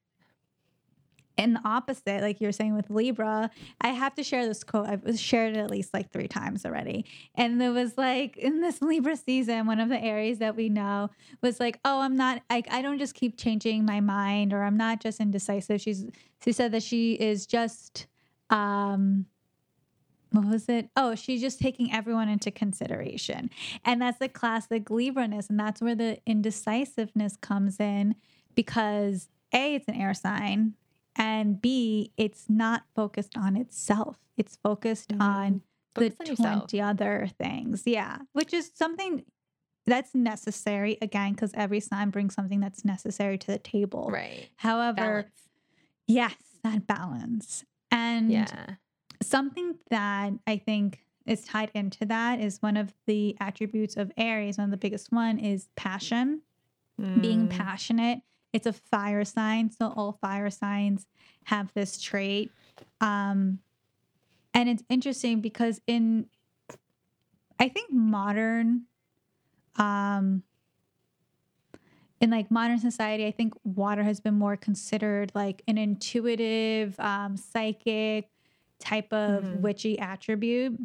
in 1.38 1.55
the 1.55 1.61
opposite 1.64 2.21
like 2.21 2.41
you're 2.41 2.53
saying 2.53 2.75
with 2.75 2.91
libra 2.91 3.49
i 3.81 3.88
have 3.88 4.14
to 4.14 4.23
share 4.23 4.47
this 4.47 4.64
quote 4.64 4.87
i've 4.88 5.19
shared 5.19 5.57
it 5.57 5.61
at 5.61 5.71
least 5.71 5.95
like 5.95 6.11
three 6.12 6.29
times 6.29 6.67
already 6.67 7.05
and 7.37 7.62
it 7.62 7.71
was 7.71 7.97
like 7.97 8.37
in 8.37 8.61
this 8.61 8.83
libra 8.83 9.17
season 9.17 9.67
one 9.67 9.81
of 9.81 9.88
the 9.88 10.01
areas 10.03 10.38
that 10.38 10.57
we 10.57 10.69
know 10.69 11.09
was 11.41 11.61
like 11.61 11.79
oh 11.85 12.01
i'm 12.01 12.17
not 12.17 12.43
I, 12.51 12.62
I 12.71 12.83
don't 12.83 12.99
just 12.99 13.14
keep 13.14 13.38
changing 13.38 13.85
my 13.85 14.01
mind 14.01 14.53
or 14.53 14.64
i'm 14.64 14.77
not 14.77 15.01
just 15.01 15.21
indecisive 15.21 15.81
she's 15.81 16.05
she 16.45 16.53
said 16.53 16.73
that 16.73 16.83
she 16.83 17.14
is 17.14 17.47
just 17.47 18.07
um 18.51 19.27
what 20.31 20.45
was 20.47 20.69
it? 20.69 20.91
Oh, 20.97 21.14
she's 21.14 21.41
just 21.41 21.59
taking 21.59 21.93
everyone 21.93 22.29
into 22.29 22.51
consideration. 22.51 23.51
And 23.85 24.01
that's 24.03 24.19
the 24.19 24.29
classic 24.29 24.91
Libra-ness. 24.91 25.49
And 25.51 25.59
that's 25.59 25.81
where 25.81 25.95
the 25.95 26.19
indecisiveness 26.27 27.37
comes 27.37 27.81
in 27.81 28.14
because 28.55 29.29
A, 29.55 29.75
it's 29.77 29.88
an 29.88 29.95
air 29.95 30.14
sign, 30.14 30.75
and 31.17 31.61
B, 31.61 32.12
it's 32.17 32.47
not 32.49 32.83
focused 32.95 33.37
on 33.37 33.57
itself. 33.57 34.19
It's 34.37 34.57
focused 34.57 35.11
Mhm. 35.11 35.21
on 35.23 35.62
Focus 35.95 36.14
the 36.19 36.25
on 36.25 36.27
yourself. 36.31 36.59
20 36.69 36.81
other 36.81 37.29
things. 37.38 37.83
Yeah. 37.87 38.19
Which 38.33 38.53
is 38.53 38.71
something 38.75 39.25
that's 39.87 40.14
necessary 40.14 40.99
again, 41.01 41.33
because 41.33 41.51
every 41.55 41.81
sign 41.81 42.11
brings 42.11 42.35
something 42.35 42.61
that's 42.61 42.85
necessary 42.85 43.38
to 43.38 43.47
the 43.47 43.59
table. 43.59 44.11
Right. 44.12 44.49
However, 44.57 44.95
Balance. 44.97 45.49
yes, 46.07 46.35
that 46.62 46.87
balance. 46.87 47.64
And 47.91 48.31
Yeah. 48.31 48.75
Something 49.22 49.76
that 49.90 50.33
I 50.46 50.57
think 50.59 51.04
is 51.26 51.44
tied 51.44 51.70
into 51.74 52.04
that 52.07 52.40
is 52.40 52.62
one 52.62 52.76
of 52.76 52.94
the 53.07 53.37
attributes 53.40 53.96
of 53.96 54.12
Aries, 54.16 54.57
one 54.59 54.66
of 54.66 54.70
the 54.70 54.76
biggest 54.76 55.12
one 55.12 55.38
is 55.38 55.68
passion, 55.76 56.42
being 57.20 57.46
Mm. 57.46 57.50
passionate. 57.50 58.20
It's 58.52 58.66
a 58.66 58.72
fire 58.72 59.24
sign, 59.24 59.70
so 59.70 59.92
all 59.94 60.12
fire 60.20 60.50
signs 60.50 61.07
have 61.44 61.72
this 61.74 62.00
trait. 62.00 62.50
Um 63.00 63.61
and 64.54 64.68
it's 64.68 64.83
interesting 64.88 65.40
because 65.40 65.81
in 65.87 66.26
I 67.61 67.68
think 67.68 67.92
modern 67.92 68.85
um 69.76 70.42
in 72.20 72.31
like 72.31 72.50
modern 72.50 72.78
society, 72.78 73.26
I 73.26 73.31
think 73.31 73.54
water 73.64 74.02
has 74.02 74.18
been 74.18 74.35
more 74.35 74.57
considered 74.57 75.31
like 75.35 75.62
an 75.68 75.78
intuitive, 75.78 76.98
um, 76.98 77.37
psychic 77.37 78.28
type 78.79 79.12
of 79.12 79.45
Mhm. 79.45 79.61
witchy 79.62 79.99
attribute. 79.99 80.79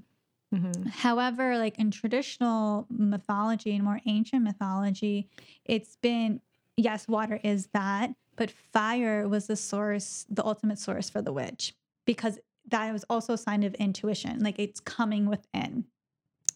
Mhm. 0.53 0.87
However, 0.87 1.57
like 1.57 1.79
in 1.79 1.91
traditional 1.91 2.85
mythology 2.89 3.73
and 3.75 3.83
more 3.83 4.01
ancient 4.05 4.43
mythology, 4.43 5.29
it's 5.65 5.95
been 5.97 6.41
yes, 6.77 7.07
water 7.07 7.39
is 7.43 7.67
that, 7.67 8.15
but 8.35 8.49
fire 8.51 9.27
was 9.27 9.47
the 9.47 9.55
source, 9.55 10.25
the 10.29 10.43
ultimate 10.45 10.79
source 10.79 11.09
for 11.09 11.21
the 11.21 11.31
witch, 11.33 11.75
because 12.05 12.39
that 12.67 12.91
was 12.91 13.03
also 13.09 13.33
a 13.33 13.37
sign 13.37 13.63
of 13.63 13.73
intuition. 13.75 14.39
Like 14.43 14.57
it's 14.59 14.79
coming 14.79 15.27
within 15.27 15.85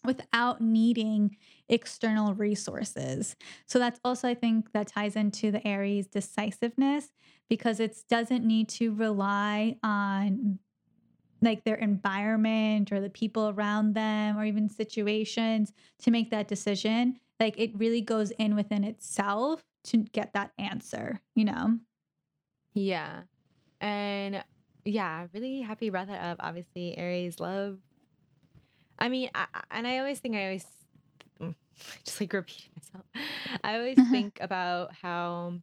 without 0.05 0.61
needing 0.61 1.35
external 1.69 2.33
resources. 2.33 3.35
So 3.65 3.79
that's 3.79 3.99
also 4.05 4.27
I 4.29 4.35
think 4.35 4.71
that 4.71 4.87
ties 4.87 5.15
into 5.15 5.51
the 5.51 5.65
Aries 5.67 6.07
decisiveness 6.07 7.11
because 7.49 7.79
it 7.79 7.97
doesn't 8.09 8.45
need 8.45 8.69
to 8.69 8.93
rely 8.93 9.77
on 9.83 10.59
like 11.41 11.63
their 11.63 11.75
environment 11.75 12.91
or 12.91 12.99
the 12.99 13.09
people 13.09 13.49
around 13.49 13.93
them 13.93 14.37
or 14.37 14.45
even 14.45 14.69
situations 14.69 15.71
to 15.99 16.11
make 16.11 16.31
that 16.31 16.47
decision. 16.47 17.19
Like 17.39 17.59
it 17.59 17.71
really 17.77 18.01
goes 18.01 18.31
in 18.31 18.55
within 18.55 18.83
itself 18.83 19.61
to 19.85 19.97
get 19.97 20.33
that 20.33 20.51
answer, 20.57 21.21
you 21.35 21.45
know? 21.45 21.79
Yeah. 22.73 23.21
And 23.79 24.43
yeah, 24.85 25.27
really 25.33 25.61
happy 25.61 25.89
brought 25.89 26.07
that 26.07 26.23
up. 26.23 26.37
Obviously, 26.39 26.97
Aries 26.97 27.39
love. 27.39 27.79
I 28.99 29.09
mean, 29.09 29.29
I, 29.35 29.45
I- 29.53 29.63
and 29.71 29.87
I 29.87 29.99
always 29.99 30.19
think 30.19 30.35
I 30.35 30.43
always 30.45 30.65
mm, 31.39 31.55
just 32.03 32.19
like 32.19 32.33
repeating 32.33 32.71
myself. 32.75 33.05
I 33.63 33.75
always 33.75 33.97
think 34.11 34.39
about 34.41 34.93
how 34.93 35.53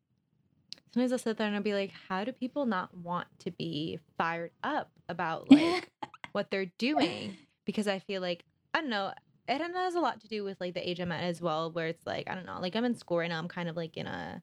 sometimes 0.92 1.12
I'll 1.12 1.18
sit 1.18 1.36
there 1.36 1.46
and 1.46 1.56
I'll 1.56 1.62
be 1.62 1.74
like, 1.74 1.90
how 2.08 2.24
do 2.24 2.32
people 2.32 2.66
not 2.66 2.96
want 2.96 3.26
to 3.40 3.50
be 3.50 3.98
fired 4.16 4.52
up 4.62 4.90
about 5.08 5.50
like 5.50 5.90
what 6.32 6.50
they're 6.50 6.70
doing? 6.78 7.36
Because 7.64 7.88
I 7.88 7.98
feel 7.98 8.20
like, 8.20 8.44
I 8.72 8.80
don't 8.80 8.90
know, 8.90 9.12
it 9.48 9.60
has 9.60 9.94
a 9.94 10.00
lot 10.00 10.20
to 10.20 10.28
do 10.28 10.44
with 10.44 10.60
like 10.60 10.74
the 10.74 10.88
age 10.88 11.00
I'm 11.00 11.12
at 11.12 11.24
as 11.24 11.40
well, 11.40 11.70
where 11.70 11.88
it's 11.88 12.06
like, 12.06 12.28
I 12.28 12.34
don't 12.34 12.46
know, 12.46 12.58
like 12.60 12.76
I'm 12.76 12.84
in 12.84 12.94
school 12.94 13.18
right 13.18 13.28
now, 13.28 13.38
I'm 13.38 13.48
kind 13.48 13.68
of 13.68 13.76
like 13.76 13.96
in 13.96 14.06
a 14.06 14.40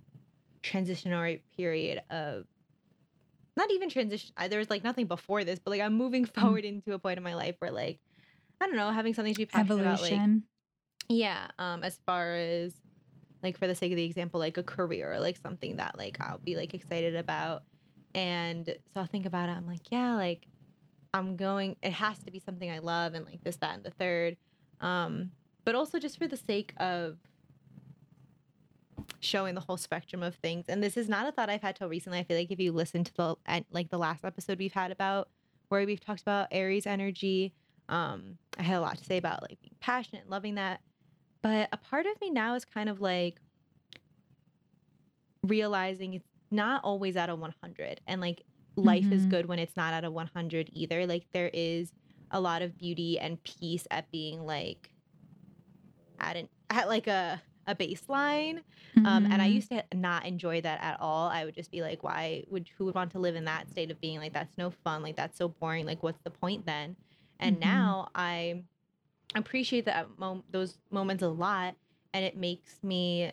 transitionary 0.64 1.42
period 1.58 2.02
of 2.10 2.46
not 3.58 3.72
even 3.72 3.90
transition. 3.90 4.34
There's 4.50 4.70
like 4.70 4.84
nothing 4.84 5.08
before 5.08 5.44
this, 5.44 5.60
but 5.60 5.72
like 5.72 5.82
I'm 5.82 5.94
moving 5.94 6.26
forward 6.40 6.66
into 6.66 6.94
a 6.94 7.00
point 7.00 7.18
in 7.18 7.24
my 7.24 7.36
life 7.36 7.56
where 7.60 7.72
like 7.72 8.00
I 8.60 8.68
don't 8.68 8.76
know, 8.76 8.92
having 8.92 9.14
something 9.16 9.34
to 9.34 9.38
be 9.38 9.46
passionate 9.46 9.82
about, 9.82 10.02
like 10.02 10.12
yeah, 11.10 11.48
um, 11.60 11.84
as 11.84 12.00
far 12.06 12.36
as 12.36 12.74
like 13.44 13.58
for 13.58 13.68
the 13.68 13.76
sake 13.76 13.92
of 13.92 13.96
the 13.96 14.06
example, 14.06 14.40
like 14.40 14.58
a 14.58 14.64
career 14.64 15.14
or 15.14 15.20
like 15.20 15.38
something 15.38 15.78
that 15.78 15.98
like 15.98 16.18
I'll 16.22 16.38
be 16.38 16.56
like 16.56 16.74
excited 16.74 17.16
about, 17.16 17.64
and 18.14 18.66
so 18.66 19.00
I'll 19.00 19.06
think 19.06 19.26
about 19.26 19.50
it. 19.50 19.54
I'm 19.54 19.68
like, 19.68 19.92
yeah, 19.92 20.16
like 20.16 20.48
I'm 21.14 21.36
going. 21.36 21.76
It 21.82 21.94
has 21.94 22.20
to 22.20 22.32
be 22.32 22.40
something 22.40 22.70
I 22.70 22.80
love, 22.80 23.14
and 23.14 23.26
like 23.26 23.44
this, 23.44 23.58
that, 23.58 23.76
and 23.76 23.84
the 23.84 23.92
third. 23.92 24.38
Um, 24.80 25.32
but 25.66 25.76
also 25.76 26.00
just 26.00 26.18
for 26.18 26.28
the 26.28 26.38
sake 26.38 26.74
of 26.78 27.18
showing 29.20 29.56
the 29.56 29.62
whole 29.62 29.78
spectrum 29.78 30.24
of 30.24 30.36
things. 30.36 30.66
And 30.68 30.84
this 30.84 30.98
is 30.98 31.08
not 31.08 31.28
a 31.28 31.32
thought 31.32 31.50
I've 31.50 31.62
had 31.62 31.76
till 31.76 31.90
recently. 31.90 32.20
I 32.20 32.24
feel 32.24 32.38
like 32.38 32.52
if 32.52 32.60
you 32.60 32.72
listen 32.72 33.04
to 33.04 33.14
the 33.14 33.36
like 33.72 33.90
the 33.90 33.98
last 33.98 34.26
episode 34.26 34.60
we've 34.60 34.74
had 34.74 34.92
about 34.92 35.30
where 35.70 35.86
we've 35.86 36.04
talked 36.04 36.22
about 36.22 36.48
Aries 36.52 36.86
energy, 36.88 37.54
um, 37.90 38.38
I 38.58 38.64
had 38.64 38.78
a 38.78 38.82
lot 38.82 38.98
to 38.98 39.06
say 39.06 39.18
about 39.18 39.42
like 39.42 39.62
being 39.62 39.76
passionate, 39.80 40.24
and 40.24 40.32
loving 40.32 40.56
that. 40.56 40.82
But 41.42 41.70
a 41.72 41.78
part 41.78 42.06
of 42.06 42.20
me 42.22 42.30
now 42.30 42.56
is 42.56 42.66
kind 42.66 42.90
of 42.90 43.02
like 43.02 43.40
realizing 45.44 46.14
it's 46.14 46.28
not 46.52 46.84
always 46.84 47.16
at 47.18 47.30
a 47.30 47.36
100 47.36 48.02
and 48.08 48.22
like 48.22 48.44
life 48.78 49.12
is 49.12 49.26
Mhm. 49.26 49.28
good 49.28 49.46
when 49.48 49.60
it's 49.60 49.76
not 49.76 49.94
at 49.94 50.06
a 50.06 50.12
100 50.12 50.70
either 50.74 51.06
like 51.08 51.28
there 51.34 51.50
is 51.54 51.94
a 52.32 52.42
lot 52.42 52.62
of 52.62 52.78
beauty 52.78 53.20
and 53.20 53.44
peace 53.44 53.88
at 53.92 54.10
being 54.12 54.42
like 54.46 54.92
at 56.20 56.36
an 56.36 56.50
at 56.70 56.88
like 56.88 57.08
a 57.08 57.42
a 57.68 57.76
baseline 57.76 58.64
um, 59.04 59.28
and 59.30 59.40
I 59.42 59.46
Mhm. 59.46 59.48
used 59.48 59.70
to 59.70 59.84
not 59.94 60.26
enjoy 60.26 60.62
that 60.62 60.82
at 60.82 61.00
all. 61.00 61.28
I 61.30 61.46
would 61.46 61.54
just 61.56 61.72
be 61.72 61.82
like, 61.82 62.04
why 62.04 62.44
would 62.48 62.70
who 62.78 62.86
would 62.86 62.96
want 62.96 63.12
to 63.12 63.20
live 63.20 63.36
in 63.36 63.46
that 63.46 63.70
state 63.70 63.92
of 63.92 64.00
being 64.02 64.20
like 64.20 64.34
that's 64.34 64.58
no 64.58 64.72
fun, 64.72 65.04
like 65.04 65.16
that's 65.16 65.38
so 65.38 65.48
boring, 65.50 65.86
like 65.86 66.02
what's 66.04 66.22
the 66.24 66.32
point 66.32 66.66
then? 66.66 66.98
And 67.40 67.60
Mhm. 67.62 67.96
now 68.00 68.10
I 68.16 68.64
appreciate 69.36 69.86
that 69.86 70.18
mom- 70.20 70.46
those 70.50 70.80
moments 70.92 71.24
a 71.24 71.30
lot, 71.30 71.78
and 72.14 72.26
it 72.26 72.38
makes 72.38 72.84
me 72.84 73.32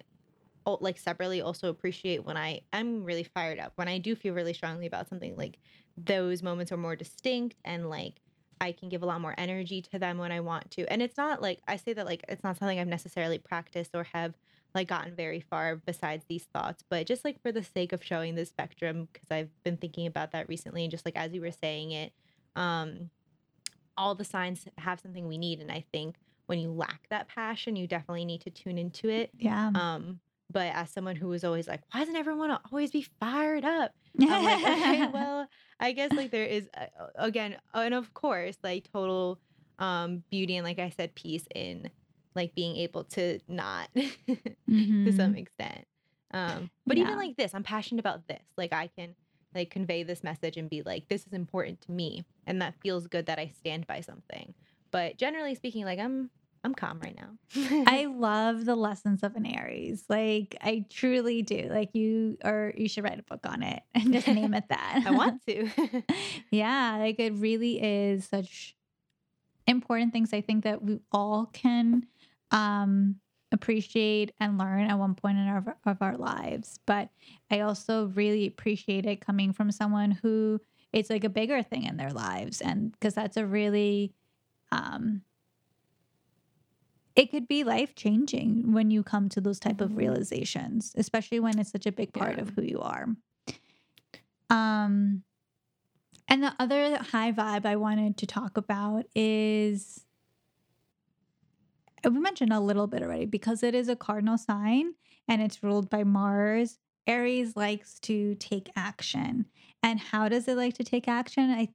like 0.80 0.98
separately 0.98 1.40
also 1.40 1.68
appreciate 1.68 2.24
when 2.24 2.36
I 2.36 2.60
am 2.72 3.04
really 3.04 3.24
fired 3.24 3.58
up 3.58 3.72
when 3.76 3.88
I 3.88 3.98
do 3.98 4.14
feel 4.14 4.34
really 4.34 4.52
strongly 4.52 4.86
about 4.86 5.08
something. 5.08 5.36
Like 5.36 5.58
those 5.96 6.42
moments 6.42 6.72
are 6.72 6.76
more 6.76 6.96
distinct 6.96 7.56
and 7.64 7.88
like 7.88 8.20
I 8.60 8.72
can 8.72 8.88
give 8.88 9.02
a 9.02 9.06
lot 9.06 9.20
more 9.20 9.34
energy 9.38 9.82
to 9.82 9.98
them 9.98 10.18
when 10.18 10.32
I 10.32 10.40
want 10.40 10.70
to. 10.72 10.90
And 10.92 11.00
it's 11.00 11.16
not 11.16 11.40
like 11.40 11.60
I 11.66 11.76
say 11.76 11.92
that 11.94 12.06
like 12.06 12.24
it's 12.28 12.44
not 12.44 12.56
something 12.58 12.78
I've 12.78 12.88
necessarily 12.88 13.38
practiced 13.38 13.94
or 13.94 14.04
have 14.12 14.34
like 14.74 14.88
gotten 14.88 15.14
very 15.14 15.40
far 15.40 15.76
besides 15.76 16.24
these 16.28 16.44
thoughts, 16.44 16.84
but 16.88 17.06
just 17.06 17.24
like 17.24 17.40
for 17.40 17.52
the 17.52 17.64
sake 17.64 17.92
of 17.92 18.04
showing 18.04 18.34
the 18.34 18.44
spectrum, 18.44 19.08
because 19.12 19.28
I've 19.30 19.62
been 19.64 19.76
thinking 19.76 20.06
about 20.06 20.32
that 20.32 20.48
recently, 20.48 20.84
and 20.84 20.90
just 20.90 21.06
like 21.06 21.16
as 21.16 21.32
you 21.32 21.40
were 21.40 21.50
saying 21.50 21.92
it, 21.92 22.12
um, 22.54 23.10
all 23.96 24.14
the 24.14 24.24
signs 24.24 24.66
have 24.76 25.00
something 25.00 25.26
we 25.26 25.38
need, 25.38 25.60
and 25.60 25.72
I 25.72 25.84
think 25.92 26.16
when 26.46 26.58
you 26.58 26.70
lack 26.70 27.08
that 27.10 27.28
passion, 27.28 27.76
you 27.76 27.86
definitely 27.86 28.24
need 28.24 28.42
to 28.42 28.50
tune 28.50 28.78
into 28.78 29.08
it. 29.08 29.30
yeah. 29.38 29.70
Um, 29.74 30.20
but 30.50 30.72
as 30.74 30.90
someone 30.90 31.16
who 31.16 31.28
was 31.28 31.44
always 31.44 31.68
like, 31.68 31.82
why 31.92 32.00
doesn't 32.00 32.16
everyone 32.16 32.50
always 32.72 32.90
be 32.90 33.06
fired 33.20 33.64
up? 33.64 33.92
I'm 34.28 34.42
like, 34.44 34.62
okay, 34.64 35.04
well, 35.08 35.48
I 35.80 35.92
guess 35.92 36.12
like 36.16 36.30
there 36.30 36.44
is 36.44 36.68
uh, 36.76 36.86
again, 37.16 37.58
and 37.74 37.94
of 37.94 38.14
course, 38.14 38.56
like 38.62 38.88
total 38.92 39.40
um 39.78 40.24
beauty 40.30 40.56
and 40.56 40.64
like 40.64 40.78
I 40.78 40.90
said, 40.90 41.14
peace 41.14 41.46
in 41.54 41.90
like 42.34 42.54
being 42.54 42.76
able 42.76 43.04
to 43.04 43.40
not 43.48 43.90
to 45.04 45.12
some 45.12 45.34
Mhm. 45.34 45.36
extent. 45.36 45.84
Um, 46.32 46.70
but 46.86 46.98
Yeah. 46.98 46.98
even 46.98 47.16
like 47.16 47.36
this, 47.36 47.54
I'm 47.54 47.62
passionate 47.62 48.00
about 48.00 48.26
this. 48.28 48.42
Like 48.56 48.72
I 48.72 48.88
can 48.88 49.14
like 49.54 49.70
convey 49.70 50.02
this 50.02 50.22
message 50.22 50.56
and 50.56 50.68
be 50.68 50.82
like, 50.82 51.08
this 51.08 51.26
is 51.26 51.32
important 51.32 51.80
to 51.82 51.92
me, 51.92 52.24
and 52.46 52.60
that 52.62 52.74
feels 52.82 53.06
good 53.06 53.26
that 53.26 53.38
I 53.38 53.48
stand 53.48 53.86
by 53.86 54.00
something. 54.00 54.54
But 54.92 55.16
generally 55.18 55.54
speaking, 55.54 55.84
like 55.84 55.98
I'm 55.98 56.30
I'm 56.64 56.74
calm 56.74 57.00
right 57.00 57.16
now. 57.16 57.84
I 57.86 58.06
love 58.10 58.64
the 58.64 58.74
lessons 58.74 59.22
of 59.22 59.36
an 59.36 59.46
Aries. 59.46 60.04
Like 60.08 60.56
I 60.60 60.84
truly 60.90 61.42
do. 61.42 61.68
Like 61.70 61.94
you 61.94 62.38
or 62.44 62.72
you 62.76 62.88
should 62.88 63.04
write 63.04 63.18
a 63.18 63.22
book 63.22 63.46
on 63.46 63.62
it 63.62 63.82
and 63.94 64.12
just 64.12 64.28
name 64.28 64.54
it 64.54 64.64
that. 64.68 65.02
I 65.06 65.10
want 65.10 65.44
to. 65.46 65.68
yeah, 66.50 66.96
like 66.98 67.18
it 67.18 67.34
really 67.34 67.82
is 67.82 68.26
such 68.26 68.76
important 69.66 70.12
things 70.12 70.32
I 70.32 70.40
think 70.40 70.64
that 70.64 70.82
we 70.82 71.00
all 71.12 71.46
can 71.52 72.06
um 72.50 73.16
appreciate 73.52 74.32
and 74.40 74.58
learn 74.58 74.90
at 74.90 74.98
one 74.98 75.14
point 75.14 75.38
in 75.38 75.46
our 75.46 75.76
of 75.86 76.02
our 76.02 76.16
lives. 76.16 76.80
But 76.86 77.10
I 77.50 77.60
also 77.60 78.06
really 78.08 78.46
appreciate 78.46 79.06
it 79.06 79.24
coming 79.24 79.52
from 79.52 79.70
someone 79.70 80.10
who 80.10 80.60
it's 80.92 81.10
like 81.10 81.24
a 81.24 81.28
bigger 81.28 81.62
thing 81.62 81.84
in 81.84 81.96
their 81.96 82.10
lives 82.10 82.60
and 82.60 82.92
because 82.92 83.14
that's 83.14 83.36
a 83.36 83.46
really 83.46 84.14
um 84.72 85.22
it 87.18 87.30
could 87.32 87.48
be 87.48 87.64
life 87.64 87.94
changing 87.96 88.72
when 88.72 88.90
you 88.92 89.02
come 89.02 89.28
to 89.28 89.40
those 89.40 89.58
type 89.60 89.80
of 89.80 89.90
Mhm. 89.92 89.98
realizations 89.98 90.94
especially 90.96 91.40
when 91.40 91.58
it's 91.58 91.72
such 91.72 91.86
a 91.86 91.92
big 91.92 92.12
part 92.12 92.36
Yeah. 92.36 92.42
of 92.42 92.50
who 92.50 92.62
you 92.62 92.80
are 92.80 93.06
um 94.50 95.24
and 96.28 96.42
the 96.42 96.54
other 96.58 96.96
high 96.98 97.32
vibe 97.32 97.66
i 97.66 97.76
wanted 97.76 98.16
to 98.16 98.26
talk 98.26 98.56
about 98.56 99.04
is 99.14 100.04
we 102.04 102.18
mentioned 102.18 102.52
a 102.52 102.60
little 102.60 102.86
bit 102.86 103.02
already 103.02 103.26
because 103.26 103.62
it 103.62 103.74
is 103.74 103.88
a 103.88 103.96
cardinal 103.96 104.38
sign 104.38 104.94
and 105.26 105.42
it's 105.42 105.62
ruled 105.62 105.90
by 105.90 106.04
mars 106.04 106.78
aries 107.06 107.56
likes 107.56 107.98
to 107.98 108.34
take 108.36 108.70
action 108.76 109.46
and 109.82 109.98
how 110.00 110.28
does 110.28 110.46
it 110.48 110.56
like 110.56 110.74
to 110.74 110.84
take 110.84 111.08
action 111.08 111.50
i 111.50 111.68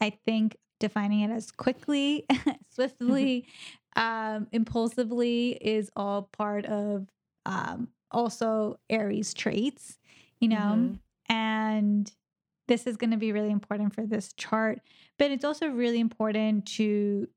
i 0.00 0.10
think 0.24 0.56
defining 0.78 1.20
it 1.20 1.30
as 1.30 1.50
quickly 1.50 2.24
swiftly 2.70 3.46
um 3.96 4.46
impulsively 4.52 5.52
is 5.60 5.90
all 5.96 6.28
part 6.32 6.66
of 6.66 7.08
um 7.46 7.88
also 8.10 8.78
aries 8.90 9.34
traits 9.34 9.98
you 10.40 10.48
know 10.48 10.74
Mhm. 10.76 10.98
and 11.28 12.12
this 12.68 12.86
is 12.86 12.96
going 12.96 13.10
to 13.12 13.16
be 13.16 13.32
really 13.32 13.50
important 13.50 13.94
for 13.94 14.06
this 14.06 14.32
chart 14.34 14.80
but 15.18 15.30
it's 15.30 15.44
also 15.44 15.68
really 15.68 16.00
important 16.00 16.66
to 16.66 17.28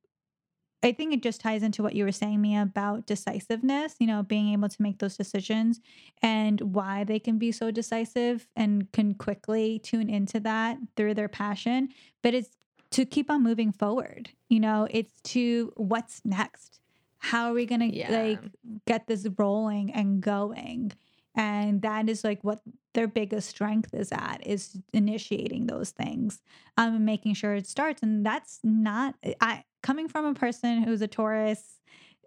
i 0.83 0.91
think 0.91 1.13
it 1.13 1.23
just 1.23 1.41
ties 1.41 1.63
into 1.63 1.83
what 1.83 1.95
you 1.95 2.03
were 2.05 2.11
saying 2.11 2.41
mia 2.41 2.61
about 2.61 3.05
decisiveness 3.05 3.95
you 3.99 4.07
know 4.07 4.23
being 4.23 4.53
able 4.53 4.69
to 4.69 4.81
make 4.81 4.99
those 4.99 5.17
decisions 5.17 5.79
and 6.21 6.61
why 6.61 7.03
they 7.03 7.19
can 7.19 7.37
be 7.37 7.51
so 7.51 7.71
decisive 7.71 8.47
and 8.55 8.91
can 8.93 9.13
quickly 9.13 9.79
tune 9.79 10.09
into 10.09 10.39
that 10.39 10.77
through 10.95 11.13
their 11.13 11.29
passion 11.29 11.89
but 12.23 12.33
it's 12.33 12.51
to 12.91 13.05
keep 13.05 13.29
on 13.29 13.43
moving 13.43 13.71
forward 13.71 14.29
you 14.49 14.59
know? 14.59 14.87
It's 14.89 15.13
to 15.33 15.71
what's 15.77 16.21
next? 16.25 16.79
How 17.19 17.49
are 17.51 17.53
we 17.53 17.65
going 17.67 17.81
to 17.81 17.95
Yeah. 17.95 18.11
like 18.11 18.39
get 18.87 19.05
this 19.07 19.27
rolling 19.37 19.91
and 19.93 20.21
going? 20.21 20.93
And 21.35 21.81
that 21.83 22.09
is 22.09 22.23
like 22.23 22.43
what 22.43 22.61
their 22.95 23.07
biggest 23.07 23.47
strength 23.49 23.93
is 23.93 24.11
at 24.11 24.39
is 24.45 24.75
initiating 24.93 25.67
those 25.67 25.91
things 25.91 26.41
um 26.77 26.95
and 26.95 27.05
making 27.05 27.35
sure 27.35 27.53
it 27.55 27.67
starts. 27.67 28.01
And 28.01 28.25
that's 28.25 28.59
not 28.63 29.13
i 29.39 29.63
coming 29.83 30.07
from 30.07 30.25
a 30.25 30.33
person 30.33 30.81
who's 30.83 31.01
a 31.01 31.07
taurus 31.07 31.79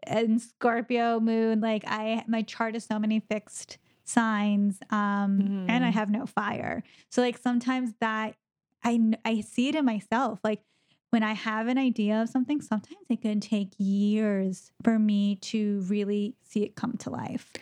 and 0.05 0.41
scorpio 0.41 1.21
moon 1.21 1.61
like 1.61 1.85
i 1.87 2.25
my 2.29 2.43
chart 2.43 2.75
is 2.77 2.85
so 2.85 2.99
many 2.99 3.21
fixed 3.21 3.79
signs 4.05 4.79
um 4.91 5.67
and 5.69 5.85
i 5.85 5.91
Mhm. 5.91 5.93
have 5.95 6.11
no 6.11 6.27
fire. 6.27 6.83
So 7.11 7.21
like 7.23 7.39
sometimes 7.39 7.93
that 8.01 8.37
i 8.85 9.01
i 9.25 9.41
see 9.41 9.69
it 9.69 9.75
in 9.75 9.85
myself 9.85 10.41
like 10.43 10.63
when 11.11 11.23
i 11.23 11.33
have 11.33 11.67
an 11.69 11.79
idea 11.79 12.23
of 12.23 12.29
something 12.29 12.61
sometimes 12.61 13.05
it 13.09 13.21
can 13.21 13.41
take 13.41 13.73
years 13.79 14.73
for 14.83 14.99
me 14.99 15.37
to 15.37 15.81
really 15.89 16.35
see 16.43 16.63
it 16.63 16.75
come 16.75 16.97
to 16.97 17.11
life 17.11 17.53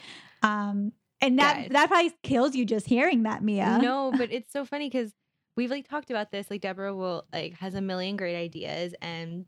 um 0.42 0.92
and 1.20 1.38
that 1.38 1.70
that 1.70 1.88
probably 1.88 2.12
kills 2.22 2.54
you 2.54 2.64
just 2.64 2.86
hearing 2.86 3.24
that 3.24 3.42
mia 3.42 3.78
No, 3.82 4.12
but 4.16 4.32
it's 4.32 4.52
so 4.52 4.64
funny 4.64 4.88
because 4.88 5.12
we've 5.56 5.70
like 5.70 5.86
talked 5.88 6.10
about 6.10 6.30
this. 6.30 6.50
Like 6.50 6.62
Deborah 6.62 6.94
will 6.94 7.26
like 7.32 7.54
has 7.58 7.74
a 7.74 7.80
million 7.80 8.16
great 8.16 8.36
ideas 8.36 8.94
and 9.02 9.44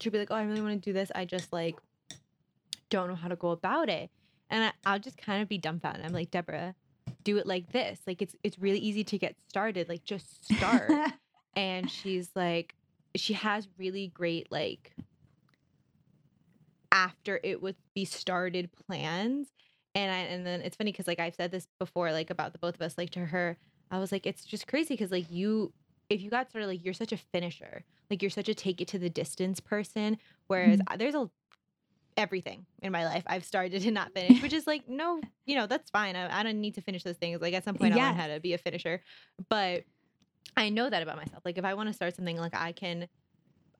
she'll 0.00 0.10
be 0.12 0.18
like, 0.18 0.30
Oh, 0.30 0.34
I 0.34 0.42
really 0.42 0.60
want 0.60 0.82
to 0.82 0.90
do 0.90 0.92
this. 0.92 1.12
I 1.14 1.24
just 1.24 1.52
like 1.52 1.76
don't 2.90 3.08
know 3.08 3.14
how 3.14 3.28
to 3.28 3.36
go 3.36 3.50
about 3.50 3.88
it. 3.88 4.10
And 4.50 4.64
I, 4.64 4.72
I'll 4.84 4.98
just 4.98 5.16
kind 5.16 5.42
of 5.42 5.48
be 5.48 5.58
dumbfounded. 5.58 6.04
I'm 6.04 6.12
like, 6.12 6.30
Deborah, 6.30 6.74
do 7.24 7.38
it 7.38 7.46
like 7.46 7.72
this. 7.72 8.00
Like 8.06 8.22
it's 8.22 8.36
it's 8.42 8.58
really 8.58 8.78
easy 8.78 9.04
to 9.04 9.18
get 9.18 9.36
started. 9.48 9.88
Like 9.88 10.04
just 10.04 10.44
start. 10.44 10.90
and 11.56 11.90
she's 11.90 12.30
like 12.34 12.74
she 13.16 13.34
has 13.34 13.68
really 13.78 14.08
great 14.08 14.50
like 14.50 14.92
after 16.92 17.40
it 17.42 17.62
would 17.62 17.76
be 17.94 18.04
started 18.04 18.70
plans 18.86 19.48
and 19.94 20.12
I 20.12 20.18
and 20.18 20.46
then 20.46 20.60
it's 20.60 20.76
funny 20.76 20.92
because 20.92 21.06
like 21.06 21.20
I've 21.20 21.34
said 21.34 21.50
this 21.50 21.66
before 21.78 22.12
like 22.12 22.30
about 22.30 22.52
the 22.52 22.58
both 22.58 22.74
of 22.74 22.82
us 22.82 22.98
like 22.98 23.10
to 23.10 23.26
her 23.26 23.56
I 23.90 23.98
was 23.98 24.12
like 24.12 24.26
it's 24.26 24.44
just 24.44 24.66
crazy 24.66 24.94
because 24.94 25.10
like 25.10 25.30
you 25.30 25.72
if 26.08 26.20
you 26.20 26.30
got 26.30 26.50
started 26.50 26.66
like 26.66 26.84
you're 26.84 26.94
such 26.94 27.12
a 27.12 27.16
finisher 27.16 27.84
like 28.10 28.22
you're 28.22 28.30
such 28.30 28.48
a 28.48 28.54
take 28.54 28.80
it 28.80 28.88
to 28.88 28.98
the 28.98 29.10
distance 29.10 29.60
person 29.60 30.18
whereas 30.46 30.78
mm-hmm. 30.78 30.92
I- 30.92 30.96
there's 30.96 31.14
a 31.14 31.30
everything 32.16 32.64
in 32.82 32.92
my 32.92 33.04
life 33.04 33.24
I've 33.26 33.44
started 33.44 33.84
and 33.84 33.94
not 33.94 34.12
finished 34.12 34.42
which 34.42 34.52
is 34.52 34.66
like 34.66 34.88
no 34.88 35.20
you 35.46 35.56
know 35.56 35.66
that's 35.66 35.90
fine 35.90 36.14
I, 36.14 36.40
I 36.40 36.42
don't 36.42 36.60
need 36.60 36.76
to 36.76 36.80
finish 36.80 37.02
those 37.02 37.16
things 37.16 37.40
like 37.40 37.54
at 37.54 37.64
some 37.64 37.74
point 37.74 37.94
I 37.94 37.96
learn 37.96 38.14
how 38.14 38.26
to 38.28 38.40
be 38.40 38.52
a 38.52 38.58
finisher 38.58 39.00
but 39.48 39.84
I 40.56 40.68
know 40.68 40.88
that 40.88 41.02
about 41.02 41.16
myself. 41.16 41.42
Like 41.44 41.58
if 41.58 41.64
I 41.64 41.74
want 41.74 41.88
to 41.88 41.92
start 41.92 42.14
something, 42.14 42.36
like 42.36 42.54
I 42.54 42.72
can, 42.72 43.08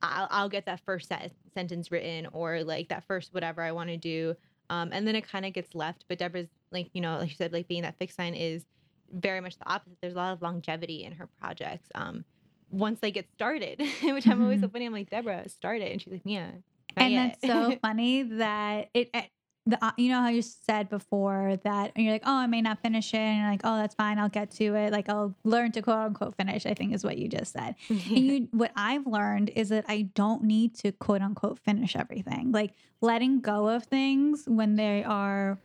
I'll, 0.02 0.28
I'll 0.30 0.48
get 0.48 0.66
that 0.66 0.80
first 0.84 1.08
set, 1.08 1.32
sentence 1.54 1.90
written 1.90 2.26
or 2.32 2.62
like 2.64 2.88
that 2.88 3.04
first 3.06 3.32
whatever 3.32 3.62
I 3.62 3.72
want 3.72 3.90
to 3.90 3.96
do, 3.96 4.34
um, 4.70 4.90
and 4.92 5.06
then 5.06 5.14
it 5.14 5.28
kind 5.28 5.46
of 5.46 5.52
gets 5.52 5.74
left. 5.74 6.04
But 6.08 6.18
Deborah's 6.18 6.48
like 6.70 6.90
you 6.92 7.00
know, 7.00 7.18
like 7.18 7.30
you 7.30 7.36
said, 7.36 7.52
like 7.52 7.68
being 7.68 7.82
that 7.82 7.98
fixed 7.98 8.16
sign 8.16 8.34
is 8.34 8.64
very 9.12 9.40
much 9.40 9.58
the 9.58 9.70
opposite. 9.70 9.98
There's 10.00 10.14
a 10.14 10.18
lot 10.18 10.32
of 10.32 10.42
longevity 10.42 11.04
in 11.04 11.12
her 11.12 11.28
projects. 11.40 11.88
Um, 11.94 12.24
once 12.70 12.98
they 13.00 13.12
get 13.12 13.30
started, 13.32 13.80
which 14.02 14.26
I'm 14.26 14.42
always 14.42 14.60
so 14.60 14.68
funny. 14.68 14.86
I'm 14.86 14.92
like 14.92 15.10
Deborah, 15.10 15.48
start 15.48 15.80
it, 15.80 15.92
and 15.92 16.02
she's 16.02 16.12
like, 16.12 16.22
yeah. 16.24 16.50
Not 16.96 17.04
and 17.04 17.12
yet." 17.12 17.38
that's 17.40 17.52
so 17.52 17.76
funny 17.82 18.22
that 18.22 18.90
it, 18.94 19.10
it 19.14 19.30
the 19.66 19.82
uh, 19.82 19.92
you 19.96 20.10
know 20.10 20.20
how 20.20 20.28
you 20.28 20.42
said 20.42 20.90
before 20.90 21.58
that 21.64 21.92
you're 21.96 22.12
like 22.12 22.22
oh 22.26 22.36
I 22.36 22.46
may 22.46 22.60
not 22.60 22.82
finish 22.82 23.14
it 23.14 23.18
and 23.18 23.38
you're 23.40 23.50
like 23.50 23.62
oh 23.64 23.76
that's 23.78 23.94
fine 23.94 24.18
I'll 24.18 24.28
get 24.28 24.50
to 24.52 24.74
it 24.74 24.92
like 24.92 25.08
I'll 25.08 25.34
learn 25.42 25.72
to 25.72 25.82
quote 25.82 25.98
unquote 25.98 26.36
finish 26.36 26.66
I 26.66 26.74
think 26.74 26.92
is 26.92 27.02
what 27.02 27.16
you 27.16 27.28
just 27.28 27.52
said. 27.52 27.74
And 27.88 28.18
you 28.18 28.48
what 28.50 28.72
I've 28.76 29.06
learned 29.06 29.50
is 29.54 29.70
that 29.70 29.86
I 29.88 30.02
don't 30.14 30.44
need 30.44 30.74
to 30.76 30.92
quote 30.92 31.22
unquote 31.22 31.58
finish 31.60 31.96
everything 31.96 32.52
like 32.52 32.72
letting 33.00 33.40
go 33.40 33.68
of 33.68 33.84
things 33.84 34.44
when 34.46 34.76
they 34.76 35.02
are 35.02 35.58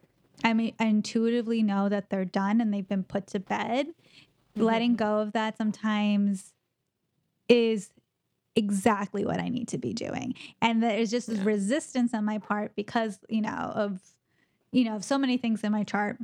I 0.44 0.54
mean 0.54 0.76
I 0.80 0.86
intuitively 0.86 1.62
know 1.62 1.90
that 1.90 2.10
they're 2.10 2.26
done 2.26 2.62
and 2.62 2.74
they've 2.74 2.88
been 2.88 3.04
put 3.04 3.28
to 3.28 3.40
bed 3.40 3.88
letting 4.56 4.96
go 4.96 5.20
of 5.20 5.34
that 5.34 5.58
sometimes 5.58 6.54
is 7.48 7.90
exactly 8.56 9.26
what 9.26 9.40
I 9.40 9.50
need 9.50 9.68
to 9.70 9.78
be 9.78 9.94
doing. 9.94 10.34
And 10.62 10.82
there's 10.84 11.12
just 11.12 11.30
Yeah. 11.30 11.44
resistance 11.44 12.14
on 12.14 12.26
my 12.26 12.38
part 12.40 12.76
because, 12.76 13.20
you 13.30 13.42
know, 13.42 13.50
of 13.50 14.02
you 14.72 14.84
know, 14.84 14.96
of 14.96 15.04
so 15.04 15.18
many 15.18 15.36
things 15.36 15.64
in 15.64 15.72
my 15.72 15.84
chart. 15.84 16.20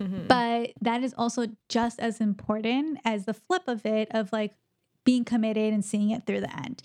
Mhm. 0.00 0.26
But 0.26 0.72
that 0.80 1.04
is 1.04 1.14
also 1.16 1.46
just 1.68 2.00
as 2.00 2.20
important 2.20 2.98
as 3.04 3.26
the 3.26 3.32
flip 3.34 3.62
of 3.68 3.86
it 3.86 4.08
of 4.10 4.32
like 4.32 4.56
being 5.04 5.24
committed 5.24 5.72
and 5.72 5.84
seeing 5.84 6.10
it 6.10 6.26
through 6.26 6.40
the 6.40 6.56
end. 6.58 6.82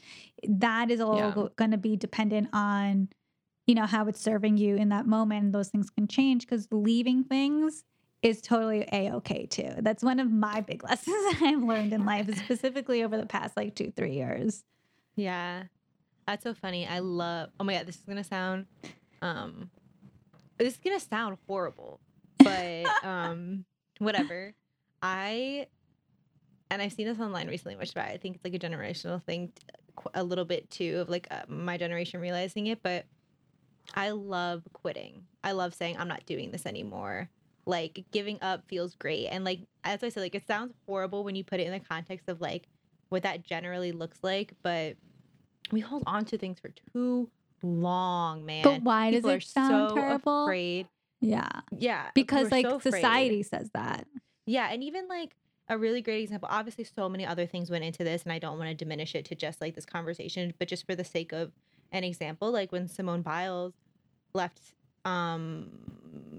That 0.48 0.92
is 0.92 1.00
all 1.02 1.16
Yeah. 1.18 1.48
going 1.56 1.72
to 1.72 1.78
be 1.78 1.96
dependent 1.98 2.50
on 2.54 3.10
you 3.68 3.74
know 3.76 3.86
how 3.88 4.06
it's 4.08 4.20
serving 4.20 4.58
you 4.58 4.76
in 4.76 4.90
that 4.90 5.08
moment 5.08 5.54
those 5.54 5.70
things 5.70 5.90
can 5.90 6.08
change 6.08 6.42
because 6.46 6.68
leaving 6.72 7.24
things 7.24 7.84
is 8.22 8.42
totally 8.42 8.88
a-okay 8.92 9.46
too 9.48 9.72
that's 9.80 10.04
one 10.04 10.20
of 10.20 10.32
my 10.32 10.62
big 10.62 10.84
lessons 10.90 11.16
that 11.16 11.42
i've 11.44 11.64
learned 11.64 11.92
in 11.94 12.06
life 12.06 12.28
specifically 12.46 13.04
over 13.04 13.18
the 13.18 13.26
past 13.26 13.58
like 13.58 13.76
two 13.76 13.92
three 13.96 14.14
years 14.14 14.64
Yeah. 15.16 15.64
That's 16.28 16.44
so 16.44 16.54
funny. 16.54 16.88
I 16.88 17.00
love 17.00 17.50
Oh 17.60 17.64
my 17.64 17.74
god, 17.74 17.88
this 17.88 17.96
is 17.98 18.04
going 18.06 18.18
to 18.18 18.24
sound 18.24 18.66
um 19.22 19.70
this 20.58 20.74
is 20.76 20.80
going 20.80 20.98
to 20.98 21.06
sound 21.06 21.38
horrible, 21.48 22.00
but 22.38 22.86
um 23.04 23.66
whatever. 23.98 24.54
I 25.02 25.66
and 26.70 26.82
I've 26.82 26.94
seen 26.94 27.08
this 27.08 27.20
online 27.20 27.48
recently, 27.48 27.76
which 27.76 27.98
I 27.98 28.18
think 28.22 28.36
it's 28.36 28.46
like 28.46 28.54
a 28.54 28.60
generational 28.60 29.22
thing 29.22 29.52
a 30.14 30.24
little 30.24 30.46
bit 30.46 30.70
too 30.70 31.00
of 31.00 31.10
like 31.10 31.28
uh, 31.32 31.42
my 31.50 31.76
generation 31.78 32.22
realizing 32.22 32.68
it, 32.68 32.82
but 32.82 33.06
I 33.96 34.12
love 34.12 34.64
quitting. 34.72 35.24
I 35.44 35.52
love 35.52 35.74
saying 35.74 35.98
I'm 35.98 36.08
not 36.08 36.26
doing 36.26 36.52
this 36.52 36.66
anymore. 36.66 37.30
Like 37.66 38.06
giving 38.12 38.40
up 38.42 38.68
feels 38.68 38.96
great. 38.96 39.28
And 39.28 39.44
like 39.46 39.60
as 39.84 40.04
I 40.04 40.10
said, 40.10 40.22
like 40.22 40.36
it 40.36 40.48
sounds 40.48 40.74
horrible 40.88 41.24
when 41.24 41.36
you 41.36 41.44
put 41.44 41.60
it 41.60 41.68
in 41.68 41.74
the 41.74 41.80
context 41.80 42.28
of 42.28 42.42
like 42.42 42.68
what 43.10 43.24
that 43.24 43.44
generally 43.44 43.92
looks 43.92 44.20
like, 44.24 44.54
but 44.64 44.96
we 45.72 45.80
hold 45.80 46.04
on 46.08 46.26
to 46.26 46.38
things 46.38 46.60
for 46.60 46.70
too 46.94 47.30
long, 47.62 48.46
man. 48.46 48.64
but 48.64 48.82
why 48.82 49.12
does 49.12 49.20
People 49.20 49.32
are 49.32 49.38
it 49.38 49.44
sound 49.44 49.90
so 49.90 49.96
terrible 49.96 50.44
afraid. 50.46 50.88
yeah 51.20 51.48
Yeah, 51.78 52.10
because 52.16 52.52
like 52.52 52.66
so 52.66 52.80
society 52.80 53.44
says 53.44 53.70
that 53.74 54.08
Yeah, 54.46 54.70
and 54.72 54.84
even 54.84 55.08
like 55.08 55.36
a 55.70 55.78
really 55.78 56.02
great 56.02 56.24
example. 56.24 56.50
Obviously, 56.52 56.84
so 56.84 57.08
many 57.08 57.26
other 57.26 57.46
things 57.46 57.70
went 57.70 57.84
into 57.86 58.04
this, 58.04 58.24
and 58.24 58.34
I 58.34 58.40
don't 58.40 58.58
want 58.58 58.70
to 58.70 58.76
diminish 58.76 59.16
it 59.16 59.24
to 59.26 59.36
just 59.36 59.62
like 59.62 59.76
this 59.76 59.86
conversation, 59.86 60.54
but 60.60 60.68
just 60.68 60.86
for 60.86 60.96
the 60.96 61.04
sake 61.06 61.32
of 61.32 61.52
an 61.92 62.04
example, 62.04 62.52
like 62.52 62.72
when 62.72 62.88
Simone 62.88 63.22
Biles 63.22 63.74
left, 64.34 64.74
um, 65.06 65.70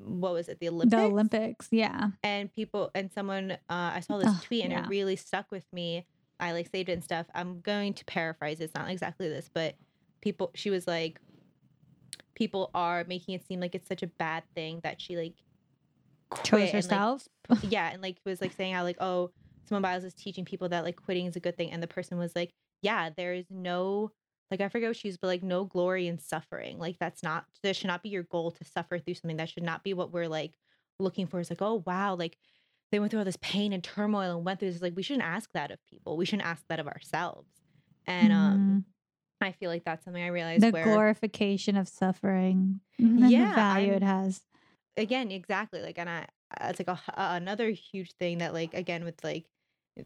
what 0.04 0.32
was 0.32 0.48
it, 0.48 0.58
the 0.60 0.68
Olympics? 0.68 0.96
The 0.96 1.04
Olympics, 1.04 1.68
yeah. 1.70 2.08
and 2.22 2.52
people 2.52 2.90
and 2.94 3.12
someone 3.12 3.52
uh, 3.52 3.56
I 3.68 4.00
saw 4.00 4.18
this 4.18 4.42
tweet 4.42 4.64
and 4.64 4.72
yeah. 4.72 4.84
it 4.84 4.88
really 4.88 5.16
stuck 5.16 5.50
with 5.50 5.64
me. 5.72 6.06
I 6.40 6.52
like 6.52 6.68
saved 6.70 6.88
it 6.88 6.92
and 6.92 7.04
stuff. 7.04 7.26
I'm 7.34 7.60
going 7.60 7.94
to 7.94 8.04
paraphrase. 8.04 8.60
It's 8.60 8.74
not 8.74 8.90
exactly 8.90 9.28
this, 9.28 9.48
but 9.52 9.76
people. 10.20 10.50
She 10.54 10.70
was 10.70 10.86
like, 10.86 11.20
people 12.34 12.70
are 12.74 13.04
making 13.08 13.34
it 13.34 13.46
seem 13.46 13.60
like 13.60 13.74
it's 13.74 13.88
such 13.88 14.02
a 14.02 14.08
bad 14.08 14.42
thing 14.54 14.80
that 14.82 15.00
she 15.00 15.16
like 15.16 15.34
Chose 16.42 16.52
and, 16.52 16.62
like, 16.62 16.72
herself. 16.72 17.28
yeah, 17.62 17.90
and 17.92 18.02
like 18.02 18.16
was 18.24 18.40
like 18.40 18.52
saying 18.52 18.74
how 18.74 18.82
like 18.82 18.96
oh 19.00 19.30
Simone 19.64 19.82
Biles 19.82 20.04
is 20.04 20.14
teaching 20.14 20.44
people 20.44 20.68
that 20.70 20.84
like 20.84 20.96
quitting 20.96 21.26
is 21.26 21.36
a 21.36 21.40
good 21.40 21.56
thing, 21.56 21.70
and 21.70 21.82
the 21.82 21.86
person 21.86 22.18
was 22.18 22.34
like, 22.34 22.52
yeah, 22.80 23.10
there 23.16 23.34
is 23.34 23.46
no 23.50 24.10
like 24.52 24.60
I 24.60 24.68
forget 24.68 24.90
what 24.90 24.96
she 24.96 25.08
was, 25.08 25.16
but 25.16 25.26
like 25.26 25.42
no 25.42 25.64
glory 25.64 26.06
in 26.06 26.18
suffering. 26.18 26.78
Like 26.78 26.98
that's 27.00 27.22
not 27.24 27.46
that 27.64 27.74
should 27.74 27.88
not 27.88 28.02
be 28.04 28.10
your 28.10 28.22
goal 28.22 28.52
to 28.52 28.64
suffer 28.64 28.98
through 29.00 29.14
something. 29.14 29.38
That 29.38 29.48
should 29.48 29.62
not 29.64 29.82
be 29.82 29.94
what 29.94 30.12
we're 30.12 30.28
like 30.28 30.52
looking 31.00 31.26
for. 31.26 31.40
It's 31.40 31.50
like 31.50 31.62
oh 31.62 31.82
wow, 31.86 32.14
like 32.14 32.36
they 32.92 33.00
went 33.00 33.10
through 33.10 33.20
all 33.20 33.24
this 33.24 33.38
pain 33.40 33.72
and 33.72 33.82
turmoil 33.82 34.36
and 34.36 34.44
went 34.44 34.60
through 34.60 34.70
this. 34.72 34.82
Like 34.82 34.94
we 34.94 35.02
shouldn't 35.02 35.24
ask 35.24 35.50
that 35.54 35.70
of 35.72 35.78
people. 35.90 36.16
We 36.16 36.26
shouldn't 36.26 36.46
ask 36.46 36.62
that 36.68 36.78
of 36.78 36.86
ourselves. 36.86 37.48
And 38.06 38.32
um, 38.32 38.84
I 39.40 39.52
feel 39.52 39.70
like 39.70 39.84
that's 39.84 40.04
something 40.04 40.22
I 40.22 40.26
realized 40.28 40.62
the 40.62 40.70
where 40.70 40.84
glorification 40.84 41.76
of 41.76 41.88
suffering, 41.88 42.80
Yeah, 42.98 43.48
the 43.50 43.54
value 43.54 43.92
it 43.92 44.02
I'm- 44.02 44.24
has. 44.24 44.42
again 44.98 45.30
exactly 45.30 45.80
like 45.80 45.98
and 45.98 46.10
i 46.10 46.26
uh, 46.60 46.66
it's 46.68 46.78
like 46.78 46.88
a, 46.88 47.00
another 47.16 47.70
huge 47.70 48.12
thing 48.20 48.38
that 48.38 48.52
like 48.52 48.74
again 48.74 49.04
with 49.04 49.24
like 49.24 49.46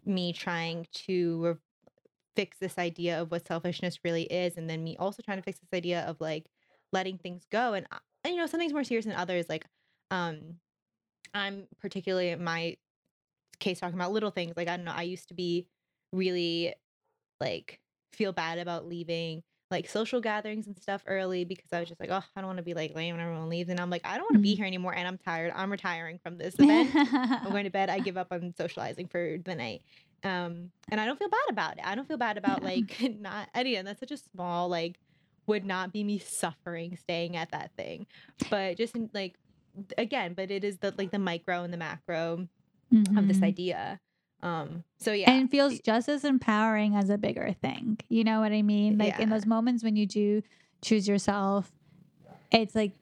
me 0.05 0.33
trying 0.33 0.87
to 0.93 1.59
fix 2.37 2.59
this 2.59 2.79
idea 2.79 3.21
of 3.21 3.31
what 3.33 3.47
selfishness 3.47 4.01
really 4.05 4.25
is 4.25 4.57
and 4.57 4.69
then 4.71 4.85
me 4.85 4.97
also 4.99 5.23
trying 5.23 5.39
to 5.39 5.43
fix 5.43 5.59
this 5.59 5.71
idea 5.77 6.03
of 6.03 6.21
like 6.21 6.47
letting 6.93 7.19
things 7.19 7.45
go 7.51 7.75
and, 7.75 7.87
uh, 7.91 7.99
and 8.25 8.35
you 8.35 8.41
know 8.41 8.47
something's 8.47 8.73
more 8.73 8.85
serious 8.85 9.07
than 9.07 9.15
others 9.17 9.47
like 9.49 9.67
um 10.11 10.57
i'm 11.35 11.67
particularly 11.81 12.31
in 12.31 12.43
my 12.45 12.77
case 13.61 13.81
talking 13.81 13.97
about 13.97 14.13
little 14.13 14.31
things 14.31 14.55
like 14.57 14.69
i 14.69 14.77
don't 14.77 14.85
know 14.85 14.93
i 14.95 15.03
used 15.03 15.29
to 15.29 15.35
be 15.35 15.67
really 16.13 16.75
like 17.41 17.81
feel 18.13 18.33
bad 18.33 18.59
about 18.59 18.87
leaving 18.87 19.43
like 19.71 19.89
social 19.89 20.21
gatherings 20.21 20.67
and 20.69 20.79
stuff 20.81 21.03
early 21.07 21.45
because 21.45 21.73
I 21.73 21.81
was 21.81 21.89
just 21.89 22.01
like, 22.01 22.11
oh, 22.11 22.23
I 22.37 22.41
don't 22.41 22.47
want 22.47 22.59
to 22.59 22.63
be 22.63 22.75
like 22.75 22.95
lame 22.95 23.17
when 23.17 23.21
everyone 23.25 23.49
leaves. 23.49 23.69
And 23.69 23.81
I'm 23.81 23.91
like, 23.91 24.03
I 24.07 24.17
don't 24.17 24.25
want 24.25 24.35
to 24.37 24.41
be 24.41 24.55
Mhm. 24.55 24.57
here 24.57 24.65
anymore. 24.67 24.95
And 24.95 25.09
I'm 25.09 25.19
tired. 25.19 25.53
I'm 25.57 25.73
retiring 25.73 26.21
from 26.23 26.39
this 26.39 26.57
event. 26.61 26.95
I'm 27.45 27.51
going 27.51 27.65
to 27.65 27.71
bed. 27.71 27.91
I 27.91 28.01
give 28.01 28.17
up 28.17 28.29
on 28.31 28.55
socializing 28.57 29.09
for 29.09 29.39
the 29.45 29.55
night. 29.57 29.83
Um, 30.27 30.71
and 30.91 31.01
I 31.01 31.07
don't 31.07 31.19
feel 31.19 31.29
bad 31.29 31.51
about 31.51 31.79
it. 31.79 31.87
I 31.87 31.95
don't 31.95 32.07
feel 32.09 32.17
bad 32.19 32.37
about 32.39 32.63
Yeah. 32.63 32.69
like 32.71 33.01
not 33.21 33.49
again, 33.55 33.85
that's 33.85 34.01
such 34.01 34.11
a 34.11 34.17
small, 34.17 34.69
like, 34.69 34.99
would 35.47 35.65
not 35.65 35.93
be 35.93 36.03
me 36.05 36.19
suffering 36.19 36.97
staying 36.97 37.37
at 37.37 37.53
that 37.53 37.71
thing. 37.77 38.07
But 38.51 38.77
just 38.77 38.95
like 39.15 39.37
again, 39.99 40.35
but 40.35 40.51
it 40.51 40.65
is 40.65 40.79
the 40.79 40.93
like 40.99 41.11
the 41.11 41.19
micro 41.19 41.63
and 41.63 41.73
the 41.73 41.77
macro 41.79 42.49
of 43.17 43.29
this 43.29 43.39
Mhm. 43.39 43.45
idea. 43.45 44.01
Um, 44.43 44.85
so 44.99 45.13
yeah. 45.13 45.31
and 45.31 45.45
it 45.45 45.51
feels 45.51 45.81
just 45.81 46.09
as 46.09 46.25
empowering 46.25 46.95
as 46.95 47.11
a 47.11 47.19
bigger 47.19 47.55
thing. 47.63 47.99
You 48.09 48.25
know 48.25 48.41
what 48.41 48.53
I 48.53 48.63
mean? 48.63 48.99
Like 48.99 49.19
in 49.19 49.29
those 49.29 49.47
moments 49.47 49.83
when 49.83 49.97
you 49.97 50.07
do 50.07 50.43
choose 50.83 51.09
yourself, 51.09 51.73
it's 52.53 52.75
like, 52.75 52.93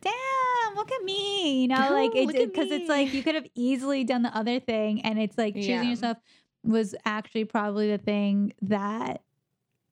damn, 0.00 0.74
look 0.76 0.90
at 0.92 1.02
me. 1.04 1.62
You 1.62 1.68
know, 1.68 1.88
like 1.92 2.10
it's 2.14 2.32
because 2.32 2.70
it's 2.70 2.88
like 2.88 3.12
you 3.12 3.22
could 3.22 3.34
have 3.34 3.46
easily 3.54 4.04
done 4.04 4.22
the 4.22 4.34
other 4.36 4.60
thing, 4.60 5.02
and 5.02 5.18
it's 5.18 5.36
like 5.38 5.54
choosing 5.54 5.72
Yeah. 5.74 5.90
yourself 5.90 6.18
was 6.64 6.94
actually 7.04 7.44
probably 7.44 7.90
the 7.90 7.98
thing 7.98 8.52
that 8.62 9.22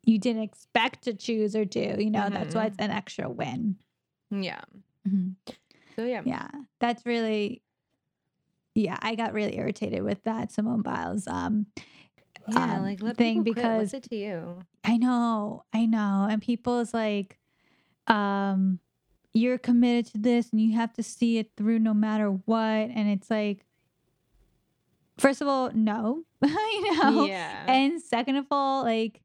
you 0.05 0.19
didn't 0.19 0.43
expect 0.43 1.05
to 1.05 1.15
choose 1.15 1.55
or 1.55 1.65
do. 1.65 1.97
You 1.99 2.11
know, 2.11 2.29
that's 2.31 2.55
why 2.55 2.67
it's 2.67 2.79
an 2.79 2.91
extra 2.91 3.29
win. 3.29 3.77
yeah. 4.31 4.63
Mhm. 5.09 5.35
So 5.97 6.05
yeah. 6.05 6.23
Yeah, 6.25 6.49
that's 6.81 7.05
really. 7.07 7.63
Yeah, 8.75 8.97
I 9.03 9.15
got 9.17 9.35
really 9.35 9.57
irritated 9.59 10.03
with 10.03 10.23
that 10.25 10.51
Simone 10.51 10.83
Biles 10.83 11.27
um 11.27 11.67
Yeah, 12.49 12.77
um, 12.77 12.83
like 12.83 13.03
let 13.03 13.17
thing 13.17 13.45
people 13.45 13.63
quit. 13.63 13.77
What's 13.77 13.93
because 13.93 13.95
it 13.95 14.11
to 14.11 14.17
you? 14.17 14.59
I 14.85 14.97
know, 14.97 15.65
I 15.73 15.87
know. 15.87 16.27
And 16.31 16.43
people's 16.43 16.93
like, 16.95 17.39
um, 18.09 18.81
you're 19.33 19.59
committed 19.59 20.13
to 20.13 20.19
this 20.19 20.51
and 20.51 20.61
you 20.61 20.75
have 20.77 20.93
to 20.95 21.03
see 21.03 21.39
it 21.39 21.53
through 21.57 21.79
no 21.79 21.95
matter 21.95 22.31
what. 22.31 22.59
And 22.91 23.09
it's 23.09 23.31
like, 23.31 23.65
first 25.19 25.41
of 25.41 25.49
all, 25.49 25.71
no, 25.73 26.25
you 26.43 26.97
know. 26.97 27.27
Yeah. 27.27 27.65
And 27.67 28.01
second 28.01 28.37
of 28.37 28.47
all, 28.51 28.83
like, 28.85 29.21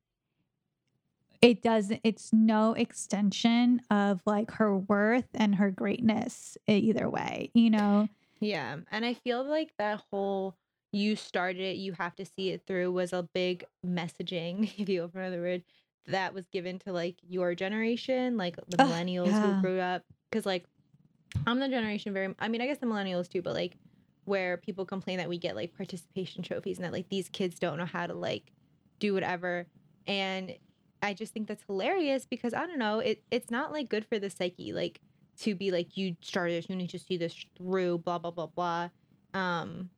it 1.41 1.61
doesn't, 1.61 2.01
it's 2.03 2.33
no 2.33 2.73
extension 2.73 3.81
of 3.91 4.21
like 4.25 4.51
her 4.51 4.75
worth 4.75 5.27
and 5.33 5.55
her 5.55 5.69
greatness 5.69 6.57
either 6.67 7.09
way, 7.09 7.51
you 7.53 7.69
know? 7.69 8.09
Yeah. 8.39 8.77
And 8.91 9.05
I 9.05 9.13
feel 9.13 9.43
like 9.43 9.71
that 9.77 10.01
whole 10.11 10.55
you 10.91 11.15
started 11.15 11.61
it, 11.61 11.77
you 11.77 11.93
have 11.93 12.15
to 12.15 12.25
see 12.25 12.49
it 12.49 12.63
through 12.65 12.91
was 12.91 13.13
a 13.13 13.27
big 13.33 13.65
messaging, 13.85 14.71
if 14.77 14.89
you 14.89 15.03
open 15.03 15.21
another 15.21 15.41
word, 15.41 15.63
that 16.07 16.33
was 16.33 16.47
given 16.47 16.79
to 16.79 16.93
like 16.93 17.17
your 17.27 17.53
generation, 17.53 18.37
like 18.37 18.55
the 18.67 18.77
millennials 18.77 19.27
yeah. 19.27 19.55
who 19.55 19.61
grew 19.61 19.79
up. 19.79 20.03
Cause 20.31 20.45
like 20.45 20.65
I'm 21.45 21.59
the 21.59 21.69
generation 21.69 22.13
very, 22.13 22.33
I 22.39 22.47
mean, 22.47 22.61
I 22.61 22.67
guess 22.67 22.79
the 22.79 22.85
millennials 22.85 23.29
too, 23.29 23.41
but 23.41 23.53
like 23.53 23.77
where 24.27 24.57
people 24.57 24.85
complain 24.85 25.17
that 25.17 25.29
we 25.29 25.37
get 25.37 25.55
like 25.55 25.75
participation 25.75 26.43
trophies 26.43 26.77
and 26.77 26.85
that 26.85 26.91
like 26.91 27.09
these 27.09 27.29
kids 27.29 27.57
don't 27.57 27.77
know 27.77 27.85
how 27.85 28.05
to 28.05 28.13
like 28.13 28.51
do 28.99 29.13
whatever. 29.13 29.67
And 30.05 30.53
I 31.01 31.13
just 31.13 31.33
think 31.33 31.47
that's 31.47 31.63
hilarious 31.63 32.25
because 32.25 32.53
I 32.53 32.65
don't 32.65 32.79
know, 32.79 32.99
it 32.99 33.23
it's 33.31 33.49
not 33.49 33.71
like 33.71 33.89
good 33.89 34.05
for 34.05 34.19
the 34.19 34.29
psyche, 34.29 34.73
like 34.73 34.99
to 35.39 35.55
be 35.55 35.71
like 35.71 35.95
you 35.95 36.15
started 36.21 36.57
this, 36.57 36.69
you 36.69 36.75
need 36.75 36.89
to 36.89 36.99
see 36.99 37.17
this 37.17 37.35
through, 37.57 37.99
blah 37.99 38.17
blah 38.17 38.31
blah 38.31 38.47
blah. 38.47 38.89
Um, 39.33 39.89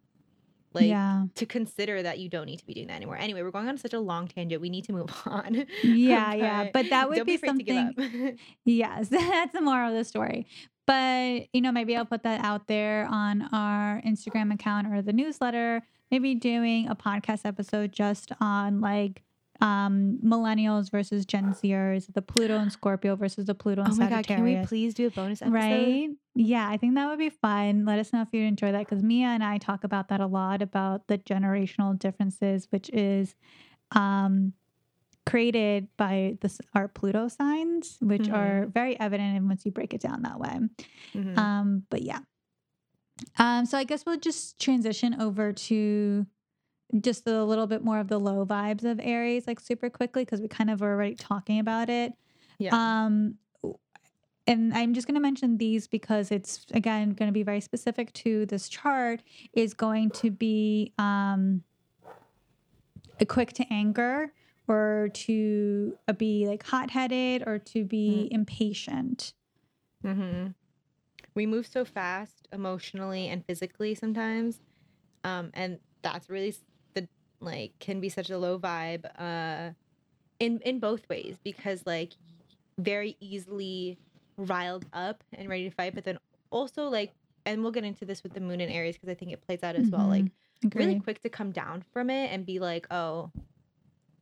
like 0.74 0.88
yeah. 0.88 1.26
to 1.36 1.46
consider 1.46 2.04
that 2.04 2.20
you 2.20 2.30
don't 2.30 2.46
need 2.46 2.60
to 2.60 2.65
be 2.65 2.74
doing 2.74 2.88
that 2.88 2.96
anymore. 2.96 3.18
Anyway, 3.18 3.42
we're 3.42 3.52
going 3.52 3.68
on 3.68 3.78
such 3.78 3.94
a 3.94 4.00
long 4.00 4.28
tangent. 4.28 4.62
We 4.62 4.70
need 4.70 4.86
to 4.86 4.94
move 4.94 5.10
on. 5.26 5.65
Yeah, 5.84 6.34
yeah. 6.36 6.70
But 6.72 6.89
that 6.89 7.10
would 7.10 7.15
don't 7.18 7.26
be 7.26 7.38
something. 7.38 7.65
to 7.65 7.94
give 7.94 8.26
up. 8.26 8.34
Yes, 8.65 9.10
that's 9.10 9.54
the 9.54 9.62
moral 9.62 9.89
of 9.89 9.96
the 9.96 10.06
story. 10.06 10.46
But, 10.89 11.49
you 11.54 11.62
know, 11.62 11.71
maybe 11.71 11.95
I'll 11.95 12.04
put 12.04 12.23
that 12.23 12.43
out 12.43 12.65
there 12.65 13.08
on 13.12 13.43
our 13.54 14.02
Instagram 14.02 14.52
account 14.52 14.88
or 14.88 15.04
the 15.04 15.13
newsletter. 15.13 15.84
Maybe 16.10 16.34
doing 16.34 16.88
a 16.88 16.95
podcast 16.95 17.41
episode 17.45 17.91
just 17.91 18.32
on 18.41 18.82
like 18.82 19.21
um 19.62 20.17
millennials 20.25 20.89
versus 20.89 21.28
Gen 21.28 21.54
Zers, 21.54 22.12
the 22.12 22.23
Pluto 22.23 22.58
and 22.58 22.71
Scorpio 22.71 23.15
versus 23.15 23.45
the 23.45 23.54
Pluto 23.54 23.84
and 23.84 23.93
Sagittarius. 23.93 24.02
oh 24.02 24.15
my 24.15 24.21
god, 24.21 24.25
can 24.25 24.43
we 24.43 24.65
please 24.65 24.95
do 24.95 25.06
a 25.06 25.12
bonus 25.12 25.43
episode? 25.43 25.54
Right? 25.54 26.10
Yeah, 26.34 26.67
I 26.67 26.78
think 26.78 26.95
that 26.95 27.08
would 27.08 27.19
be 27.19 27.30
fun. 27.30 27.86
Let 27.86 27.99
us 27.99 28.12
know 28.12 28.23
if 28.23 28.30
you 28.32 28.41
enjoy 28.45 28.71
that 28.71 28.80
because 28.88 29.04
Mia 29.04 29.28
and 29.28 29.43
I 29.43 29.60
talk 29.60 29.84
about 29.84 30.08
that 30.08 30.21
a 30.21 30.25
lot 30.28 30.63
about 30.63 31.08
the 31.08 31.19
generational 31.19 31.99
differences, 31.99 32.67
which 32.71 32.89
is 32.91 33.36
um, 33.91 34.54
created 35.30 35.88
by 35.96 36.38
this 36.42 36.60
our 36.74 36.88
Pluto 36.88 37.28
signs, 37.28 37.98
which 38.02 38.30
are 38.30 38.65
very 38.68 39.00
evident 39.00 39.38
and 39.38 39.48
once 39.48 39.65
you 39.65 39.72
break 39.72 39.94
it 39.94 40.02
down 40.02 40.24
that 40.24 40.39
way. 40.39 40.60
Mhm. 41.13 41.38
Um, 41.38 41.84
but 41.89 42.02
yeah. 42.02 42.20
Um, 43.38 43.65
so 43.65 43.78
I 43.78 43.84
guess 43.84 44.06
we'll 44.06 44.18
just 44.18 44.60
transition 44.60 45.22
over 45.22 45.52
to 45.54 46.26
just 47.02 47.28
a 47.28 47.44
little 47.44 47.68
bit 47.68 47.84
more 47.84 48.00
of 48.00 48.08
the 48.08 48.20
low 48.20 48.46
vibes 48.46 48.84
of 48.84 49.00
Aries, 49.04 49.46
like 49.46 49.60
super 49.60 49.89
quickly, 49.89 50.24
because 50.24 50.42
we 50.42 50.48
kind 50.48 50.70
of 50.72 50.82
were 50.82 50.94
already 50.94 51.15
talking 51.15 51.60
about 51.60 51.89
it. 51.89 52.13
yeah. 52.58 52.72
Um, 52.74 53.36
and 54.48 54.74
I'm 54.74 54.96
just 54.96 55.06
going 55.06 55.13
to 55.15 55.22
mention 55.22 55.58
these 55.58 55.88
because 55.88 56.32
it's 56.32 56.65
again 56.74 57.12
going 57.12 57.28
to 57.28 57.34
be 57.34 57.44
very 57.44 57.62
specific 57.62 58.12
to 58.13 58.48
this 58.48 58.68
chart. 58.68 59.22
Is 59.54 59.76
going 59.76 60.10
to 60.12 60.32
be 60.32 60.92
um, 60.98 61.62
quick 63.28 63.54
to 63.54 63.65
anger, 63.72 64.34
or 64.69 65.10
to 65.13 65.97
uh, 66.08 66.13
be 66.13 66.47
like 66.47 66.63
hot 66.63 66.91
headed, 66.91 67.43
or 67.45 67.57
to 67.57 67.84
be 67.84 68.30
impatient. 68.32 69.34
hmm 70.05 70.47
We 71.36 71.45
move 71.45 71.67
so 71.67 71.84
fast 71.84 72.47
emotionally 72.53 73.28
and 73.28 73.43
physically 73.45 73.95
sometimes. 73.95 74.59
Um, 75.24 75.51
and 75.53 75.80
that's 76.01 76.30
really 76.30 76.55
the 76.93 77.07
like 77.41 77.74
can 77.80 77.99
be 77.99 78.09
such 78.09 78.30
a 78.30 78.38
low 78.38 78.57
vibe 78.59 79.05
uh 79.20 79.74
in 80.39 80.59
in 80.59 80.80
both 80.80 81.07
ways 81.09 81.38
because 81.43 81.84
like 81.86 82.13
very 82.80 83.17
easily 83.20 83.97
riled 84.38 84.86
up 84.93 85.24
and 85.34 85.49
ready 85.49 85.67
to 85.70 85.76
fight, 85.76 85.95
but 85.95 86.05
then 86.05 86.17
also 86.51 86.84
like 86.86 87.13
and 87.45 87.61
we'll 87.63 87.72
get 87.72 87.84
into 87.84 88.05
this 88.05 88.24
with 88.24 88.34
the 88.34 88.39
moon 88.39 88.61
and 88.61 88.72
Aries 88.72 88.95
because 88.95 89.09
I 89.09 89.15
think 89.15 89.32
it 89.32 89.41
plays 89.45 89.63
out 89.63 89.76
as 89.76 89.91
well. 89.91 90.07
Like 90.07 90.26
Agree. 90.63 90.84
really 90.86 90.99
quick 90.99 91.22
to 91.24 91.30
come 91.30 91.51
down 91.51 91.84
from 91.93 92.09
it 92.09 92.32
and 92.32 92.45
be 92.45 92.59
like, 92.59 92.86
"Oh, 92.91 93.32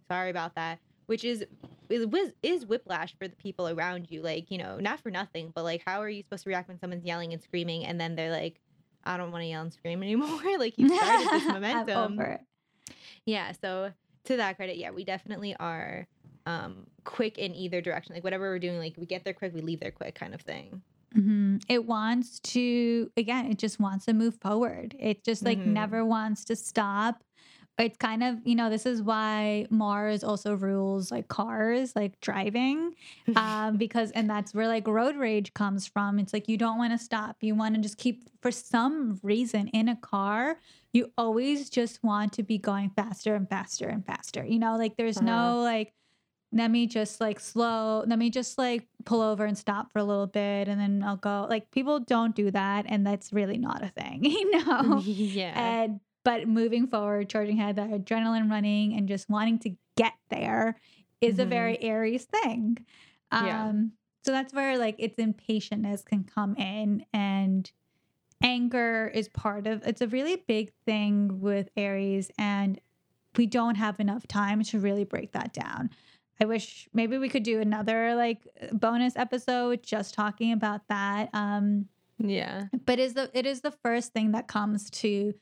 sorry 0.09 0.29
about 0.29 0.55
that," 0.55 0.79
which 1.07 1.23
is 1.23 1.45
is 1.89 2.05
is 2.43 2.65
whiplash 2.65 3.15
for 3.17 3.27
the 3.27 3.35
people 3.37 3.67
around 3.69 4.11
you. 4.11 4.21
Like, 4.21 4.51
you 4.51 4.57
know, 4.57 4.77
not 4.79 4.99
for 4.99 5.09
nothing, 5.11 5.51
but 5.55 5.63
like, 5.63 5.81
how 5.85 6.01
are 6.01 6.09
you 6.09 6.21
supposed 6.23 6.43
to 6.43 6.49
react 6.49 6.67
when 6.67 6.79
someone's 6.79 7.05
yelling 7.05 7.31
and 7.33 7.41
screaming 7.41 7.85
and 7.85 7.99
then 7.99 8.15
they're 8.15 8.31
like, 8.31 8.59
I 9.05 9.15
don't 9.17 9.31
want 9.31 9.43
to 9.43 9.47
yell 9.47 9.61
and 9.61 9.71
scream 9.71 10.03
anymore. 10.07 10.41
like 10.59 10.77
you 10.77 10.89
started 10.89 11.27
this 11.31 11.45
momentum. 11.53 12.19
Yeah. 13.25 13.51
So 13.61 13.91
to 14.25 14.37
that 14.37 14.57
credit, 14.57 14.77
yeah, 14.77 14.91
we 14.91 15.03
definitely 15.03 15.55
are 15.59 16.07
um 16.45 16.87
quick 17.03 17.37
in 17.37 17.55
either 17.55 17.81
direction. 17.81 18.15
Like 18.15 18.23
whatever 18.23 18.49
we're 18.49 18.59
doing, 18.59 18.77
like 18.79 18.95
we 18.97 19.05
get 19.05 19.23
there 19.23 19.33
quick, 19.33 19.53
we 19.53 19.61
leave 19.61 19.79
there 19.79 19.91
quick 19.91 20.15
kind 20.15 20.33
of 20.33 20.41
thing. 20.41 20.81
Mhm. 21.15 21.63
It 21.69 21.85
wants 21.85 22.39
to, 22.41 23.09
again, 23.15 23.45
it 23.45 23.57
just 23.57 23.79
wants 23.79 24.05
to 24.05 24.13
move 24.13 24.35
forward. 24.41 24.93
It 24.99 25.23
just 25.23 25.43
like 25.43 25.57
Mhm. 25.57 25.67
never 25.67 26.03
wants 26.05 26.43
to 26.45 26.55
stop. 26.57 27.23
It's 27.77 27.97
kind 27.97 28.23
of, 28.23 28.39
you 28.43 28.55
know, 28.55 28.69
this 28.69 28.85
is 28.85 29.03
why 29.03 29.67
Mars 29.69 30.23
also 30.23 30.55
rules 30.55 31.11
like 31.11 31.27
cars, 31.27 31.95
like 31.95 32.19
driving, 32.21 32.95
um, 33.35 33.77
because, 33.77 34.11
and 34.11 34.29
that's 34.29 34.53
where 34.53 34.67
like 34.67 34.87
road 34.87 35.15
rage 35.15 35.53
comes 35.53 35.87
from. 35.87 36.17
It's 36.17 36.33
like 36.33 36.47
you 36.47 36.57
don't 36.57 36.77
want 36.77 36.91
to 36.93 37.03
stop. 37.03 37.37
You 37.41 37.53
want 37.55 37.75
to 37.75 37.81
just 37.81 37.97
keep, 37.97 38.29
for 38.41 38.51
some 38.51 39.19
reason, 39.21 39.67
in 39.69 39.89
a 39.89 39.95
car, 39.95 40.57
you 40.93 41.11
always 41.17 41.69
just 41.69 42.03
want 42.03 42.33
to 42.33 42.43
be 42.43 42.57
going 42.57 42.89
faster 42.95 43.35
and 43.35 43.47
faster 43.47 43.87
and 43.87 44.05
faster. 44.05 44.43
You 44.43 44.57
know, 44.57 44.77
like 44.77 44.97
there's 44.97 45.21
no 45.21 45.61
like, 45.61 45.93
let 46.53 46.71
me 46.71 46.87
just 46.87 47.19
like 47.19 47.39
slow 47.39 48.03
let 48.07 48.17
me 48.17 48.29
just 48.29 48.57
like 48.57 48.87
pull 49.05 49.21
over 49.21 49.45
and 49.45 49.57
stop 49.57 49.91
for 49.91 49.99
a 49.99 50.03
little 50.03 50.27
bit 50.27 50.67
and 50.67 50.79
then 50.79 51.03
i'll 51.03 51.17
go 51.17 51.45
like 51.49 51.69
people 51.71 51.99
don't 51.99 52.35
do 52.35 52.49
that 52.51 52.85
and 52.87 53.05
that's 53.05 53.33
really 53.33 53.57
not 53.57 53.83
a 53.83 53.89
thing 53.89 54.23
you 54.23 54.51
know 54.51 54.99
yeah. 55.03 55.83
and 55.83 55.99
but 56.27 56.45
moving 56.45 56.87
forward 56.87 57.29
charging 57.29 57.57
ahead 57.59 57.77
that 57.77 57.89
adrenaline 57.89 58.49
running 58.51 58.93
and 58.93 59.07
just 59.07 59.29
wanting 59.29 59.57
to 59.57 59.71
get 59.95 60.13
there 60.29 60.75
is 61.21 61.39
a 61.39 61.45
Mhm. 61.45 61.49
very 61.57 61.81
aries 61.81 62.25
thing 62.25 62.77
um 63.31 63.45
Yeah. 63.47 63.73
so 64.25 64.31
that's 64.33 64.53
where 64.53 64.77
like 64.77 64.95
its 64.99 65.15
impatientness 65.17 66.03
can 66.03 66.25
come 66.25 66.53
in 66.57 67.05
and 67.13 67.71
anger 68.43 69.07
is 69.13 69.29
part 69.29 69.65
of 69.67 69.81
it's 69.87 70.01
a 70.01 70.07
really 70.07 70.35
big 70.47 70.71
thing 70.85 71.39
with 71.39 71.69
aries 71.77 72.29
and 72.37 72.79
we 73.37 73.45
don't 73.45 73.75
have 73.75 73.99
enough 73.99 74.27
time 74.27 74.61
to 74.63 74.79
really 74.79 75.03
break 75.05 75.31
that 75.31 75.53
down 75.53 75.89
I 76.39 76.45
wish 76.45 76.87
maybe 76.93 77.17
we 77.17 77.29
could 77.29 77.41
do 77.43 77.59
another 77.61 78.13
like 78.15 78.47
bonus 78.71 79.15
episode 79.15 79.81
just 79.81 80.13
talking 80.13 80.51
about 80.51 80.81
that. 80.87 81.29
Um, 81.33 81.87
yeah. 82.19 82.65
but 82.85 82.99
is 82.99 83.15
the 83.15 83.31
it 83.33 83.47
is 83.47 83.61
the 83.61 83.71
first 83.71 84.13
thing 84.13 84.33
that 84.33 84.47
comes 84.47 84.91
to 85.01 85.33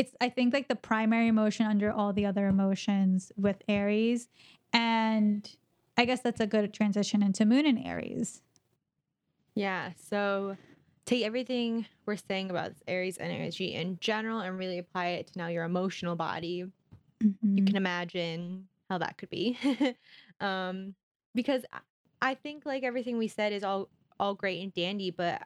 it's 0.00 0.14
I 0.20 0.28
think 0.30 0.54
like 0.54 0.68
the 0.68 0.76
primary 0.76 1.28
emotion 1.28 1.66
under 1.66 1.92
all 1.92 2.12
the 2.12 2.24
other 2.26 2.46
emotions 2.48 3.32
with 3.36 3.58
Aries. 3.68 4.28
And 4.72 5.48
I 5.96 6.04
guess 6.06 6.20
that's 6.22 6.40
a 6.40 6.46
good 6.46 6.72
transition 6.72 7.22
into 7.22 7.44
Moon 7.44 7.66
and 7.66 7.78
Aries. 7.84 8.42
Yeah. 9.54 9.92
So 9.96 10.56
take 11.04 11.24
everything 11.24 11.86
we're 12.06 12.16
saying 12.16 12.50
about 12.50 12.70
this 12.70 12.82
Aries 12.86 13.18
energy 13.18 13.74
in 13.74 13.98
general 14.00 14.40
and 14.40 14.58
really 14.58 14.78
apply 14.78 15.08
it 15.08 15.26
to 15.28 15.38
now 15.38 15.48
your 15.48 15.64
emotional 15.64 16.16
body. 16.16 16.64
You 17.20 17.32
Mhm. 17.44 17.66
can 17.66 17.76
imagine 17.76 18.68
how 18.88 18.98
that 18.98 19.18
could 19.18 19.30
be. 19.30 19.58
um, 20.40 20.94
because 21.34 21.64
I- 21.72 21.80
I 22.22 22.34
think 22.34 22.66
like 22.66 22.82
everything 22.82 23.16
we 23.18 23.28
said 23.28 23.52
is 23.52 23.64
all 23.64 23.88
all 24.18 24.34
great 24.34 24.62
and 24.62 24.74
dandy, 24.74 25.10
but 25.10 25.40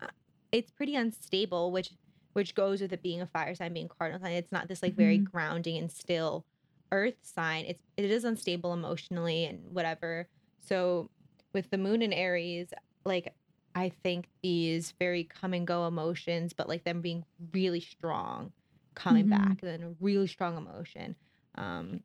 uh, 0.00 0.06
it's 0.52 0.70
pretty 0.70 0.94
unstable, 0.94 1.72
which 1.72 1.90
which 2.34 2.54
goes 2.54 2.80
with 2.80 2.92
it 2.92 3.02
being 3.02 3.20
a 3.20 3.26
fire 3.26 3.54
sign, 3.54 3.72
being 3.74 3.88
cardinal 3.88 4.20
sign. 4.20 4.32
It's 4.32 4.52
not 4.52 4.68
this 4.68 4.82
like 4.82 4.96
very 4.96 5.18
grounding 5.18 5.76
and 5.78 5.90
still 5.90 6.46
earth 6.92 7.16
sign. 7.22 7.64
It's 7.66 7.82
it 7.96 8.04
is 8.10 8.24
unstable 8.24 8.72
emotionally 8.72 9.44
and 9.44 9.72
whatever. 9.72 10.28
So 10.60 11.10
with 11.54 11.70
the 11.70 11.78
moon 11.78 12.02
in 12.02 12.12
Aries, 12.12 12.72
like 13.04 13.34
I 13.74 13.90
think 14.04 14.28
these 14.42 14.92
very 14.98 15.24
come 15.24 15.54
and 15.54 15.66
go 15.66 15.86
emotions, 15.86 16.52
but 16.52 16.68
like 16.68 16.84
them 16.84 17.00
being 17.02 17.24
really 17.52 17.80
strong, 17.80 18.52
coming 18.96 19.26
Mhm. 19.26 19.28
back, 19.28 19.62
and 19.62 19.70
then 19.70 19.82
a 19.82 19.94
really 20.00 20.26
strong 20.26 20.56
emotion. 20.56 21.16
Um, 21.56 22.02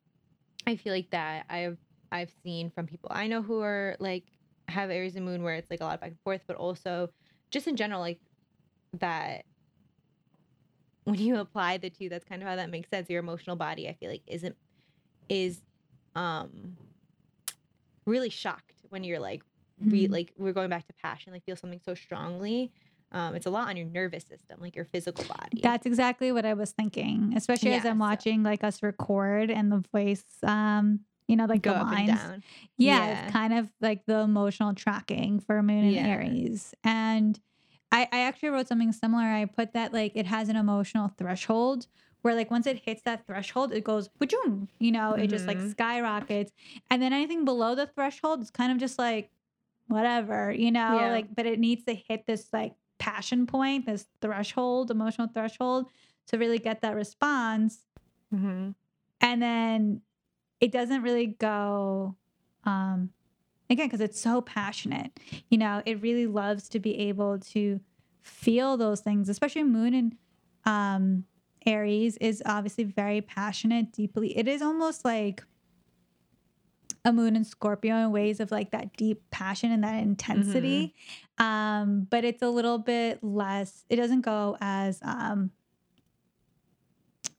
I 0.66 0.76
feel 0.76 0.92
like 0.92 1.10
that 1.10 1.46
I've 1.48 1.78
I've 2.12 2.32
seen 2.44 2.70
from 2.70 2.86
people 2.86 3.10
I 3.12 3.26
know 3.28 3.42
who 3.42 3.60
are 3.62 3.96
like 4.00 4.24
have 4.68 4.90
Aries 4.90 5.16
and 5.16 5.24
Moon 5.24 5.42
where 5.42 5.54
it's 5.56 5.70
like 5.70 5.80
a 5.80 5.84
lot 5.84 5.94
of 5.94 6.00
back 6.00 6.10
and 6.10 6.20
forth, 6.24 6.42
but 6.46 6.56
also 6.56 7.10
just 7.50 7.68
in 7.68 7.76
general, 7.76 8.00
like 8.00 8.20
that 9.00 9.44
when 11.06 11.18
you 11.18 11.36
apply 11.40 11.78
the 11.78 11.88
two, 11.90 12.08
that's 12.08 12.24
kind 12.24 12.42
of 12.42 12.48
how 12.48 12.56
that 12.56 12.68
makes 12.70 12.90
sense. 12.90 13.08
Your 13.08 13.20
emotional 13.20 13.56
body, 13.56 13.88
I 13.88 13.94
feel 13.94 14.10
like, 14.10 14.22
isn't 14.26 14.56
is 15.28 15.62
um 16.14 16.76
really 18.06 18.30
shocked 18.30 18.74
when 18.90 19.02
you're 19.04 19.18
like 19.18 19.42
re- 19.80 20.06
Mhm. 20.08 20.12
like 20.12 20.32
we're 20.38 20.52
going 20.52 20.70
back 20.70 20.86
to 20.86 20.92
passion, 21.02 21.32
like 21.32 21.44
feel 21.44 21.56
something 21.56 21.80
so 21.84 21.94
strongly. 21.94 22.72
Um, 23.12 23.34
it's 23.34 23.46
a 23.46 23.50
lot 23.50 23.68
on 23.68 23.76
your 23.76 23.86
nervous 23.86 24.24
system, 24.24 24.58
like 24.60 24.74
your 24.74 24.84
physical 24.84 25.24
body. 25.24 25.60
That's 25.62 25.86
exactly 25.86 26.32
what 26.32 26.44
I 26.44 26.54
was 26.54 26.72
thinking, 26.72 27.34
especially 27.36 27.72
as 27.74 27.84
I'm 27.84 27.96
so- 27.98 28.00
watching 28.00 28.42
like 28.42 28.64
us 28.64 28.82
record 28.82 29.50
and 29.50 29.70
the 29.70 29.82
voice, 29.92 30.24
um, 30.42 31.00
you 31.28 31.36
know, 31.36 31.44
like 31.46 31.62
go 31.62 31.72
the 31.74 31.82
lines. 31.84 32.08
Yeah, 32.76 33.06
Yeah. 33.06 33.22
it's 33.24 33.32
kind 33.32 33.52
of 33.54 33.70
like 33.80 34.06
the 34.06 34.18
emotional 34.20 34.74
tracking 34.74 35.40
for 35.40 35.62
Moon 35.62 35.84
and 35.84 35.92
Yeah. 35.92 36.06
Aries. 36.06 36.74
And 36.84 37.38
I, 37.92 38.08
I 38.12 38.18
actually 38.20 38.48
wrote 38.50 38.68
something 38.68 38.92
similar. 38.92 39.22
I 39.24 39.44
put 39.46 39.72
that 39.74 39.92
like 39.92 40.12
it 40.14 40.26
has 40.26 40.48
an 40.48 40.56
emotional 40.56 41.12
threshold 41.16 41.86
where 42.22 42.34
like 42.34 42.50
once 42.50 42.66
it 42.66 42.78
hits 42.84 43.02
that 43.02 43.26
threshold, 43.26 43.72
it 43.72 43.84
goes 43.84 44.08
boom, 44.08 44.68
you 44.80 44.90
know, 44.90 45.12
it 45.14 45.28
just 45.28 45.46
like 45.46 45.58
Mhm. 45.58 45.70
skyrockets. 45.70 46.52
And 46.90 47.00
then 47.00 47.12
anything 47.12 47.44
below 47.44 47.74
the 47.76 47.86
threshold 47.86 48.42
is 48.42 48.50
kind 48.50 48.72
of 48.72 48.78
just 48.78 48.98
like 48.98 49.30
whatever, 49.86 50.50
you 50.50 50.72
know, 50.72 50.96
Yeah. 50.98 51.10
like 51.12 51.34
but 51.34 51.46
it 51.46 51.60
needs 51.60 51.84
to 51.84 51.94
hit 51.94 52.26
this 52.26 52.52
like 52.52 52.74
passion 52.98 53.46
point, 53.46 53.86
this 53.86 54.06
threshold, 54.20 54.90
emotional 54.90 55.28
threshold 55.28 55.86
to 56.28 56.38
really 56.38 56.58
get 56.58 56.80
that 56.82 56.94
response 56.96 57.80
Mm-hmm. 58.34 58.70
and 59.20 59.40
then 59.42 60.02
it 60.60 60.72
doesn't 60.72 61.02
really 61.02 61.26
go 61.26 62.16
um 62.64 63.10
again 63.70 63.86
because 63.86 64.00
it's 64.00 64.20
so 64.20 64.40
passionate. 64.40 65.18
You 65.48 65.58
know 65.58 65.82
it 65.86 66.00
really 66.02 66.26
loves 66.26 66.68
to 66.70 66.78
be 66.78 66.98
able 67.08 67.38
to 67.38 67.80
feel 68.22 68.76
those 68.76 69.00
things 69.00 69.28
especially 69.28 69.62
moon 69.62 69.94
and 69.94 70.16
um 70.64 71.24
aries 71.64 72.16
is 72.18 72.42
obviously 72.46 72.84
very 72.84 73.20
passionate 73.20 73.92
deeply. 73.92 74.36
It 74.36 74.48
is 74.48 74.62
almost 74.62 75.04
like 75.04 75.42
a 77.04 77.12
moon 77.12 77.36
and 77.36 77.46
scorpio 77.46 77.96
in 77.96 78.10
ways 78.10 78.40
of 78.40 78.50
like 78.50 78.72
that 78.72 78.96
deep 78.96 79.22
passion 79.30 79.70
and 79.70 79.84
that 79.84 80.02
intensity. 80.02 80.94
Um 81.38 82.06
but 82.10 82.24
it's 82.24 82.42
a 82.42 82.48
little 82.48 82.78
bit 82.78 83.22
less 83.22 83.84
it 83.88 83.96
doesn't 83.96 84.22
go 84.22 84.56
as 84.60 85.00
um 85.02 85.50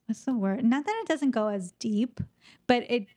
what's 0.05 0.23
the 0.23 0.33
word? 0.33 0.63
Not 0.63 0.85
that 0.85 0.99
it 1.01 1.07
doesn't 1.07 1.31
go 1.31 1.47
as 1.49 1.73
deep, 1.73 2.21
but 2.65 2.89
it 2.89 3.07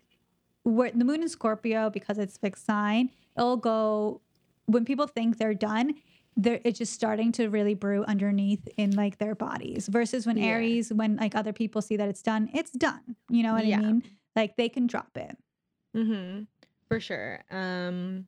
where 0.65 0.91
the 0.91 1.05
moon 1.05 1.23
in 1.23 1.29
Scorpio 1.29 1.91
because 1.91 2.19
it's 2.19 2.37
fixed 2.37 2.65
sign, 2.67 3.11
it'll 3.37 3.57
go 3.57 4.21
when 4.67 4.85
people 4.85 5.07
think 5.07 5.39
they're 5.39 5.55
done. 5.55 5.95
They're, 6.37 6.61
it's 6.65 6.79
just 6.79 6.93
starting 6.93 7.33
to 7.33 7.49
really 7.49 7.75
brew 7.75 8.05
underneath 8.05 8.67
in 8.77 8.93
like 8.93 9.19
their 9.19 9.35
bodies 9.35 9.89
versus 9.89 10.27
when 10.27 10.37
Yeah. 10.39 10.47
Aries, 10.47 10.93
when 10.93 11.17
like 11.17 11.35
other 11.35 11.53
people 11.53 11.83
see 11.83 11.97
that 11.97 12.09
it's 12.09 12.23
done, 12.23 12.49
it's 12.55 12.71
done. 12.71 13.17
You 13.29 13.43
know 13.43 13.53
what 13.53 13.67
Yeah. 13.67 13.79
I 13.79 13.81
mean? 13.81 14.03
Like 14.37 14.57
they 14.57 14.69
can 14.69 14.87
drop 14.87 15.17
it. 15.17 15.37
Mm-hmm. 15.97 16.45
For 16.89 17.01
sure. 17.01 17.41
Um 17.51 18.27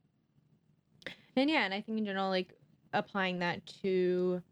and 1.37 1.49
yeah, 1.49 1.65
and 1.65 1.73
I 1.73 1.81
think 1.81 1.99
in 1.99 2.05
general, 2.05 2.29
like 2.29 2.53
applying 2.93 3.39
that 3.39 3.65
to 3.83 4.43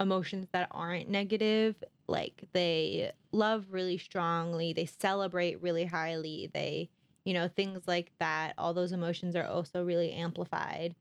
emotions 0.00 0.48
that 0.52 0.68
aren't 0.72 1.08
negative, 1.08 1.76
like 2.08 2.44
they 2.52 3.12
love 3.30 3.66
really 3.70 3.96
strongly, 3.96 4.72
they 4.74 4.84
celebrate 4.84 5.62
really 5.62 5.84
highly, 5.86 6.50
they, 6.52 6.90
you 7.24 7.34
know, 7.34 7.48
things 7.48 7.82
like 7.86 8.12
that. 8.18 8.54
All 8.58 8.74
those 8.74 8.92
emotions 8.92 9.36
are 9.36 9.44
also 9.46 9.84
really 9.84 10.12
amplified. 10.12 10.94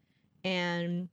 And 0.44 1.10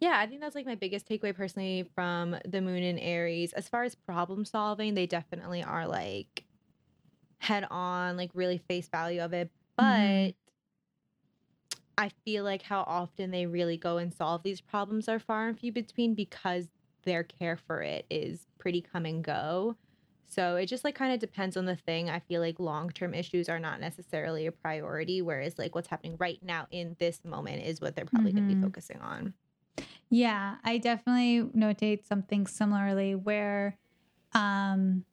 yeah, 0.00 0.18
I 0.18 0.26
think 0.26 0.40
that's 0.40 0.54
like 0.54 0.66
my 0.66 0.76
biggest 0.76 1.08
takeaway 1.08 1.34
personally 1.34 1.88
from 1.94 2.36
the 2.44 2.60
moon 2.60 2.82
in 2.82 2.98
Aries. 2.98 3.52
As 3.52 3.68
far 3.68 3.82
as 3.82 3.94
problem 3.94 4.44
solving, 4.44 4.94
they 4.94 5.06
definitely 5.06 5.62
are 5.62 5.86
like 5.88 6.44
head 7.38 7.66
on, 7.70 8.16
like 8.16 8.30
really 8.34 8.58
face 8.58 8.88
value 8.88 9.20
of 9.22 9.32
it. 9.32 9.50
But 9.76 9.86
Mhm. 9.86 10.34
I 11.96 12.10
feel 12.24 12.44
like 12.44 12.62
how 12.62 12.82
often 12.82 13.30
they 13.30 13.46
really 13.46 13.76
go 13.76 13.98
and 13.98 14.14
solve 14.14 14.42
these 14.42 14.60
problems 14.60 15.08
are 15.08 15.18
far 15.18 15.48
and 15.48 15.58
few 15.58 15.72
between 15.72 16.14
because 16.14 16.68
their 17.02 17.24
care 17.24 17.56
for 17.56 17.82
it 17.82 18.06
is 18.10 18.46
pretty 18.58 18.80
come 18.80 19.04
and 19.04 19.22
go. 19.24 19.76
So 20.28 20.56
it 20.56 20.66
just 20.66 20.84
like 20.84 20.94
kind 20.94 21.12
of 21.12 21.18
depends 21.20 21.56
on 21.56 21.64
the 21.64 21.74
thing. 21.76 22.10
I 22.10 22.20
feel 22.20 22.40
like 22.40 22.60
long 22.60 22.90
term 22.90 23.14
issues 23.14 23.48
are 23.48 23.58
not 23.58 23.80
necessarily 23.80 24.46
a 24.46 24.52
priority, 24.52 25.22
whereas 25.22 25.58
like 25.58 25.74
what's 25.74 25.88
happening 25.88 26.16
right 26.18 26.38
now 26.42 26.66
in 26.70 26.96
this 26.98 27.24
moment 27.24 27.64
is 27.64 27.80
what 27.80 27.96
they're 27.96 28.04
probably 28.04 28.32
going 28.32 28.48
to 28.48 28.54
be 28.54 28.60
focusing 28.60 29.00
on. 29.00 29.32
Yeah, 30.10 30.56
I 30.64 30.78
definitely 30.78 31.42
notate 31.56 32.06
something 32.06 32.46
similarly 32.46 33.14
where 33.14 33.78
um 34.34 35.04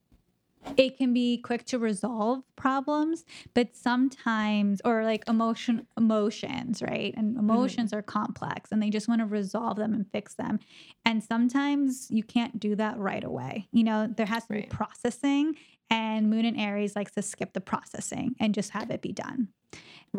it 0.78 0.98
can 0.98 1.14
be 1.14 1.38
quick 1.38 1.66
to 1.66 1.80
resolve 1.80 2.44
problems 2.56 3.26
but 3.54 3.76
sometimes 3.76 4.82
or 4.84 5.04
like 5.04 5.24
emotion 5.28 5.88
emotions 5.98 6.82
right? 6.82 7.14
And 7.18 7.36
mm-hmm. 7.36 7.50
emotions 7.50 7.94
are 7.94 8.02
complex 8.02 8.72
and 8.72 8.82
they 8.82 8.90
just 8.90 9.08
want 9.08 9.20
to 9.22 9.26
resolve 9.26 9.78
them 9.78 9.94
and 9.94 10.06
fix 10.12 10.36
them. 10.36 10.60
And 11.06 11.24
sometimes 11.24 12.08
you 12.10 12.24
can't 12.24 12.60
do 12.60 12.76
that 12.76 12.98
right 12.98 13.24
away 13.24 13.68
you 13.72 13.84
know? 13.84 14.08
There 14.08 14.26
has 14.26 14.46
to 14.48 14.54
be 14.54 14.64
processing 14.64 15.56
and 15.90 16.30
moon 16.30 16.46
and 16.46 16.60
aries 16.60 16.96
likes 16.96 17.14
to 17.14 17.22
skip 17.22 17.54
the 17.54 17.62
processing 17.62 18.36
and 18.40 18.54
just 18.54 18.72
have 18.72 18.90
it 18.90 19.02
be 19.02 19.14
done. 19.14 19.50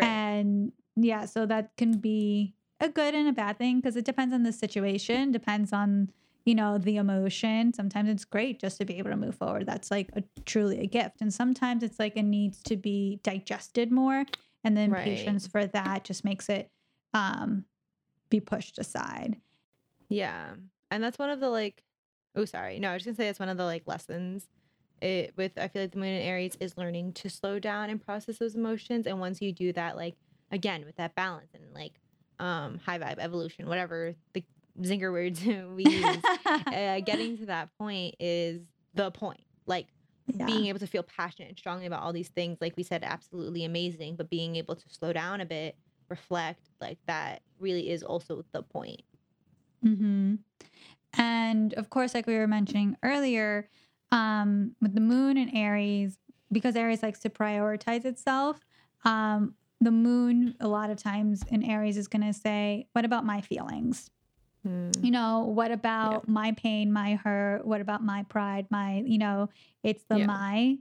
And 0.01 0.73
yeah 0.97 1.27
so 1.27 1.47
that 1.47 1.77
can 1.77 1.99
be 1.99 2.55
a 2.81 2.89
good 2.89 3.15
and 3.15 3.29
a 3.29 3.33
bad 3.33 3.59
thing 3.59 3.77
because 3.77 3.97
it 3.97 4.05
depends 4.05 4.35
on 4.35 4.43
the 4.43 4.53
situation 4.53 5.31
depends 5.33 5.73
on 5.73 6.11
you 6.47 6.55
know 6.55 6.79
the 6.79 6.97
emotion 6.97 7.73
sometimes 7.75 8.09
it's 8.09 8.25
great 8.25 8.59
just 8.59 8.79
to 8.79 8.85
be 8.87 8.97
able 8.99 9.11
to 9.11 9.17
move 9.17 9.35
forward 9.35 9.67
that's 9.67 9.91
like 9.91 10.09
a 10.15 10.23
truly 10.47 10.79
a 10.79 10.87
gift 10.87 11.21
and 11.21 11.35
sometimes 11.35 11.83
it's 11.83 11.99
like 11.99 12.17
it 12.17 12.23
needs 12.23 12.63
to 12.63 12.77
be 12.77 13.21
digested 13.23 13.93
more 13.93 14.25
and 14.65 14.77
then 14.77 14.91
Right. 14.91 15.05
patience 15.05 15.47
for 15.47 15.67
that 15.67 16.05
just 16.05 16.25
makes 16.25 16.49
it 16.49 16.71
um 17.13 17.65
be 18.31 18.41
pushed 18.41 18.79
aside 18.79 19.37
Yeah. 20.09 20.55
And 20.91 21.03
that's 21.03 21.19
one 21.19 21.31
of 21.31 21.41
the 21.41 21.49
like 21.51 21.83
oh 22.37 22.45
sorry. 22.45 22.79
No, 22.79 22.91
I 22.91 22.95
was 22.95 23.05
gonna 23.05 23.17
say 23.17 23.27
that's 23.27 23.41
one 23.41 23.49
of 23.49 23.57
the 23.57 23.65
like 23.65 23.83
lessons. 23.87 24.47
It 25.01 25.35
with 25.37 25.53
I 25.59 25.69
feel 25.69 25.83
like 25.83 25.93
the 25.93 25.99
moon 25.99 26.09
in 26.09 26.23
Aries 26.23 26.57
is 26.61 26.77
learning 26.79 27.13
to 27.15 27.29
slow 27.29 27.59
down 27.59 27.91
and 27.91 28.01
process 28.01 28.39
those 28.39 28.55
emotions. 28.55 29.07
And 29.07 29.19
once 29.21 29.43
you 29.43 29.53
do 29.53 29.73
that, 29.73 29.97
like 29.97 30.15
again 30.53 30.85
with 30.85 30.97
that 30.97 31.15
balance 31.17 31.51
and 31.55 31.65
like 31.75 31.95
um 32.39 32.79
high 32.85 32.99
vibe 32.99 33.19
evolution, 33.19 33.67
whatever 33.67 34.15
the 34.33 34.45
zinger 34.81 35.13
words 35.13 35.43
we 35.75 35.85
use, 35.85 36.23
uh, 36.47 37.01
getting 37.01 37.37
to 37.39 37.47
that 37.47 37.71
point 37.79 38.15
is 38.21 38.61
the 38.95 39.11
point. 39.11 39.41
Like 39.67 39.89
Yeah. 40.35 40.47
being 40.47 40.67
able 40.67 40.79
to 40.81 40.87
feel 40.87 41.03
passionate 41.03 41.49
and 41.51 41.59
strongly 41.59 41.87
about 41.87 42.03
all 42.03 42.13
these 42.13 42.29
things, 42.29 42.59
like 42.61 42.77
we 42.77 42.83
said, 42.83 43.03
absolutely 43.05 43.65
amazing. 43.65 44.17
But 44.17 44.31
being 44.31 44.57
able 44.57 44.77
to 44.77 44.89
slow 44.89 45.13
down 45.13 45.41
a 45.41 45.47
bit, 45.47 45.77
reflect, 46.09 46.71
like 46.81 46.99
that 47.07 47.43
really 47.59 47.91
is 47.91 48.03
also 48.03 48.45
the 48.53 48.63
point. 48.63 49.03
Mm-hmm. 49.85 50.37
And 51.19 51.75
of 51.75 51.91
course, 51.91 52.15
like 52.15 52.27
we 52.27 52.37
were 52.37 52.47
mentioning 52.47 52.97
earlier, 53.03 53.69
um, 54.13 54.75
with 54.81 54.95
the 54.95 55.01
moon 55.01 55.37
and 55.37 55.51
Aries, 55.55 56.19
because 56.53 56.77
Aries 56.77 57.03
likes 57.03 57.19
to 57.21 57.31
prioritize 57.31 58.05
itself, 58.05 58.61
um, 59.05 59.55
the 59.81 59.91
moon 59.91 60.55
a 60.61 60.69
lot 60.69 60.91
of 60.91 60.97
times 61.03 61.43
in 61.51 61.63
Aries 61.63 61.97
is 61.97 62.09
going 62.09 62.23
to 62.25 62.33
say, 62.33 62.89
"What 62.93 63.05
about 63.05 63.25
my 63.25 63.41
feelings? 63.41 64.11
You 65.03 65.11
know, 65.11 65.41
what 65.45 65.71
about 65.71 66.27
my 66.29 66.53
pain, 66.53 66.93
my 66.93 67.15
hurt? 67.17 67.67
What 67.67 67.81
about 67.81 68.03
my 68.03 68.23
pride, 68.25 68.67
my 68.71 69.03
you 69.07 69.19
know?" 69.19 69.49
It's 69.83 70.05
the 70.05 70.19
Yeah. 70.19 70.27
my, 70.27 70.79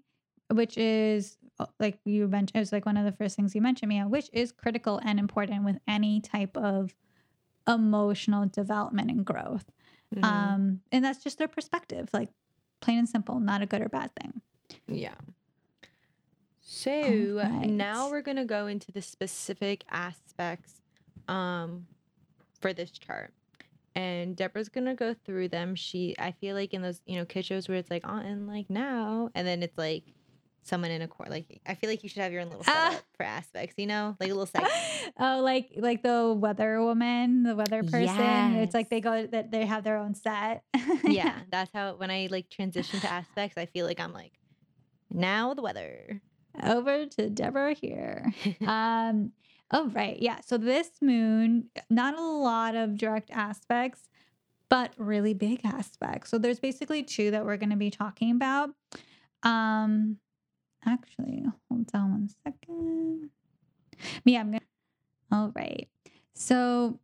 which 0.51 0.77
is 0.77 1.37
uh, 1.59 1.67
like 1.79 1.99
you 2.05 2.27
mentioned, 2.27 2.55
it 2.57 2.59
was 2.59 2.71
like 2.71 2.85
one 2.85 2.97
of 2.97 3.05
the 3.05 3.11
first 3.11 3.35
things 3.35 3.55
you 3.55 3.61
mentioned, 3.61 3.89
Mia, 3.89 4.07
which 4.07 4.29
is 4.33 4.51
critical 4.51 4.99
and 5.03 5.19
important 5.19 5.63
with 5.63 5.77
any 5.87 6.19
type 6.21 6.55
of 6.57 6.93
emotional 7.67 8.45
development 8.45 9.09
and 9.09 9.25
growth. 9.25 9.71
Mhm. 10.13 10.23
Um, 10.23 10.81
and 10.91 11.03
that's 11.03 11.23
just 11.23 11.37
their 11.37 11.47
perspective, 11.47 12.09
like 12.13 12.29
plain 12.81 12.99
and 12.99 13.09
simple, 13.09 13.39
not 13.39 13.61
a 13.61 13.65
good 13.65 13.81
or 13.81 13.89
bad 13.89 14.11
thing. 14.15 14.41
Yeah. 14.87 15.15
So 16.61 17.01
now 17.63 18.09
we're 18.09 18.21
gonna 18.21 18.45
go 18.45 18.67
into 18.67 18.91
the 18.91 19.01
specific 19.01 19.83
aspects 19.89 20.81
um 21.27 21.87
for 22.59 22.73
this 22.73 22.91
chart. 22.91 23.33
And 23.95 24.35
Deborah's 24.35 24.69
gonna 24.69 24.93
go 24.95 25.13
through 25.25 25.47
them. 25.49 25.75
She 25.75 26.15
I 26.19 26.31
feel 26.33 26.55
like 26.55 26.73
in 26.73 26.81
those, 26.81 27.01
you 27.05 27.17
know, 27.17 27.25
kid 27.25 27.45
shows 27.45 27.67
where 27.69 27.77
it's 27.77 27.89
like, 27.89 28.03
oh, 28.05 28.17
and 28.17 28.47
like 28.47 28.69
now, 28.69 29.29
and 29.33 29.47
then 29.47 29.63
it's 29.63 29.77
like 29.77 30.03
someone 30.63 30.91
in 30.91 31.01
a 31.01 31.07
court. 31.07 31.29
Like 31.29 31.61
I 31.65 31.75
feel 31.75 31.89
like 31.89 32.03
you 32.03 32.09
should 32.09 32.21
have 32.21 32.31
your 32.33 32.41
own 32.41 32.47
little 32.49 32.63
Ah. 32.67 32.89
setup 32.89 33.05
for 33.15 33.23
aspects, 33.23 33.75
you 33.77 33.85
know? 33.87 34.17
Like 34.19 34.29
a 34.31 34.33
little 34.33 34.47
segment. 34.47 34.73
oh, 35.19 35.39
like 35.41 35.71
like 35.77 36.03
the 36.03 36.33
weather 36.37 36.81
woman, 36.83 37.43
the 37.43 37.55
weather 37.55 37.83
person. 37.83 38.55
It's 38.55 38.73
like 38.73 38.89
they 38.89 38.99
go 38.99 39.27
that 39.27 39.51
they 39.51 39.65
have 39.65 39.83
their 39.85 39.97
own 39.97 40.13
set. 40.13 40.63
yeah. 41.05 41.39
That's 41.51 41.71
how 41.73 41.95
when 41.95 42.11
I 42.11 42.27
like 42.29 42.49
transition 42.49 42.99
to 42.99 43.09
aspects, 43.09 43.57
I 43.57 43.65
feel 43.65 43.85
like 43.85 43.99
I'm 44.01 44.11
like, 44.11 44.33
now 45.09 45.53
the 45.53 45.61
weather. 45.61 46.21
Over 46.63 47.05
to 47.05 47.29
Deborah 47.29 47.73
here. 47.73 48.25
um 48.65 49.31
oh 49.71 49.89
right 49.89 50.17
yeah 50.21 50.39
so 50.45 50.57
this 50.57 50.89
moon 51.01 51.65
not 51.89 52.17
a 52.17 52.21
lot 52.21 52.75
of 52.75 52.97
direct 52.97 53.29
aspects 53.31 54.07
but 54.69 54.91
really 54.97 55.33
big 55.33 55.61
aspects 55.63 56.29
so 56.29 56.37
there's 56.37 56.59
basically 56.59 57.03
two 57.03 57.31
that 57.31 57.45
we're 57.45 57.57
going 57.57 57.69
to 57.69 57.75
be 57.75 57.91
talking 57.91 58.31
about 58.31 58.69
um 59.43 60.17
actually 60.85 61.43
hold 61.69 61.89
on 61.93 62.11
one 62.11 62.29
second 62.43 63.29
yeah 64.23 64.39
i'm 64.39 64.51
gonna 64.51 64.61
all 65.31 65.51
right 65.55 65.87
so 66.33 66.99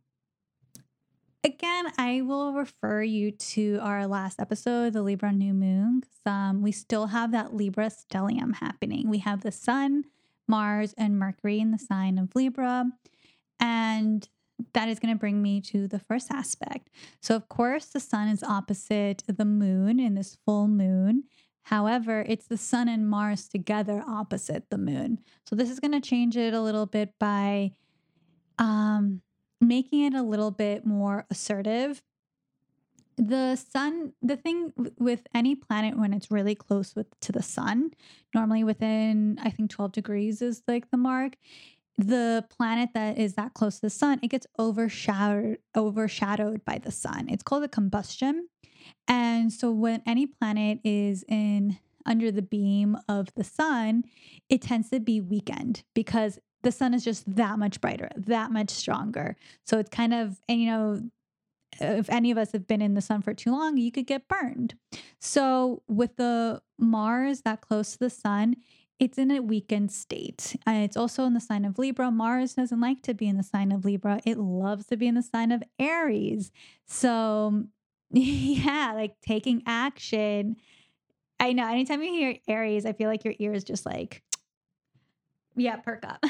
again 1.44 1.86
i 1.98 2.20
will 2.22 2.52
refer 2.52 3.02
you 3.02 3.32
to 3.32 3.78
our 3.82 4.06
last 4.06 4.38
episode 4.38 4.92
the 4.92 5.02
libra 5.02 5.32
new 5.32 5.52
moon. 5.52 6.02
um, 6.26 6.62
we 6.62 6.70
still 6.70 7.08
have 7.08 7.32
that 7.32 7.54
libra 7.54 7.86
stellium 7.86 8.54
happening 8.56 9.08
we 9.08 9.18
have 9.18 9.40
the 9.42 9.52
sun 9.52 10.04
Mars 10.48 10.94
and 10.96 11.18
Mercury 11.18 11.60
in 11.60 11.70
the 11.70 11.78
sign 11.78 12.18
of 12.18 12.34
Libra. 12.34 12.86
And 13.60 14.28
that 14.74 14.88
is 14.88 14.98
going 14.98 15.14
to 15.14 15.18
bring 15.18 15.42
me 15.42 15.60
to 15.60 15.88
the 15.88 15.98
first 15.98 16.30
aspect. 16.30 16.88
So, 17.20 17.34
of 17.34 17.48
course, 17.48 17.86
the 17.86 18.00
sun 18.00 18.28
is 18.28 18.42
opposite 18.42 19.22
the 19.26 19.44
moon 19.44 19.98
in 19.98 20.14
this 20.14 20.36
full 20.44 20.68
moon. 20.68 21.24
However, 21.64 22.24
it's 22.28 22.46
the 22.46 22.56
sun 22.56 22.88
and 22.88 23.08
Mars 23.08 23.48
together 23.48 24.02
opposite 24.06 24.70
the 24.70 24.78
moon. 24.78 25.18
So, 25.46 25.56
this 25.56 25.70
is 25.70 25.80
going 25.80 25.92
to 25.92 26.00
change 26.00 26.36
it 26.36 26.54
a 26.54 26.60
little 26.60 26.86
bit 26.86 27.14
by 27.18 27.72
um, 28.58 29.22
making 29.60 30.04
it 30.04 30.14
a 30.14 30.22
little 30.22 30.50
bit 30.50 30.84
more 30.84 31.26
assertive. 31.30 32.02
The 33.16 33.56
sun, 33.56 34.12
the 34.22 34.36
thing 34.36 34.72
with 34.98 35.26
any 35.34 35.54
planet 35.54 35.98
when 35.98 36.12
it's 36.12 36.30
really 36.30 36.54
close 36.54 36.94
with 36.96 37.06
to 37.20 37.32
the 37.32 37.42
sun, 37.42 37.90
normally 38.34 38.64
within 38.64 39.38
I 39.42 39.50
think 39.50 39.70
12 39.70 39.92
degrees 39.92 40.42
is 40.42 40.62
like 40.66 40.90
the 40.90 40.96
mark. 40.96 41.34
The 41.98 42.44
planet 42.48 42.90
that 42.94 43.18
is 43.18 43.34
that 43.34 43.52
close 43.54 43.76
to 43.76 43.82
the 43.82 43.90
sun, 43.90 44.20
it 44.22 44.28
gets 44.28 44.46
overshadowed 44.58 45.58
overshadowed 45.76 46.64
by 46.64 46.78
the 46.78 46.90
sun. 46.90 47.28
It's 47.28 47.42
called 47.42 47.64
a 47.64 47.68
combustion. 47.68 48.48
And 49.06 49.52
so 49.52 49.70
when 49.70 50.02
any 50.06 50.26
planet 50.26 50.80
is 50.82 51.24
in 51.28 51.78
under 52.04 52.32
the 52.32 52.42
beam 52.42 52.96
of 53.08 53.28
the 53.36 53.44
sun, 53.44 54.04
it 54.48 54.62
tends 54.62 54.90
to 54.90 55.00
be 55.00 55.20
weakened 55.20 55.84
because 55.94 56.38
the 56.62 56.72
sun 56.72 56.94
is 56.94 57.04
just 57.04 57.36
that 57.36 57.58
much 57.58 57.80
brighter, 57.80 58.08
that 58.16 58.50
much 58.50 58.70
stronger. 58.70 59.36
So 59.64 59.78
it's 59.78 59.90
kind 59.90 60.14
of, 60.14 60.40
and 60.48 60.60
you 60.60 60.66
know, 60.70 61.02
if 61.80 62.10
any 62.10 62.30
of 62.30 62.38
us 62.38 62.52
have 62.52 62.66
been 62.66 62.82
in 62.82 62.94
the 62.94 63.00
sun 63.00 63.22
for 63.22 63.34
too 63.34 63.50
long, 63.50 63.76
you 63.76 63.92
could 63.92 64.06
get 64.06 64.28
burned. 64.28 64.74
So 65.20 65.82
with 65.88 66.16
the 66.16 66.62
Mars 66.78 67.42
that 67.42 67.60
close 67.60 67.92
to 67.92 67.98
the 67.98 68.10
sun, 68.10 68.56
it's 68.98 69.18
in 69.18 69.30
a 69.30 69.40
weakened 69.40 69.90
state. 69.90 70.54
Uh, 70.66 70.82
it's 70.84 70.96
also 70.96 71.24
in 71.24 71.34
the 71.34 71.40
sign 71.40 71.64
of 71.64 71.78
Libra. 71.78 72.10
Mars 72.10 72.54
doesn't 72.54 72.80
like 72.80 73.02
to 73.02 73.14
be 73.14 73.26
in 73.26 73.36
the 73.36 73.42
sign 73.42 73.72
of 73.72 73.84
Libra. 73.84 74.20
It 74.24 74.38
loves 74.38 74.86
to 74.86 74.96
be 74.96 75.08
in 75.08 75.14
the 75.14 75.22
sign 75.22 75.50
of 75.50 75.62
Aries. 75.78 76.52
So 76.86 77.64
yeah, 78.12 78.92
like 78.94 79.16
taking 79.20 79.62
action. 79.66 80.56
I 81.40 81.52
know 81.52 81.66
anytime 81.66 82.02
you 82.02 82.12
hear 82.12 82.36
Aries, 82.46 82.86
I 82.86 82.92
feel 82.92 83.08
like 83.08 83.24
your 83.24 83.34
ears 83.38 83.64
just 83.64 83.84
like 83.84 84.22
yeah, 85.56 85.76
perk 85.76 86.04
up. 86.06 86.24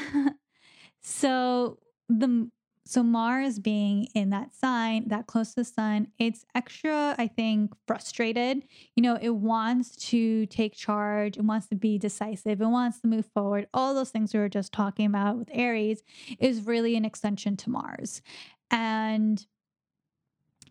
so 1.01 1.77
the 2.09 2.49
so 2.85 3.01
Mars 3.01 3.59
being 3.59 4.07
in 4.13 4.29
that 4.31 4.53
sign, 4.53 5.07
that 5.07 5.25
close 5.25 5.49
to 5.49 5.61
the 5.61 5.65
sun, 5.65 6.07
it's 6.19 6.45
extra, 6.53 7.15
I 7.17 7.27
think, 7.27 7.71
frustrated. 7.87 8.63
You 8.95 9.03
know, 9.03 9.17
it 9.21 9.29
wants 9.29 9.95
to 10.07 10.45
take 10.47 10.75
charge, 10.75 11.37
it 11.37 11.45
wants 11.45 11.67
to 11.67 11.75
be 11.75 11.97
decisive, 11.97 12.61
it 12.61 12.65
wants 12.65 12.99
to 12.99 13.07
move 13.07 13.25
forward. 13.33 13.67
All 13.73 13.93
those 13.93 14.09
things 14.09 14.33
we 14.33 14.39
were 14.41 14.49
just 14.49 14.73
talking 14.73 15.05
about 15.05 15.37
with 15.37 15.49
Aries 15.53 16.03
is 16.39 16.65
really 16.65 16.97
an 16.97 17.05
extension 17.05 17.55
to 17.57 17.69
Mars. 17.69 18.21
And 18.69 19.45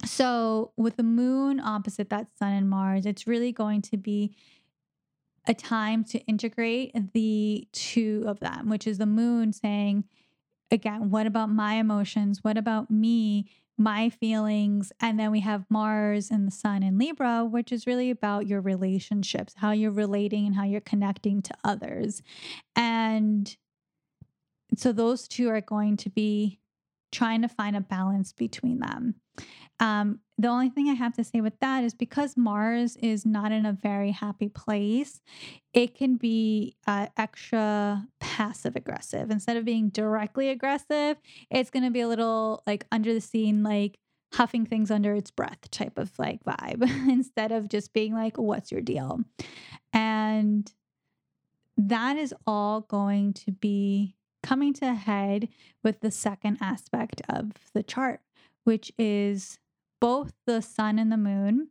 so 0.04 0.72
with 0.76 0.96
the 0.96 1.02
moon 1.02 1.60
opposite 1.60 2.10
that 2.10 2.26
sun 2.38 2.52
and 2.52 2.68
Mars, 2.68 3.06
it's 3.06 3.26
really 3.26 3.52
going 3.52 3.80
to 3.82 3.96
be 3.96 4.34
a 5.46 5.54
time 5.54 6.04
to 6.04 6.18
integrate 6.26 6.92
the 7.14 7.66
two 7.72 8.24
of 8.26 8.40
them, 8.40 8.68
which 8.68 8.86
is 8.86 8.98
the 8.98 9.06
moon 9.06 9.52
saying, 9.52 10.04
again, 10.72 11.10
what 11.10 11.26
about 11.26 11.50
my 11.50 11.74
emotions? 11.74 12.42
What 12.42 12.56
about 12.56 12.90
me? 12.90 13.46
My 13.78 14.08
feelings. 14.10 14.92
And 15.00 15.20
then 15.20 15.30
we 15.30 15.40
have 15.40 15.66
Mars 15.68 16.30
and 16.30 16.46
the 16.46 16.52
sun 16.52 16.82
in 16.82 16.98
Libra, 16.98 17.44
which 17.44 17.70
is 17.70 17.86
really 17.86 18.10
about 18.10 18.46
your 18.46 18.60
relationships, 18.60 19.54
how 19.56 19.72
you're 19.72 19.90
relating 19.90 20.46
and 20.46 20.56
how 20.56 20.64
you're 20.64 20.80
connecting 20.80 21.42
to 21.42 21.54
others. 21.62 22.22
And 22.74 23.54
so 24.76 24.92
those 24.92 25.28
two 25.28 25.48
are 25.48 25.60
going 25.60 25.96
to 25.98 26.10
be 26.10 26.58
trying 27.10 27.42
to 27.42 27.48
find 27.48 27.76
a 27.76 27.80
balance 27.80 28.32
between 28.32 28.78
them. 28.80 29.16
Um, 29.82 30.20
the 30.38 30.46
only 30.46 30.70
thing 30.70 30.88
I 30.88 30.94
have 30.94 31.14
to 31.14 31.24
say 31.24 31.40
with 31.40 31.58
that 31.58 31.82
is 31.82 31.92
because 31.92 32.36
Mars 32.36 32.96
is 32.96 33.26
not 33.26 33.50
in 33.50 33.66
a 33.66 33.72
very 33.72 34.12
happy 34.12 34.48
place, 34.48 35.20
it 35.74 35.96
can 35.96 36.14
be 36.16 36.76
uh, 36.86 37.08
extra 37.16 38.06
passive 38.20 38.76
aggressive. 38.76 39.30
Instead 39.30 39.56
of 39.56 39.64
being 39.64 39.88
directly 39.88 40.50
aggressive, 40.50 41.16
it's 41.50 41.70
going 41.70 41.82
to 41.82 41.90
be 41.90 42.00
a 42.00 42.06
little 42.06 42.62
like 42.64 42.86
under 42.92 43.12
the 43.12 43.20
scene, 43.20 43.64
like 43.64 43.98
huffing 44.32 44.64
things 44.64 44.90
under 44.90 45.14
its 45.14 45.32
breath 45.32 45.68
type 45.72 45.98
of 45.98 46.16
like 46.16 46.44
vibe 46.44 46.82
instead 47.10 47.50
of 47.50 47.68
just 47.68 47.92
being 47.92 48.14
like, 48.14 48.38
what's 48.38 48.70
your 48.70 48.80
deal? 48.80 49.20
And 49.92 50.72
that 51.76 52.16
is 52.16 52.32
all 52.46 52.82
going 52.82 53.32
to 53.32 53.50
be 53.50 54.14
coming 54.44 54.74
to 54.74 54.90
a 54.90 54.94
head 54.94 55.48
with 55.82 56.00
the 56.00 56.12
second 56.12 56.58
aspect 56.60 57.20
of 57.28 57.50
the 57.74 57.82
chart, 57.82 58.20
which 58.64 58.92
is 58.96 59.58
both 60.02 60.32
the 60.48 60.60
sun 60.60 60.98
and 60.98 61.12
the 61.12 61.16
moon 61.16 61.68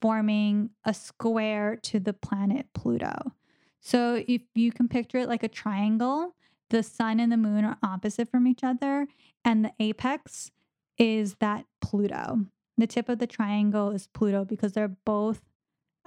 forming 0.00 0.70
a 0.86 0.94
square 0.94 1.76
to 1.82 2.00
the 2.00 2.14
planet 2.14 2.66
Pluto. 2.72 3.34
So 3.80 4.24
if 4.26 4.40
you 4.54 4.72
can 4.72 4.88
picture 4.88 5.18
it 5.18 5.28
like 5.28 5.42
a 5.42 5.48
triangle, 5.48 6.34
the 6.70 6.82
sun 6.82 7.20
and 7.20 7.30
the 7.30 7.36
moon 7.36 7.66
are 7.66 7.76
opposite 7.82 8.30
from 8.30 8.46
each 8.46 8.64
other, 8.64 9.06
and 9.44 9.62
the 9.62 9.72
apex 9.78 10.50
is 10.96 11.36
that 11.40 11.66
Pluto. 11.82 12.46
The 12.78 12.86
tip 12.86 13.10
of 13.10 13.18
the 13.18 13.26
triangle 13.26 13.90
is 13.90 14.06
Pluto 14.06 14.46
because 14.46 14.72
they're 14.72 14.88
both 14.88 15.42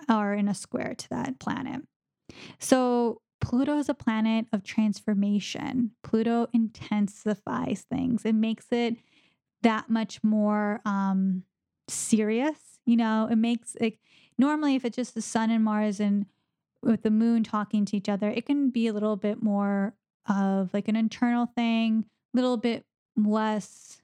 are 0.08 0.34
in 0.34 0.48
a 0.48 0.56
square 0.56 0.96
to 0.98 1.10
that 1.10 1.40
planet. 1.40 1.84
So 2.58 3.22
Pluto 3.42 3.78
is 3.78 3.90
a 3.90 3.94
planet 3.94 4.48
of 4.52 4.64
transformation. 4.64 5.92
Pluto 6.04 6.48
intensifies 6.52 7.86
things. 7.92 8.26
It 8.26 8.34
makes 8.34 8.66
it 8.72 8.98
that 9.62 9.88
much 9.88 10.24
more 10.24 10.82
um, 10.84 11.44
serious. 11.94 12.58
You 12.86 12.98
know, 12.98 13.28
it 13.30 13.36
makes 13.36 13.76
like 13.80 14.00
normally 14.38 14.76
if 14.76 14.86
it's 14.86 14.96
just 14.96 15.16
the 15.16 15.22
sun 15.22 15.52
and 15.52 15.64
Mars 15.64 16.00
and 16.00 16.26
with 16.82 17.04
the 17.04 17.12
moon 17.12 17.44
talking 17.44 17.86
to 17.86 17.98
each 17.98 18.10
other, 18.10 18.30
it 18.30 18.46
can 18.46 18.70
be 18.70 18.88
a 18.88 18.94
little 18.94 19.16
bit 19.16 19.44
more 19.44 19.94
of 20.28 20.74
like 20.74 20.88
an 20.88 20.96
internal 20.96 21.46
thing, 21.46 22.06
a 22.34 22.38
little 22.38 22.58
bit 22.58 22.86
less, 23.18 24.02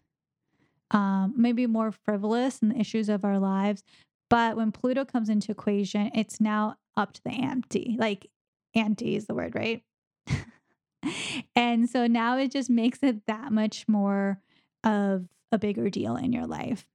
um, 0.91 1.33
maybe 1.37 1.67
more 1.67 1.91
frivolous 1.91 2.59
in 2.59 2.69
the 2.69 2.79
issues 2.79 3.09
of 3.09 3.23
our 3.23 3.39
lives. 3.39 3.83
But 4.29 4.57
when 4.57 4.71
Pluto 4.71 5.05
comes 5.05 5.29
into 5.29 5.51
equation, 5.51 6.11
it's 6.13 6.41
now 6.41 6.77
up 6.97 7.13
to 7.13 7.23
the 7.23 7.31
ante. 7.31 7.95
Like 7.97 8.27
ante 8.73 9.15
is 9.15 9.27
the 9.27 9.35
word, 9.35 9.55
right? 9.55 9.83
and 11.55 11.89
so 11.89 12.07
now 12.07 12.37
it 12.37 12.51
just 12.51 12.69
makes 12.69 12.99
it 13.03 13.25
that 13.27 13.51
much 13.51 13.87
more 13.87 14.41
of 14.83 15.27
a 15.51 15.57
bigger 15.57 15.89
deal 15.89 16.15
in 16.15 16.33
your 16.33 16.45
life. 16.45 16.85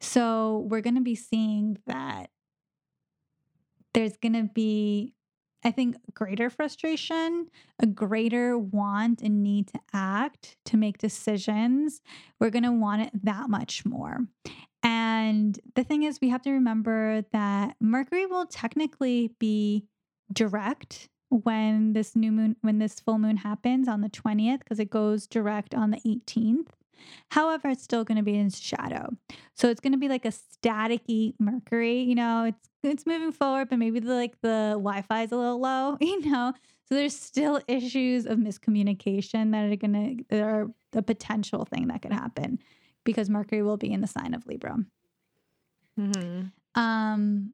So 0.00 0.66
we're 0.68 0.80
going 0.80 0.96
to 0.96 1.02
be 1.02 1.14
seeing 1.14 1.78
that 1.86 2.30
there's 3.94 4.16
going 4.16 4.32
to 4.32 4.48
be, 4.52 5.12
I 5.64 5.70
think, 5.70 5.96
greater 6.14 6.50
frustration, 6.50 7.48
a 7.78 7.86
greater 7.86 8.56
want 8.56 9.20
and 9.20 9.42
need 9.42 9.68
to 9.68 9.80
act, 9.92 10.56
to 10.66 10.76
make 10.76 10.98
decisions. 10.98 12.00
We're 12.40 12.50
going 12.50 12.64
to 12.64 12.72
want 12.72 13.02
it 13.02 13.10
that 13.24 13.50
much 13.50 13.84
more. 13.84 14.18
And 14.82 15.58
the 15.74 15.84
thing 15.84 16.02
is, 16.02 16.20
we 16.20 16.30
have 16.30 16.42
to 16.42 16.50
remember 16.50 17.22
that 17.32 17.76
Mercury 17.80 18.26
will 18.26 18.46
technically 18.46 19.34
be 19.38 19.84
direct 20.32 21.08
when 21.28 21.92
this 21.92 22.16
new 22.16 22.32
moon, 22.32 22.56
when 22.62 22.78
this 22.78 22.98
full 23.00 23.18
moon 23.18 23.36
happens 23.38 23.88
on 23.88 24.00
the 24.00 24.08
20th, 24.08 24.58
because 24.58 24.80
it 24.80 24.90
goes 24.90 25.26
direct 25.26 25.74
on 25.74 25.90
the 25.90 26.00
18th. 26.00 26.68
However, 27.30 27.68
it's 27.68 27.82
still 27.82 28.04
going 28.04 28.16
to 28.16 28.24
be 28.24 28.36
in 28.36 28.50
shadow. 28.50 29.10
So 29.54 29.68
it's 29.68 29.80
going 29.80 29.92
to 29.92 29.98
be 29.98 30.08
like 30.08 30.24
a 30.24 30.32
staticky 30.32 31.34
Mercury, 31.38 32.00
you 32.00 32.14
know, 32.14 32.44
it's 32.44 32.68
it's 32.82 33.06
moving 33.06 33.30
forward, 33.32 33.68
but 33.70 33.78
maybe 33.78 34.00
the, 34.00 34.12
like 34.12 34.40
the 34.40 34.72
Wi-Fi 34.72 35.22
is 35.22 35.32
a 35.32 35.36
little 35.36 35.60
low, 35.60 35.96
you 36.00 36.28
know. 36.28 36.52
So 36.88 36.96
there's 36.96 37.18
still 37.18 37.60
issues 37.68 38.26
of 38.26 38.38
miscommunication 38.38 39.52
that 39.52 39.70
are 39.70 39.76
going 39.76 40.18
to 40.18 40.24
that 40.28 40.42
are 40.42 40.68
the 40.90 41.02
potential 41.02 41.64
thing 41.64 41.88
that 41.88 42.02
could 42.02 42.12
happen 42.12 42.58
because 43.04 43.30
Mercury 43.30 43.62
will 43.62 43.76
be 43.76 43.92
in 43.92 44.00
the 44.00 44.06
sign 44.06 44.34
of 44.34 44.46
Libra. 44.46 44.78
Mm-hmm. 45.98 46.80
Um, 46.80 47.52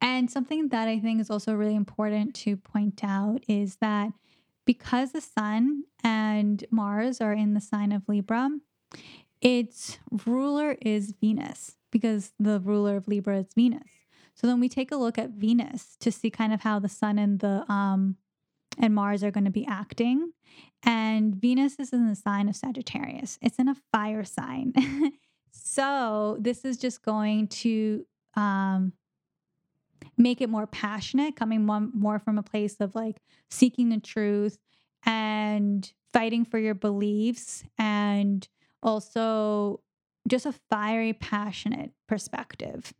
and 0.00 0.30
something 0.30 0.68
that 0.68 0.88
I 0.88 0.98
think 1.00 1.20
is 1.20 1.30
also 1.30 1.54
really 1.54 1.74
important 1.74 2.34
to 2.36 2.56
point 2.56 3.02
out 3.02 3.42
is 3.48 3.76
that 3.76 4.12
because 4.68 5.12
the 5.12 5.20
sun 5.22 5.84
and 6.04 6.62
Mars 6.70 7.22
are 7.22 7.32
in 7.32 7.54
the 7.54 7.60
sign 7.60 7.90
of 7.90 8.02
Libra, 8.06 8.50
its 9.40 9.96
ruler 10.26 10.76
is 10.82 11.14
Venus 11.22 11.76
because 11.90 12.32
the 12.38 12.60
ruler 12.60 12.96
of 12.96 13.08
Libra 13.08 13.38
is 13.38 13.46
Venus. 13.54 13.88
So 14.34 14.46
then 14.46 14.60
we 14.60 14.68
take 14.68 14.92
a 14.92 14.96
look 14.96 15.16
at 15.16 15.30
Venus 15.30 15.96
to 16.00 16.12
see 16.12 16.28
kind 16.28 16.52
of 16.52 16.60
how 16.60 16.78
the 16.80 16.88
sun 16.90 17.18
and 17.18 17.40
the 17.40 17.64
um 17.72 18.16
and 18.78 18.94
Mars 18.94 19.24
are 19.24 19.30
going 19.30 19.46
to 19.46 19.50
be 19.50 19.66
acting. 19.66 20.32
And 20.82 21.34
Venus 21.34 21.78
is 21.78 21.94
in 21.94 22.06
the 22.06 22.14
sign 22.14 22.46
of 22.46 22.54
Sagittarius. 22.54 23.38
It's 23.40 23.58
in 23.58 23.68
a 23.68 23.76
fire 23.90 24.22
sign. 24.22 24.74
so 25.50 26.36
this 26.38 26.66
is 26.66 26.76
just 26.76 27.02
going 27.02 27.48
to 27.48 28.04
um 28.34 28.92
make 30.18 30.40
it 30.40 30.50
more 30.50 30.66
passionate, 30.66 31.36
coming 31.36 31.64
more, 31.64 32.18
from 32.18 32.38
a 32.38 32.42
place 32.42 32.76
of 32.80 32.94
like 32.94 33.16
seeking 33.50 33.88
the 33.88 34.00
truth 34.00 34.58
and 35.06 35.92
fighting 36.12 36.44
for 36.44 36.58
your 36.58 36.74
beliefs 36.74 37.64
and 37.78 38.48
also 38.82 39.80
just 40.26 40.44
a 40.44 40.52
fiery, 40.68 41.12
passionate 41.12 41.92
perspective. 42.08 42.92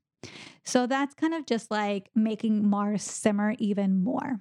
So 0.64 0.87
that's 0.87 1.14
kind 1.14 1.35
of 1.35 1.47
just 1.47 1.71
like 1.71 2.11
making 2.14 2.69
Mars 2.69 3.03
simmer 3.03 3.55
even 3.59 4.03
more. 4.03 4.41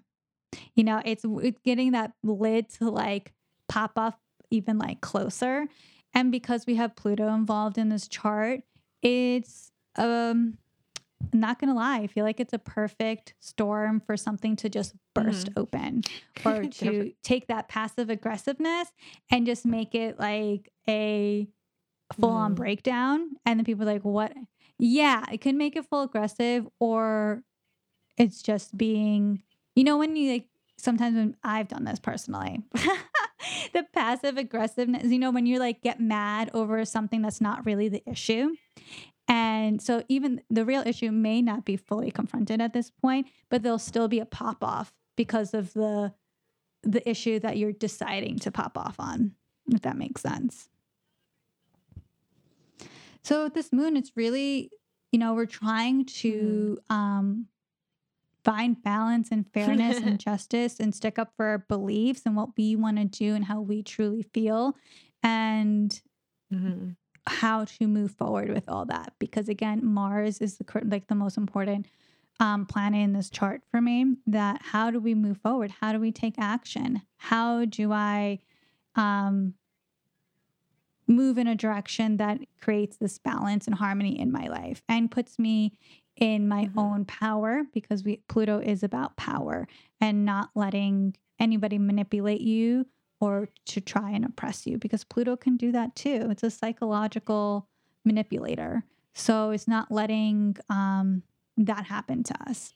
You 0.75 0.83
know, 0.83 1.01
it's, 1.03 1.25
it's 1.25 1.59
getting 1.63 1.91
that 1.91 2.13
lid 2.23 2.69
to 2.75 2.89
like 2.89 3.33
pop 3.67 3.93
up 3.97 4.19
even 4.49 4.77
like 4.77 5.01
closer. 5.01 5.67
And 6.13 6.31
because 6.31 6.65
we 6.65 6.75
have 6.75 6.95
Pluto 6.95 7.33
involved 7.33 7.77
in 7.77 7.89
this 7.89 8.07
chart, 8.07 8.61
it's 9.01 9.71
um 9.95 10.57
I'm 11.33 11.39
not 11.39 11.59
gonna 11.59 11.73
lie, 11.75 11.97
I 11.99 12.07
feel 12.07 12.23
like 12.23 12.39
it's 12.39 12.53
a 12.53 12.59
perfect 12.59 13.33
storm 13.39 13.99
for 13.99 14.15
something 14.17 14.55
to 14.57 14.69
just 14.69 14.93
burst 15.13 15.49
open 15.57 16.03
or 16.45 16.63
to 16.63 17.11
take 17.23 17.47
that 17.47 17.67
passive 17.67 18.09
aggressiveness 18.09 18.91
and 19.31 19.45
just 19.45 19.65
make 19.65 19.95
it 19.95 20.19
like 20.19 20.71
a 20.87 21.47
full 22.13 22.29
on 22.31 22.53
Mhm. 22.53 22.55
breakdown. 22.55 23.31
And 23.45 23.59
then 23.59 23.65
people 23.65 23.87
are 23.87 23.93
like, 23.93 24.05
what? 24.05 24.33
Yeah, 24.79 25.25
it 25.31 25.41
can 25.41 25.57
make 25.57 25.75
it 25.75 25.85
full 25.89 26.03
aggressive 26.03 26.67
or 26.79 27.43
it's 28.17 28.41
just 28.41 28.77
being, 28.77 29.41
you 29.75 29.83
know, 29.83 29.97
when 29.97 30.15
you 30.15 30.31
like, 30.31 30.47
sometimes 30.77 31.15
when 31.15 31.35
I've 31.43 31.67
done 31.67 31.83
this 31.83 31.99
personally, 31.99 32.61
the 33.73 33.85
passive 33.91 34.37
aggressiveness, 34.37 35.05
you 35.11 35.19
know, 35.19 35.31
when 35.31 35.45
you 35.47 35.59
like 35.59 35.81
get 35.81 35.99
mad 35.99 36.51
over 36.53 36.85
something 36.85 37.21
that's 37.21 37.41
not 37.41 37.65
really 37.65 37.89
the 37.89 38.03
issue. 38.09 38.51
And 39.27 39.81
so 39.81 40.03
even 40.07 40.41
the 40.49 40.63
real 40.63 40.83
issue 40.85 41.11
may 41.11 41.41
not 41.41 41.65
be 41.65 41.75
fully 41.75 42.11
confronted 42.11 42.61
at 42.61 42.73
this 42.73 42.89
point, 42.89 43.27
but 43.49 43.61
there'll 43.61 43.79
still 43.79 44.07
be 44.07 44.19
a 44.19 44.25
pop 44.25 44.63
off 44.63 44.93
because 45.15 45.53
of 45.53 45.73
the 45.73 46.13
the 46.83 47.07
issue 47.09 47.39
that 47.39 47.57
you're 47.57 47.73
deciding 47.73 48.39
to 48.39 48.51
pop 48.51 48.77
off 48.77 48.95
on, 48.99 49.33
if 49.69 49.81
that 49.81 49.97
makes 49.97 50.21
sense. 50.21 50.69
So 53.23 53.43
with 53.43 53.55
this 53.55 53.73
moon, 53.73 53.97
it's 53.97 54.11
really, 54.15 54.71
you 55.11 55.19
know, 55.19 55.33
we're 55.33 55.45
trying 55.45 56.05
to 56.05 56.77
um 56.89 57.47
find 58.45 58.81
balance 58.81 59.29
and 59.31 59.45
fairness 59.51 59.97
and 59.97 60.19
justice 60.21 60.79
and 60.79 60.95
stick 60.95 61.19
up 61.19 61.33
for 61.35 61.47
our 61.47 61.57
beliefs 61.57 62.21
and 62.25 62.37
what 62.37 62.55
we 62.55 62.77
want 62.77 62.95
to 62.97 63.03
do 63.03 63.35
and 63.35 63.43
how 63.43 63.59
we 63.59 63.83
truly 63.83 64.21
feel. 64.21 64.77
And 65.21 65.99
Mm-hmm. 66.53 66.91
How 67.31 67.65
to 67.65 67.87
move 67.87 68.11
forward 68.11 68.49
with 68.49 68.67
all 68.69 68.85
that 68.85 69.13
because 69.19 69.47
again 69.49 69.79
mars 69.83 70.39
is 70.39 70.57
the 70.57 70.65
like 70.85 71.07
the 71.07 71.15
most 71.15 71.37
important 71.37 71.85
um, 72.39 72.65
planet 72.67 73.01
in 73.01 73.13
this 73.13 73.29
chart 73.29 73.61
for 73.71 73.81
me 73.81 74.15
that 74.27 74.61
how 74.61 74.91
do 74.91 74.99
we 74.99 75.15
move 75.15 75.37
forward 75.37 75.71
how 75.81 75.91
do 75.91 75.99
we 75.99 76.11
take 76.11 76.35
action 76.37 77.01
how 77.17 77.65
do 77.65 77.91
i 77.91 78.39
um, 78.95 79.53
move 81.07 81.37
in 81.37 81.47
a 81.47 81.55
direction 81.55 82.17
that 82.17 82.39
creates 82.61 82.97
this 82.97 83.17
balance 83.17 83.65
and 83.65 83.75
harmony 83.75 84.19
in 84.19 84.31
my 84.31 84.47
life 84.47 84.83
and 84.89 85.09
puts 85.09 85.39
me 85.39 85.71
in 86.17 86.47
my 86.47 86.65
Mhm. 86.65 86.77
own 86.77 87.05
power 87.05 87.63
because 87.73 88.03
we 88.03 88.17
pluto 88.27 88.59
is 88.59 88.83
about 88.83 89.15
power 89.15 89.67
and 90.01 90.25
not 90.25 90.49
letting 90.55 91.15
anybody 91.39 91.77
manipulate 91.77 92.41
you 92.41 92.85
or 93.19 93.49
to 93.65 93.81
try 93.81 94.11
and 94.11 94.23
oppress 94.25 94.67
you 94.67 94.77
because 94.77 95.03
Pluto 95.03 95.35
can 95.35 95.57
do 95.57 95.71
that 95.71 95.95
too. 95.95 96.27
It's 96.29 96.43
a 96.43 96.51
psychological 96.51 97.67
manipulator. 98.05 98.83
So 99.13 99.49
it's 99.51 99.67
not 99.67 99.91
letting 99.91 100.57
um, 100.69 101.23
that 101.57 101.85
happen 101.85 102.23
to 102.23 102.49
us. 102.49 102.73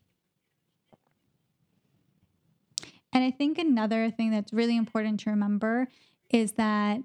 And 3.14 3.24
I 3.24 3.32
think 3.32 3.58
another 3.58 4.10
thing 4.10 4.32
that's 4.32 4.54
really 4.54 4.78
important 4.78 5.20
to 5.22 5.30
remember 5.30 5.88
is 6.30 6.54
that 6.54 7.02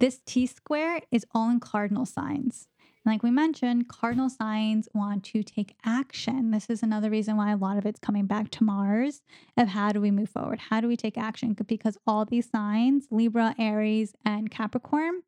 This 0.00 0.20
T 0.24 0.46
square 0.46 1.00
is 1.10 1.26
all 1.34 1.50
in 1.50 1.60
cardinal 1.60 2.06
signs. 2.06 2.68
Like 3.08 3.22
we 3.22 3.30
mentioned, 3.30 3.88
cardinal 3.88 4.28
signs 4.28 4.86
want 4.92 5.24
to 5.24 5.42
take 5.42 5.74
action. 5.82 6.50
This 6.50 6.66
is 6.68 6.82
another 6.82 7.08
reason 7.08 7.38
why 7.38 7.52
a 7.52 7.56
lot 7.56 7.78
of 7.78 7.86
it's 7.86 7.98
coming 7.98 8.26
back 8.26 8.50
to 8.50 8.64
Mars 8.64 9.22
of 9.56 9.68
how 9.68 9.92
do 9.92 10.00
we 10.02 10.10
move 10.10 10.28
forward? 10.28 10.58
How 10.58 10.82
do 10.82 10.88
we 10.88 10.96
take 10.96 11.16
action? 11.16 11.56
Because 11.66 11.96
all 12.06 12.26
these 12.26 12.50
signs, 12.50 13.06
Libra, 13.10 13.54
Aries, 13.58 14.12
and 14.26 14.50
Capricorn, 14.50 15.22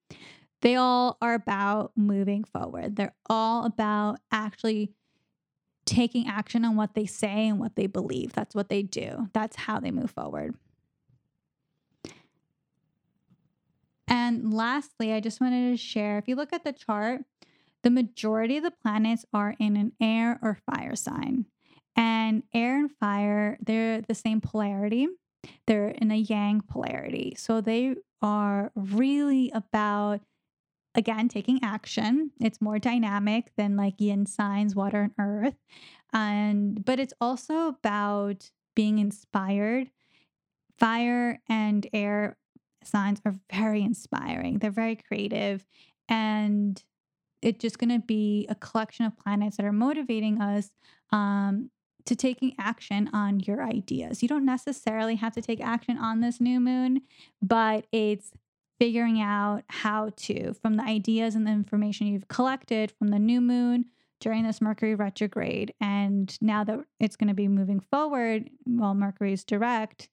they 0.61 0.77
all 0.77 1.17
are 1.23 1.33
about 1.33 1.93
moving 1.97 2.45
forward. 2.45 2.97
They're 2.97 3.15
all 3.31 3.65
about 3.65 4.19
actually 4.31 4.93
taking 5.87 6.29
action 6.29 6.67
on 6.67 6.77
what 6.77 6.93
they 6.93 7.07
say 7.07 7.49
and 7.49 7.59
what 7.59 7.77
they 7.77 7.87
believe. 7.87 8.35
That's 8.35 8.55
what 8.55 8.69
they 8.69 8.83
do. 8.83 9.29
That's 9.33 9.57
how 9.57 9.81
they 9.81 9.91
move 9.91 10.11
forward. 10.11 10.55
And 14.07 14.53
lastly, 14.53 15.15
I 15.15 15.21
just 15.21 15.41
wanted 15.41 15.71
to 15.71 15.77
share 15.79 16.19
if 16.19 16.29
you 16.29 16.37
look 16.37 16.53
at 16.53 16.63
the 16.63 16.75
chart, 16.75 17.23
the 17.83 17.91
majority 17.91 18.57
of 18.57 18.63
the 18.63 18.71
planets 18.71 19.25
are 19.33 19.55
in 19.59 19.77
an 19.77 19.93
air 20.01 20.39
or 20.43 20.59
fire 20.71 20.97
sign. 20.97 21.47
And 21.97 22.43
air 22.55 22.79
and 22.79 22.91
fire, 22.91 23.59
they're 23.61 24.01
the 24.01 24.15
same 24.15 24.41
polarity. 24.41 25.09
They're 25.67 25.89
in 25.89 26.11
a 26.11 26.17
yang 26.17 26.61
polarity. 26.61 27.35
So 27.37 27.61
they 27.61 27.97
are 28.23 28.71
really 28.75 29.51
about, 29.55 30.21
again, 30.95 31.29
taking 31.29 31.61
action. 31.63 32.33
It's 32.41 32.61
more 32.61 32.79
dynamic 32.79 33.53
than 33.57 33.77
like 33.77 34.01
yin 34.01 34.27
signs, 34.27 34.75
water 34.75 35.03
and 35.03 35.13
earth. 35.19 35.57
And 36.13 36.85
but 36.85 37.01
it's 37.01 37.15
also 37.21 37.69
about 37.69 38.51
being 38.75 38.99
inspired. 38.99 39.91
Fire 40.79 41.41
and 41.49 41.87
air 41.93 42.37
signs 42.83 43.21
are 43.25 43.35
very 43.53 43.83
inspiring. 43.83 44.59
They're 44.59 44.71
very 44.71 44.97
creative. 44.97 45.65
And 46.09 46.83
it's 47.43 47.59
just 47.59 47.79
going 47.79 47.91
to 47.91 48.05
be 48.05 48.47
a 48.49 48.55
collection 48.55 49.07
of 49.07 49.17
planets 49.17 49.57
that 49.57 49.67
are 49.67 49.73
motivating 49.73 50.41
us 50.41 50.71
um, 51.11 51.71
to 52.05 52.17
taking 52.17 52.55
action 52.59 53.09
on 53.13 53.41
your 53.41 53.63
ideas. 53.63 54.23
You 54.23 54.29
don't 54.29 54.45
necessarily 54.45 55.17
have 55.17 55.35
to 55.35 55.43
take 55.43 55.61
action 55.61 55.99
on 55.99 56.21
this 56.21 56.41
new 56.41 56.61
moon, 56.61 57.03
but 57.43 57.87
it's 57.93 58.33
figuring 58.79 59.21
out 59.21 59.63
how 59.69 60.11
to 60.17 60.55
from 60.55 60.75
the 60.75 60.83
ideas 60.83 61.35
and 61.35 61.47
the 61.47 61.51
information 61.51 62.07
you've 62.07 62.29
collected 62.29 62.91
from 62.91 63.09
the 63.09 63.19
new 63.19 63.41
moon 63.41 63.85
during 64.21 64.45
this 64.45 64.61
Mercury 64.61 64.95
retrograde. 64.95 65.75
And 65.81 66.37
now 66.41 66.65
that 66.65 66.81
it's 66.99 67.17
going 67.17 67.29
to 67.29 67.35
be 67.35 67.49
moving 67.49 67.81
forward, 67.81 68.51
while 68.65 68.95
Mercury 68.95 69.33
is 69.33 69.45
direct, 69.45 70.09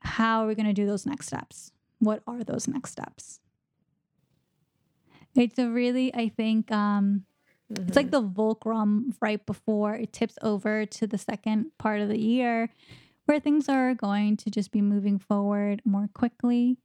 how 0.00 0.42
are 0.42 0.46
we 0.46 0.54
going 0.54 0.66
to 0.66 0.72
do 0.72 0.86
those 0.86 1.06
next 1.06 1.26
steps? 1.26 1.72
What 1.98 2.22
are 2.26 2.42
those 2.42 2.66
next 2.66 2.90
steps? 2.90 3.40
It's 5.34 5.58
a 5.58 5.68
really, 5.68 6.14
I 6.14 6.28
think, 6.28 6.70
um, 6.70 7.24
it's 7.70 7.96
like 7.96 8.10
the 8.10 8.22
fulcrum 8.22 9.14
right 9.20 9.44
before 9.46 9.94
it 9.94 10.12
tips 10.12 10.36
over 10.42 10.84
to 10.84 11.06
the 11.06 11.16
second 11.16 11.70
part 11.78 12.00
of 12.00 12.08
the 12.08 12.18
year 12.18 12.68
where 13.26 13.40
things 13.40 13.68
are 13.68 13.94
going 13.94 14.36
to 14.36 14.50
just 14.50 14.72
be 14.72 14.82
moving 14.82 15.18
forward 15.18 15.80
more 15.84 16.08
quickly. 16.12 16.76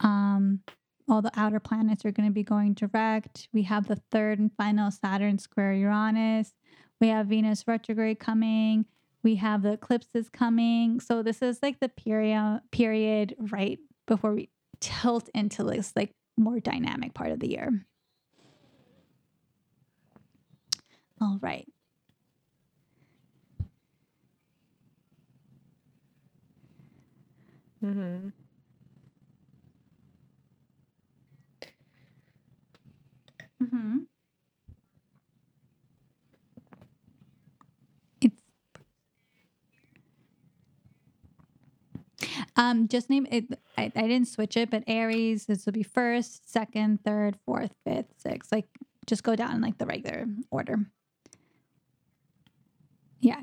Um, 0.00 0.60
all 1.08 1.22
the 1.22 1.32
outer 1.34 1.60
planets 1.60 2.04
are 2.04 2.10
going 2.10 2.28
to 2.28 2.32
be 2.32 2.42
going 2.42 2.74
direct. 2.74 3.48
We 3.52 3.62
have 3.62 3.86
the 3.86 4.00
third 4.10 4.38
and 4.38 4.50
final 4.56 4.90
Saturn 4.90 5.38
square 5.38 5.72
Uranus. 5.72 6.52
We 7.00 7.08
have 7.08 7.26
Venus 7.26 7.64
retrograde 7.66 8.18
coming. 8.18 8.86
We 9.22 9.36
have 9.36 9.62
the 9.62 9.72
eclipses 9.72 10.28
coming. 10.28 11.00
So 11.00 11.22
this 11.22 11.42
is 11.42 11.58
like 11.62 11.80
the 11.80 11.88
period 11.88 12.60
period 12.70 13.34
right 13.38 13.78
before 14.06 14.34
we 14.34 14.50
tilt 14.80 15.28
into 15.34 15.64
this 15.64 15.92
like 15.96 16.12
more 16.36 16.60
dynamic 16.60 17.14
part 17.14 17.30
of 17.30 17.40
the 17.40 17.50
year. 17.50 17.86
All 21.20 21.38
right. 21.42 21.66
Mm-hmm. 27.84 28.28
Mm-hmm. 33.62 33.96
It's 38.20 38.40
um 42.56 42.88
just 42.88 43.10
name 43.10 43.26
it. 43.30 43.44
I, 43.78 43.92
I 43.94 44.02
didn't 44.02 44.28
switch 44.28 44.56
it, 44.56 44.70
but 44.70 44.84
Aries. 44.86 45.46
This 45.46 45.66
will 45.66 45.72
be 45.72 45.82
first, 45.82 46.50
second, 46.50 47.04
third, 47.04 47.36
fourth, 47.46 47.72
fifth, 47.84 48.14
sixth. 48.18 48.52
Like 48.52 48.66
just 49.06 49.22
go 49.22 49.36
down 49.36 49.54
in 49.56 49.60
like 49.60 49.78
the 49.78 49.86
regular 49.86 50.26
order. 50.50 50.86
Yeah. 53.20 53.42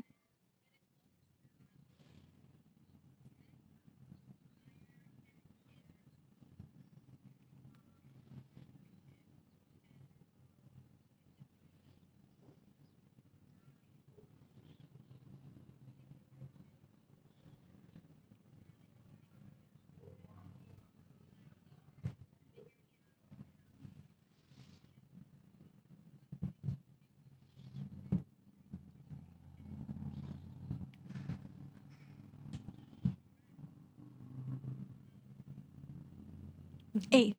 Eight. 37.12 37.36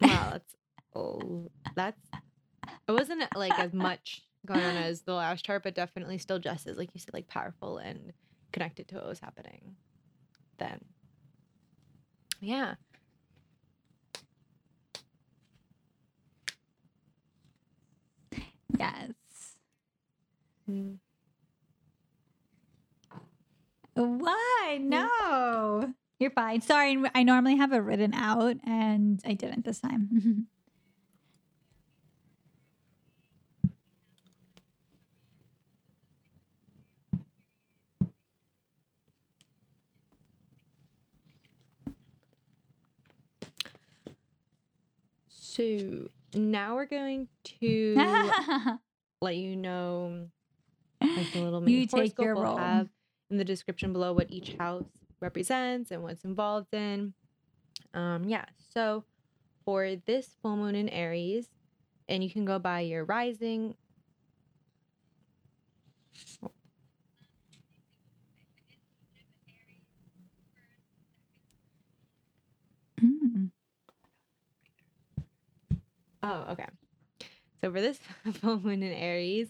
Wow, 0.00 0.28
that's 0.32 0.54
oh, 0.94 1.50
that's 1.80 2.10
it 2.88 2.92
wasn't 2.92 3.24
like 3.34 3.58
as 3.58 3.72
much 3.72 4.22
going 4.46 4.62
on 4.62 4.76
as 4.76 5.02
the 5.02 5.14
last 5.14 5.44
chart, 5.44 5.62
but 5.62 5.74
definitely 5.74 6.18
still 6.18 6.38
just 6.38 6.66
as 6.66 6.76
like 6.76 6.90
you 6.94 7.00
said, 7.00 7.14
like 7.14 7.28
powerful 7.28 7.78
and 7.78 8.12
connected 8.52 8.88
to 8.88 8.96
what 8.96 9.06
was 9.06 9.20
happening 9.20 9.76
then. 10.58 10.80
Yeah. 12.40 12.74
Yes. 18.78 19.12
Mm. 20.70 20.96
Why? 23.94 24.78
No. 24.80 25.92
You're 26.18 26.30
fine. 26.30 26.60
Sorry, 26.60 27.02
I 27.14 27.22
normally 27.22 27.56
have 27.56 27.72
it 27.72 27.78
written 27.78 28.14
out 28.14 28.56
and 28.64 29.20
I 29.24 29.34
didn't 29.34 29.64
this 29.64 29.80
time. 29.80 30.46
So 45.60 46.08
now 46.34 46.74
we're 46.74 46.86
going 46.86 47.28
to 47.60 47.94
let 49.20 49.36
you 49.36 49.56
know 49.56 50.28
like 51.02 51.32
the 51.32 51.40
little 51.40 51.60
mini 51.60 51.80
You 51.80 51.86
take 51.86 52.18
your 52.18 52.34
we'll 52.34 52.44
role. 52.44 52.56
have 52.56 52.88
in 53.30 53.36
the 53.36 53.44
description 53.44 53.92
below 53.92 54.14
what 54.14 54.30
each 54.30 54.54
house 54.54 54.86
represents 55.20 55.90
and 55.90 56.02
what's 56.02 56.24
involved 56.24 56.72
in. 56.72 57.12
Um, 57.92 58.24
yeah, 58.24 58.46
so 58.72 59.04
for 59.66 59.96
this 60.06 60.36
full 60.40 60.56
moon 60.56 60.74
in 60.74 60.88
Aries, 60.88 61.48
and 62.08 62.24
you 62.24 62.30
can 62.30 62.46
go 62.46 62.58
by 62.58 62.80
your 62.80 63.04
rising. 63.04 63.74
Mm. 73.02 73.50
Oh, 76.30 76.52
okay. 76.52 76.66
So 77.60 77.72
for 77.72 77.80
this 77.80 77.98
full 78.40 78.60
moon 78.60 78.82
in 78.82 78.92
Aries, 78.92 79.48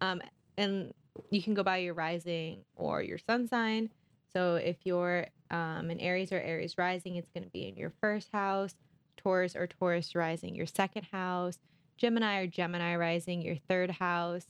um, 0.00 0.20
and 0.56 0.92
you 1.30 1.42
can 1.42 1.54
go 1.54 1.62
by 1.62 1.78
your 1.78 1.94
rising 1.94 2.58
or 2.76 3.02
your 3.02 3.18
sun 3.18 3.48
sign. 3.48 3.90
So 4.32 4.56
if 4.56 4.76
you're 4.84 5.26
um, 5.50 5.90
an 5.90 5.98
Aries 5.98 6.30
or 6.30 6.40
Aries 6.40 6.76
rising, 6.78 7.16
it's 7.16 7.30
going 7.30 7.44
to 7.44 7.50
be 7.50 7.66
in 7.66 7.76
your 7.76 7.92
first 8.00 8.28
house. 8.32 8.74
Taurus 9.16 9.56
or 9.56 9.66
Taurus 9.66 10.14
rising, 10.14 10.54
your 10.54 10.66
second 10.66 11.06
house. 11.10 11.58
Gemini 11.96 12.40
or 12.40 12.46
Gemini 12.46 12.96
rising, 12.96 13.42
your 13.42 13.56
third 13.68 13.90
house. 13.90 14.46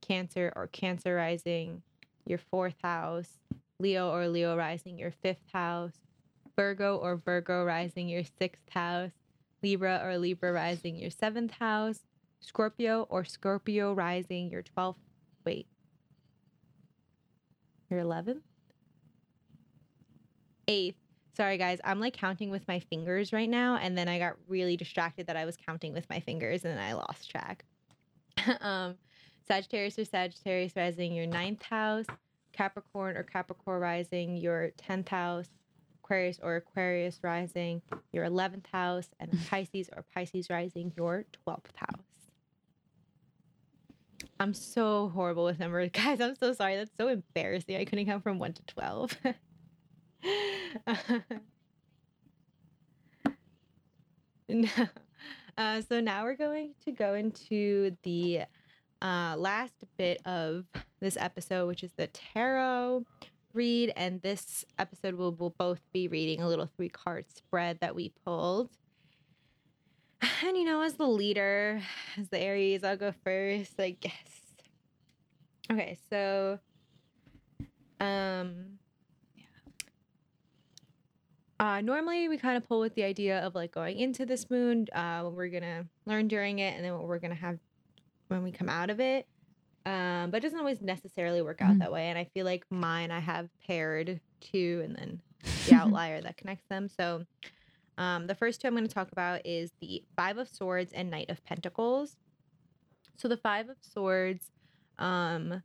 Cancer 0.00 0.52
or 0.56 0.66
Cancer 0.66 1.14
rising, 1.14 1.82
your 2.26 2.38
fourth 2.38 2.76
house. 2.82 3.38
Leo 3.78 4.10
or 4.10 4.28
Leo 4.28 4.56
rising, 4.56 4.98
your 4.98 5.10
fifth 5.10 5.42
house, 5.52 5.94
Virgo 6.56 6.96
or 6.96 7.16
Virgo 7.16 7.64
rising, 7.64 8.08
your 8.08 8.22
sixth 8.38 8.68
house, 8.70 9.10
Libra 9.62 10.00
or 10.04 10.18
Libra 10.18 10.52
rising, 10.52 10.96
your 10.96 11.10
seventh 11.10 11.52
house, 11.52 12.00
Scorpio 12.40 13.06
or 13.08 13.24
Scorpio 13.24 13.92
rising, 13.92 14.50
your 14.50 14.62
12th. 14.62 14.96
Wait, 15.44 15.66
your 17.90 18.02
11th? 18.02 18.40
Eighth. 20.68 20.96
Sorry, 21.34 21.56
guys. 21.56 21.78
I'm 21.84 22.00
like 22.00 22.14
counting 22.14 22.50
with 22.50 22.66
my 22.68 22.78
fingers 22.78 23.32
right 23.32 23.48
now. 23.48 23.76
And 23.76 23.96
then 23.96 24.08
I 24.08 24.18
got 24.18 24.34
really 24.48 24.76
distracted 24.76 25.26
that 25.26 25.36
I 25.36 25.44
was 25.44 25.56
counting 25.56 25.92
with 25.92 26.08
my 26.10 26.20
fingers 26.20 26.64
and 26.64 26.78
I 26.78 26.92
lost 26.92 27.30
track. 27.30 27.64
um, 28.60 28.96
Sagittarius 29.48 29.98
or 29.98 30.04
Sagittarius 30.04 30.76
rising, 30.76 31.14
your 31.14 31.26
ninth 31.26 31.62
house. 31.62 32.06
Capricorn 32.52 33.16
or 33.16 33.22
Capricorn 33.22 33.80
rising, 33.80 34.36
your 34.36 34.72
10th 34.88 35.08
house. 35.08 35.48
Aquarius 36.12 36.38
or 36.42 36.56
Aquarius 36.56 37.20
rising, 37.22 37.80
your 38.12 38.26
11th 38.26 38.66
house. 38.70 39.08
And 39.18 39.32
Pisces 39.50 39.88
or 39.96 40.04
Pisces 40.14 40.50
rising, 40.50 40.92
your 40.94 41.24
12th 41.46 41.74
house. 41.76 42.02
I'm 44.38 44.52
so 44.52 45.08
horrible 45.14 45.44
with 45.44 45.58
numbers. 45.58 45.88
Guys, 45.94 46.20
I'm 46.20 46.36
so 46.36 46.52
sorry. 46.52 46.76
That's 46.76 46.90
so 46.98 47.08
embarrassing. 47.08 47.76
I 47.76 47.86
couldn't 47.86 48.04
count 48.04 48.22
from 48.22 48.38
1 48.38 48.52
to 48.52 48.62
12. 48.66 49.16
no. 54.50 54.68
Uh, 55.56 55.80
so 55.88 56.00
now 56.00 56.24
we're 56.24 56.36
going 56.36 56.74
to 56.84 56.92
go 56.92 57.14
into 57.14 57.96
the 58.02 58.42
uh, 59.00 59.34
last 59.38 59.72
bit 59.96 60.20
of 60.26 60.66
this 61.00 61.16
episode, 61.18 61.68
which 61.68 61.82
is 61.82 61.92
the 61.96 62.08
tarot 62.08 63.06
read. 63.54 63.92
And 63.96 64.20
this 64.22 64.64
episode 64.78 65.14
we'll, 65.14 65.32
we'll 65.32 65.54
both 65.58 65.80
be 65.92 66.08
reading 66.08 66.40
a 66.40 66.48
little 66.48 66.66
three 66.76 66.88
card 66.88 67.26
spread 67.34 67.80
that 67.80 67.94
we 67.94 68.12
pulled. 68.24 68.70
And 70.44 70.56
you 70.56 70.64
know, 70.64 70.82
as 70.82 70.94
the 70.94 71.06
leader, 71.06 71.82
as 72.16 72.28
the 72.28 72.38
Aries, 72.38 72.84
I'll 72.84 72.96
go 72.96 73.12
first, 73.24 73.74
I 73.78 73.90
guess. 73.90 74.12
Okay, 75.70 75.98
so 76.10 76.58
um 78.00 78.78
yeah. 79.36 79.44
uh, 81.60 81.80
normally, 81.80 82.28
we 82.28 82.36
kind 82.36 82.56
of 82.56 82.66
pull 82.68 82.80
with 82.80 82.94
the 82.94 83.04
idea 83.04 83.38
of 83.40 83.54
like 83.54 83.72
going 83.72 83.98
into 83.98 84.26
this 84.26 84.50
moon, 84.50 84.86
uh, 84.92 85.22
what 85.22 85.32
we're 85.32 85.48
gonna 85.48 85.86
learn 86.06 86.28
during 86.28 86.58
it, 86.58 86.74
and 86.74 86.84
then 86.84 86.92
what 86.92 87.04
we're 87.04 87.18
gonna 87.18 87.34
have 87.34 87.58
when 88.28 88.42
we 88.42 88.50
come 88.50 88.68
out 88.68 88.90
of 88.90 89.00
it. 89.00 89.26
Um, 89.84 90.30
but 90.30 90.36
it 90.38 90.40
doesn't 90.42 90.58
always 90.58 90.80
necessarily 90.80 91.42
work 91.42 91.60
out 91.60 91.74
Mhm. 91.74 91.78
that 91.80 91.92
way. 91.92 92.08
And 92.08 92.18
I 92.18 92.24
feel 92.24 92.44
like 92.44 92.64
mine, 92.70 93.10
I 93.10 93.18
have 93.20 93.48
paired 93.66 94.20
two, 94.40 94.80
and 94.84 94.94
then 94.94 95.20
the 95.66 95.74
outlier 95.74 96.20
that 96.22 96.36
connects 96.36 96.66
them. 96.68 96.88
So, 96.88 97.26
um, 97.98 98.26
the 98.28 98.34
first 98.34 98.60
two 98.60 98.68
I'm 98.68 98.74
going 98.74 98.86
to 98.86 98.94
talk 98.94 99.10
about 99.12 99.44
is 99.44 99.72
the 99.80 100.02
Five 100.16 100.38
of 100.38 100.48
Swords 100.48 100.92
and 100.92 101.10
Knight 101.10 101.30
of 101.30 101.44
Pentacles. 101.44 102.16
So 103.16 103.28
the 103.28 103.36
Five 103.36 103.68
of 103.68 103.76
Swords, 103.82 104.50
um, 104.98 105.62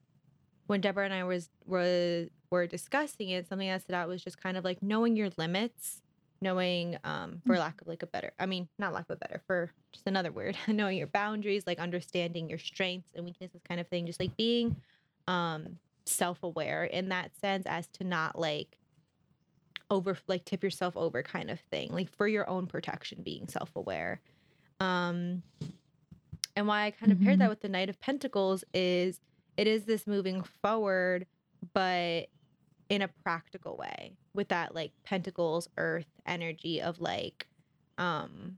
when 0.68 0.82
Deborah 0.82 1.06
and 1.06 1.14
I 1.14 1.24
was 1.24 1.50
were 1.66 2.28
were 2.50 2.66
discussing 2.68 3.30
it, 3.30 3.48
something 3.48 3.68
that 3.68 3.82
stood 3.82 3.96
out 3.96 4.08
was 4.08 4.24
just 4.24 4.42
kind 4.42 4.58
of 4.58 4.64
like 4.64 4.82
knowing 4.82 5.16
your 5.16 5.30
limits, 5.38 6.02
knowing, 6.42 6.98
um, 7.04 7.42
for 7.46 7.58
lack 7.58 7.82
of 7.82 7.88
like 7.88 8.04
a 8.04 8.08
better, 8.08 8.32
I 8.40 8.46
mean, 8.46 8.68
not 8.78 8.94
lack 8.94 9.06
of 9.10 9.16
a 9.16 9.20
better, 9.20 9.42
for 9.48 9.72
just 9.92 10.08
another 10.08 10.32
word, 10.32 10.58
knowing 10.68 10.98
your 10.98 11.08
boundaries, 11.08 11.64
like 11.66 11.80
understanding 11.80 12.50
your 12.50 12.60
strengths 12.60 13.12
and 13.16 13.26
weaknesses, 13.26 13.62
kind 13.68 13.80
of 13.80 13.88
thing, 13.88 14.06
just 14.06 14.20
like 14.20 14.36
being, 14.38 14.76
um, 15.28 15.78
self 16.06 16.44
aware 16.44 16.86
in 16.86 17.10
that 17.10 17.36
sense, 17.40 17.66
as 17.66 17.88
to 17.88 18.04
not 18.04 18.38
like 18.40 18.78
over 19.90 20.18
like 20.28 20.46
tip 20.46 20.64
yourself 20.64 20.96
over 20.98 21.24
kind 21.24 21.50
of 21.50 21.60
thing, 21.72 21.92
like 21.92 22.10
for 22.10 22.28
your 22.28 22.50
own 22.50 22.68
protection, 22.68 23.22
being 23.24 23.48
self 23.48 23.76
aware. 23.76 24.22
Um, 24.80 25.44
and 26.56 26.68
why 26.68 26.86
I 26.86 26.92
kind 26.92 27.12
of 27.12 27.22
paired 27.22 27.40
that 27.40 27.50
with 27.50 27.62
the 27.62 27.70
Knight 27.70 27.90
of 27.90 28.00
Pentacles 28.00 28.64
is 28.74 29.20
it 29.58 29.68
is 29.68 29.84
this 29.84 30.08
moving 30.08 30.44
forward, 30.62 31.26
but 31.74 32.28
in 32.90 33.02
a 33.02 33.08
practical 33.08 33.76
way 33.76 34.14
with 34.38 34.48
that 34.50 34.74
like 34.74 34.92
pentacles 35.04 35.68
earth 35.78 36.06
energy 36.26 36.82
of 36.82 37.02
like 37.02 37.48
um 37.98 38.58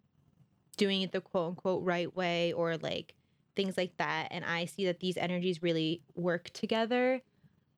doing 0.77 1.01
it 1.01 1.11
the 1.11 1.21
quote 1.21 1.49
unquote 1.49 1.83
right 1.83 2.15
way 2.15 2.53
or 2.53 2.77
like 2.77 3.15
things 3.55 3.75
like 3.75 3.97
that. 3.97 4.27
And 4.31 4.45
i 4.45 4.65
see 4.65 4.85
that 4.85 4.99
these 4.99 5.17
energies 5.17 5.63
really 5.63 6.03
work 6.15 6.51
together. 6.51 7.21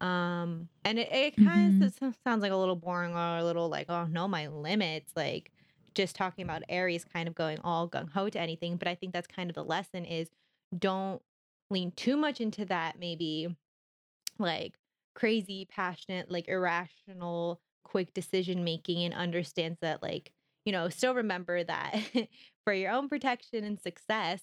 Um 0.01 0.67
and 0.83 0.99
it, 0.99 1.09
it 1.11 1.35
kind 1.37 1.83
of 1.83 1.93
sounds 2.25 2.41
like 2.41 2.51
a 2.51 2.55
little 2.55 2.75
boring 2.75 3.13
or 3.13 3.37
a 3.37 3.43
little 3.43 3.69
like 3.69 3.85
oh 3.89 4.05
no 4.05 4.27
my 4.27 4.47
limits. 4.47 5.13
Like 5.15 5.51
just 5.93 6.15
talking 6.15 6.43
about 6.43 6.63
aries 6.69 7.05
kind 7.05 7.27
of 7.27 7.35
going 7.35 7.59
all 7.63 7.87
gung-ho 7.87 8.29
to 8.29 8.39
anything. 8.39 8.77
But 8.77 8.87
i 8.87 8.95
think 8.95 9.13
that's 9.13 9.27
kind 9.27 9.49
of 9.49 9.55
the 9.55 9.63
lesson 9.63 10.05
is 10.05 10.29
don't 10.77 11.21
lean 11.69 11.91
too 11.91 12.17
much 12.17 12.41
into 12.41 12.65
that 12.65 12.99
maybe 12.99 13.55
like 14.39 14.73
crazy 15.13 15.67
passionate 15.69 16.31
like 16.31 16.47
irrational 16.47 17.59
quick 17.83 18.13
decision 18.13 18.63
making 18.63 19.03
and 19.03 19.13
understands 19.13 19.79
that 19.81 20.01
like 20.01 20.31
you 20.65 20.71
know 20.71 20.89
still 20.89 21.13
remember 21.13 21.63
that 21.63 21.95
for 22.63 22.73
your 22.73 22.91
own 22.91 23.09
protection 23.09 23.63
and 23.63 23.79
success 23.79 24.41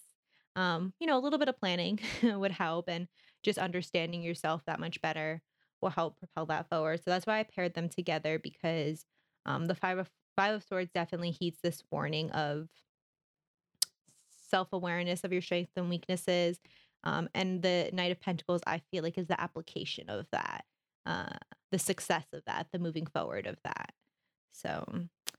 um 0.57 0.93
you 1.01 1.07
know 1.07 1.19
a 1.19 1.21
little 1.21 1.39
bit 1.39 1.49
of 1.49 1.59
planning 1.59 1.99
would 2.23 2.51
help 2.51 2.89
and 2.89 3.09
just 3.43 3.59
understanding 3.59 4.23
yourself 4.23 4.63
that 4.67 4.81
much 4.81 5.01
better 5.01 5.41
will 5.81 5.91
help 5.91 6.19
propel 6.19 6.45
that 6.47 6.69
forward. 6.69 6.99
So 6.99 7.05
that's 7.11 7.27
why 7.27 7.39
i 7.39 7.45
paired 7.45 7.75
them 7.75 7.89
together 7.89 8.39
because 8.39 9.05
um 9.47 9.67
the 9.67 9.75
five 9.75 9.99
of 9.99 10.11
five 10.37 10.55
of 10.55 10.65
swords 10.65 10.91
definitely 10.93 11.31
heeds 11.31 11.59
this 11.63 11.83
warning 11.91 12.31
of 12.31 12.69
self-awareness 14.51 15.25
of 15.25 15.33
your 15.33 15.43
strengths 15.43 15.73
and 15.77 15.91
weaknesses 15.91 16.59
um, 17.05 17.29
and 17.35 17.63
the 17.63 17.91
Knight 17.93 18.13
of 18.13 18.21
Pentacles, 18.21 18.61
I 18.67 18.83
feel 18.91 19.03
like, 19.03 19.19
is 19.19 19.29
the 19.29 19.41
application 19.41 20.11
of 20.11 20.27
that, 20.33 20.65
uh, 21.07 21.37
the 21.71 21.79
success 21.79 22.25
of 22.33 22.43
that, 22.47 22.69
the 22.73 22.79
moving 22.79 23.07
forward 23.07 23.47
of 23.47 23.57
that. 23.65 23.93
So, 24.53 24.85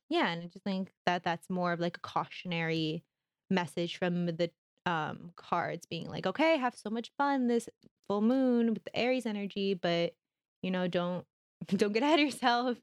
yeah, 0.10 0.28
and 0.30 0.44
I 0.44 0.46
just 0.48 0.64
think 0.64 0.92
that 1.06 1.24
that's 1.24 1.50
more 1.50 1.74
of 1.74 1.80
like 1.80 1.98
a 1.98 2.02
cautionary 2.02 3.04
message 3.50 3.98
from 3.98 4.26
the 4.28 4.52
um, 4.86 5.32
cards 5.36 5.86
being 5.90 6.08
like, 6.10 6.26
okay, 6.26 6.58
have 6.58 6.76
so 6.76 6.90
much 6.90 7.12
fun 7.18 7.48
this 7.48 7.70
full 8.08 8.22
moon 8.22 8.74
with 8.74 8.84
the 8.84 8.96
Aries 8.96 9.26
energy, 9.26 9.74
but 9.74 10.14
you 10.62 10.72
know, 10.72 10.88
don't 10.88 11.26
don't 11.68 11.94
get 11.94 12.04
ahead 12.04 12.20
of 12.20 12.26
yourself. 12.26 12.78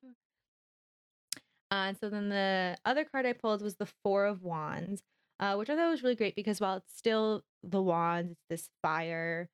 Uh, 1.71 1.89
and 1.89 1.97
so 2.01 2.09
then 2.09 2.29
the 2.29 2.77
other 2.85 3.05
card 3.05 3.27
I 3.27 3.33
pulled 3.33 3.61
was 3.61 3.77
the 3.77 3.89
Four 4.05 4.27
of 4.27 4.43
Wands, 4.43 5.03
uh, 5.41 5.57
which 5.57 5.69
I 5.69 5.75
thought 5.75 5.91
was 5.91 6.03
really 6.03 6.15
great 6.15 6.37
because 6.37 6.61
while 6.61 6.77
it's 6.77 6.97
still 6.97 7.43
the 7.65 7.83
wands, 7.83 8.33
it's 8.33 8.41
this 8.49 8.69
fire 8.83 9.49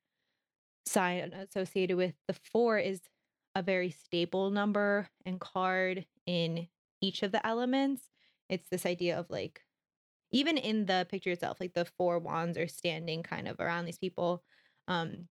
sign 0.85 1.33
associated 1.33 1.97
with 1.97 2.13
the 2.27 2.35
four 2.51 2.77
is 2.77 3.01
a 3.55 3.61
very 3.61 3.91
stable 3.91 4.49
number 4.49 5.09
and 5.25 5.39
card 5.39 6.05
in 6.25 6.67
each 7.01 7.23
of 7.23 7.31
the 7.31 7.45
elements. 7.45 8.03
It's 8.49 8.69
this 8.69 8.85
idea 8.85 9.19
of 9.19 9.29
like, 9.29 9.61
even 10.31 10.57
in 10.57 10.85
the 10.85 11.07
picture 11.09 11.31
itself, 11.31 11.59
like 11.59 11.73
the 11.73 11.85
four 11.97 12.19
wands 12.19 12.57
are 12.57 12.67
standing 12.67 13.23
kind 13.23 13.47
of 13.47 13.59
around 13.59 13.85
these 13.85 13.99
people. 13.99 14.43
Um, 14.87 15.27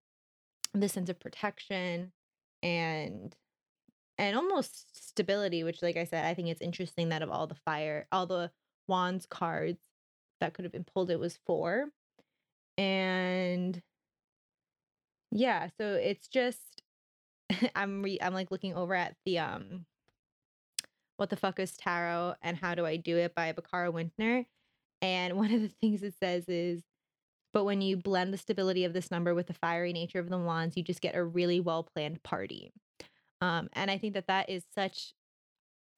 the 0.75 0.89
sense 0.89 1.11
of 1.11 1.21
protection 1.21 2.13
and 2.63 3.35
and 4.19 4.37
almost 4.37 5.11
stability, 5.11 5.65
which, 5.65 5.83
like 5.83 5.97
I 5.97 6.05
said, 6.05 6.25
I 6.25 6.35
think 6.35 6.49
it's 6.49 6.61
interesting 6.61 7.09
that 7.09 7.23
of 7.23 7.31
all 7.31 7.47
the 7.47 7.57
fire, 7.65 8.07
all 8.13 8.27
the 8.27 8.51
wands 8.87 9.27
cards 9.27 9.81
that 10.41 10.55
could 10.55 10.65
have 10.65 10.73
been 10.73 10.85
pulled, 10.85 11.11
it 11.11 11.19
was 11.19 11.39
four. 11.47 11.87
And 12.79 13.81
yeah, 15.31 15.69
so 15.79 15.95
it's 15.95 16.29
just 16.29 16.82
I'm 17.75 18.03
re- 18.03 18.19
I'm 18.21 18.35
like 18.35 18.51
looking 18.51 18.75
over 18.75 18.95
at 18.95 19.15
the 19.25 19.39
um 19.39 19.87
what 21.17 21.31
the 21.31 21.37
fuck 21.37 21.61
is 21.61 21.77
tarot 21.77 22.35
and 22.43 22.57
how 22.57 22.75
do 22.75 22.85
I 22.85 22.97
do 22.97 23.17
it 23.17 23.35
by 23.35 23.53
Bakara 23.53 23.93
Wintner. 23.93 24.47
And 25.01 25.37
one 25.37 25.53
of 25.53 25.61
the 25.61 25.73
things 25.81 26.03
it 26.03 26.15
says 26.21 26.49
is 26.49 26.83
but 27.53 27.65
when 27.65 27.83
you 27.83 27.97
blend 27.97 28.33
the 28.33 28.39
stability 28.39 28.85
of 28.85 28.95
this 28.95 29.11
number 29.11 29.35
with 29.35 29.47
the 29.47 29.53
fiery 29.53 29.93
nature 29.93 30.19
of 30.19 30.31
the 30.31 30.39
wands, 30.39 30.77
you 30.77 30.83
just 30.83 31.03
get 31.03 31.15
a 31.15 31.23
really 31.23 31.61
well 31.61 31.83
planned 31.83 32.23
party. 32.23 32.73
Um, 33.43 33.69
and 33.75 33.91
I 33.91 33.99
think 33.99 34.15
that 34.15 34.29
that 34.29 34.49
is 34.49 34.65
such 34.75 35.13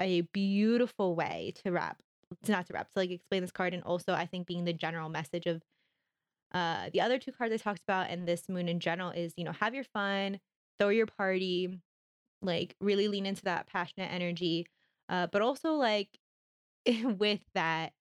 a 0.01 0.23
beautiful 0.23 1.15
way 1.15 1.53
to 1.63 1.71
wrap, 1.71 1.99
to 2.45 2.53
not 2.53 2.67
to 2.67 2.73
wrap, 2.73 2.91
to 2.93 2.99
like 2.99 3.11
explain 3.11 3.43
this 3.43 3.53
card. 3.53 3.73
And 3.73 3.85
also, 3.85 4.13
I 4.13 4.27
think 4.27 4.47
being 4.47 4.65
the 4.65 4.73
general 4.73 5.09
message 5.09 5.47
of 5.47 5.63
uh, 6.53 6.91
the 6.93 7.01
other 7.01 7.19
two 7.19 7.33
cards 7.33 7.53
I 7.53 7.57
talked 7.57 7.83
about 7.87 8.11
and 8.11 8.27
this 8.27 8.49
moon 8.49 8.69
in 8.69 8.81
general 8.81 9.11
is, 9.11 9.33
you 9.37 9.45
know, 9.45 9.53
have 9.53 9.75
your 9.75 9.85
fun, 9.85 10.41
throw 10.79 10.89
your 10.91 11.07
party, 11.07 11.81
like 12.43 12.75
really 12.81 13.09
lean 13.09 13.27
into 13.27 13.43
that 13.45 13.67
passionate 13.67 14.13
energy, 14.13 14.67
uh, 15.09 15.27
but 15.29 15.43
also 15.43 15.73
like 15.75 16.09
with 17.19 17.41
that 17.55 17.93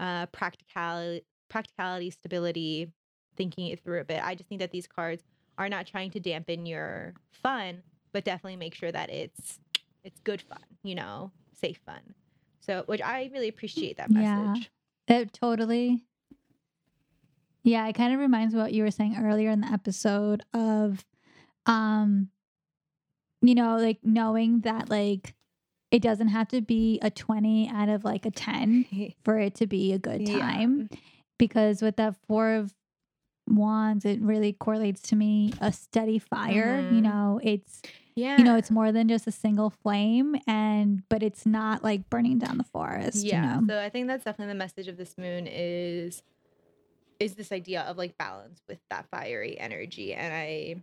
uh, 0.00 0.26
practicality, 0.26 1.24
practicality, 1.48 2.10
stability, 2.10 2.92
thinking 3.36 3.68
it 3.68 3.80
through 3.80 4.00
a 4.00 4.04
bit. 4.04 4.24
I 4.24 4.34
just 4.34 4.48
think 4.48 4.60
that 4.60 4.70
these 4.70 4.86
cards 4.86 5.22
are 5.58 5.68
not 5.68 5.86
trying 5.86 6.10
to 6.12 6.20
dampen 6.20 6.66
your 6.66 7.14
fun, 7.30 7.82
but 8.12 8.24
definitely 8.24 8.56
make 8.56 8.74
sure 8.74 8.90
that 8.92 9.10
it's 9.10 9.58
It's 10.02 10.20
good 10.20 10.42
fun, 10.42 10.58
you 10.82 10.94
know, 10.94 11.30
safe 11.52 11.78
fun. 11.86 12.00
So, 12.60 12.82
which 12.86 13.00
I 13.02 13.30
really 13.32 13.48
appreciate 13.48 13.96
that 13.98 14.10
Yeah. 14.10 14.46
message. 14.46 14.70
It 15.06 15.32
totally. 15.32 16.04
Yeah, 17.62 17.86
it 17.88 17.94
kind 17.94 18.12
of 18.12 18.20
reminds 18.20 18.54
me 18.54 18.60
what 18.60 18.72
you 18.72 18.82
were 18.82 18.90
saying 18.90 19.16
earlier 19.18 19.50
in 19.50 19.60
the 19.62 19.68
episode 19.72 20.42
of 20.52 21.04
um 21.66 22.28
you 23.42 23.54
know, 23.54 23.76
like 23.76 23.98
knowing 24.02 24.60
that 24.60 24.88
like 24.88 25.34
it 25.90 26.00
doesn't 26.02 26.28
have 26.28 26.48
to 26.48 26.60
be 26.60 26.98
a 27.02 27.10
20 27.10 27.68
out 27.68 27.88
of 27.88 28.04
like 28.04 28.26
a 28.26 28.30
10 28.30 28.86
for 29.22 29.38
it 29.38 29.54
to 29.56 29.66
be 29.66 29.92
a 29.92 29.98
good 29.98 30.26
Yeah. 30.26 30.40
time 30.40 30.88
because 31.38 31.82
with 31.82 31.96
that 31.96 32.16
4 32.26 32.54
of 32.54 32.74
wands 33.46 34.06
it 34.06 34.20
really 34.22 34.54
correlates 34.54 35.02
to 35.02 35.16
me 35.16 35.52
a 35.60 35.70
steady 35.72 36.18
fire, 36.18 36.80
you 36.80 37.00
Mhm. 37.00 37.02
know, 37.02 37.40
it's 37.42 37.82
Yeah. 38.16 38.38
you 38.38 38.44
know, 38.44 38.56
it's 38.56 38.70
more 38.70 38.90
than 38.92 39.08
just 39.08 39.26
a 39.26 39.30
single 39.32 39.68
flame 39.70 40.36
and 40.46 41.02
but 41.10 41.22
it's 41.22 41.44
not 41.44 41.84
like 41.84 42.08
burning 42.08 42.38
down 42.38 42.56
the 42.56 42.64
forest, 42.64 43.24
yeah. 43.26 43.56
you 43.56 43.60
know. 43.60 43.66
So 43.68 43.80
I 43.80 43.90
think 43.90 44.06
that's 44.06 44.24
definitely 44.24 44.52
the 44.54 44.58
message 44.58 44.88
of 44.88 44.96
this 44.96 45.18
moon 45.18 45.46
is 45.46 46.22
is 47.20 47.34
this 47.34 47.52
idea 47.52 47.82
of 47.82 47.96
like 47.98 48.16
balance 48.18 48.60
with 48.68 48.78
that 48.90 49.06
fiery 49.10 49.58
energy. 49.60 50.14
And 50.14 50.32
I 50.34 50.76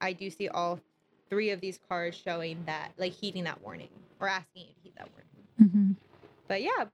I 0.00 0.12
do 0.12 0.30
see 0.30 0.48
all 0.48 0.80
three 1.28 1.50
of 1.50 1.60
these 1.60 1.78
cards 1.88 2.16
showing 2.16 2.62
that 2.66 2.92
like 2.98 3.12
heeding 3.12 3.44
that 3.44 3.62
warning 3.62 3.88
or 4.20 4.28
asking 4.28 4.62
you 4.62 4.68
to 4.68 4.80
heed 4.82 4.92
that 4.98 5.08
warning. 5.10 5.96
Mhm. 5.96 5.96
But 6.48 6.62
yeah. 6.62 6.86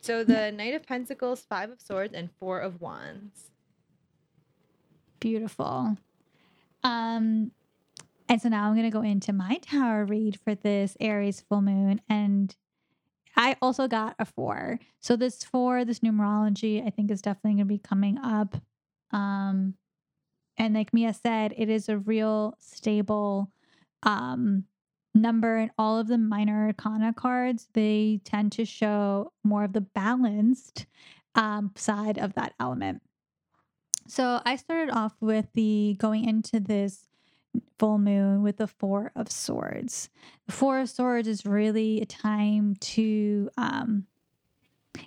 So 0.00 0.24
the 0.24 0.52
Knight 0.52 0.74
of 0.74 0.86
Pentacles, 0.86 1.40
Five 1.42 1.70
of 1.70 1.80
Swords, 1.80 2.14
and 2.14 2.30
Four 2.38 2.60
of 2.60 2.80
Wands. 2.80 3.50
Beautiful. 5.20 5.96
Um, 6.84 7.50
and 8.28 8.40
so 8.40 8.48
now 8.48 8.68
I'm 8.68 8.74
going 8.74 8.84
to 8.84 8.90
go 8.90 9.02
into 9.02 9.32
my 9.32 9.58
tarot 9.62 10.04
read 10.04 10.38
for 10.40 10.54
this 10.54 10.96
Aries 11.00 11.40
full 11.40 11.62
moon. 11.62 12.00
And 12.08 12.54
I 13.36 13.56
also 13.60 13.88
got 13.88 14.14
a 14.18 14.24
four. 14.24 14.78
So 15.00 15.16
this 15.16 15.42
four, 15.42 15.84
this 15.84 16.00
numerology, 16.00 16.86
I 16.86 16.90
think 16.90 17.10
is 17.10 17.22
definitely 17.22 17.52
going 17.52 17.58
to 17.58 17.64
be 17.66 17.78
coming 17.78 18.18
up. 18.18 18.56
Um, 19.10 19.74
and 20.58 20.74
like 20.74 20.92
Mia 20.92 21.14
said, 21.14 21.54
it 21.56 21.68
is 21.68 21.88
a 21.88 21.98
real 21.98 22.56
stable 22.58 23.50
um, 24.02 24.64
number. 25.14 25.56
And 25.56 25.70
all 25.78 25.98
of 25.98 26.08
the 26.08 26.18
minor 26.18 26.66
arcana 26.66 27.14
cards, 27.14 27.68
they 27.72 28.20
tend 28.24 28.52
to 28.52 28.64
show 28.64 29.32
more 29.44 29.64
of 29.64 29.72
the 29.72 29.80
balanced 29.80 30.86
um, 31.34 31.72
side 31.76 32.18
of 32.18 32.34
that 32.34 32.54
element. 32.58 33.02
So 34.08 34.40
I 34.44 34.56
started 34.56 34.90
off 34.92 35.14
with 35.20 35.46
the 35.54 35.96
going 35.98 36.24
into 36.24 36.60
this 36.60 37.06
full 37.78 37.98
moon 37.98 38.42
with 38.42 38.56
the 38.56 38.66
Four 38.66 39.12
of 39.14 39.30
Swords. 39.30 40.08
The 40.46 40.52
Four 40.52 40.80
of 40.80 40.90
Swords 40.90 41.28
is 41.28 41.46
really 41.46 42.00
a 42.00 42.06
time 42.06 42.74
to 42.80 43.50
um 43.56 44.06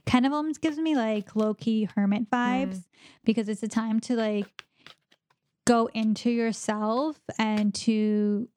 kind 0.06 0.26
of 0.26 0.32
almost 0.32 0.62
gives 0.62 0.78
me 0.78 0.96
like 0.96 1.36
low 1.36 1.54
key 1.54 1.90
hermit 1.96 2.30
vibes 2.30 2.86
because 3.26 3.50
it's 3.50 3.64
a 3.64 3.68
time 3.68 4.00
to 4.00 4.16
like 4.16 4.66
go 5.66 5.90
into 5.94 6.30
yourself 6.30 7.20
and 7.38 7.74
to 7.74 8.48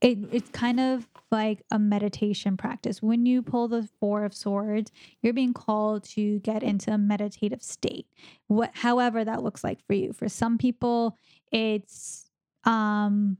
it, 0.00 0.18
it's 0.30 0.50
kind 0.50 0.78
of 0.78 1.08
like 1.30 1.62
a 1.70 1.78
meditation 1.78 2.56
practice. 2.56 3.02
When 3.02 3.26
you 3.26 3.42
pull 3.42 3.68
the 3.68 3.88
Four 3.98 4.24
of 4.24 4.34
Swords, 4.34 4.92
you're 5.22 5.32
being 5.32 5.54
called 5.54 6.04
to 6.10 6.38
get 6.40 6.62
into 6.62 6.92
a 6.92 6.98
meditative 6.98 7.62
state. 7.62 8.06
What, 8.46 8.70
however, 8.74 9.24
that 9.24 9.42
looks 9.42 9.64
like 9.64 9.84
for 9.86 9.94
you. 9.94 10.12
For 10.12 10.28
some 10.28 10.58
people, 10.58 11.16
it's, 11.50 12.30
um, 12.64 13.38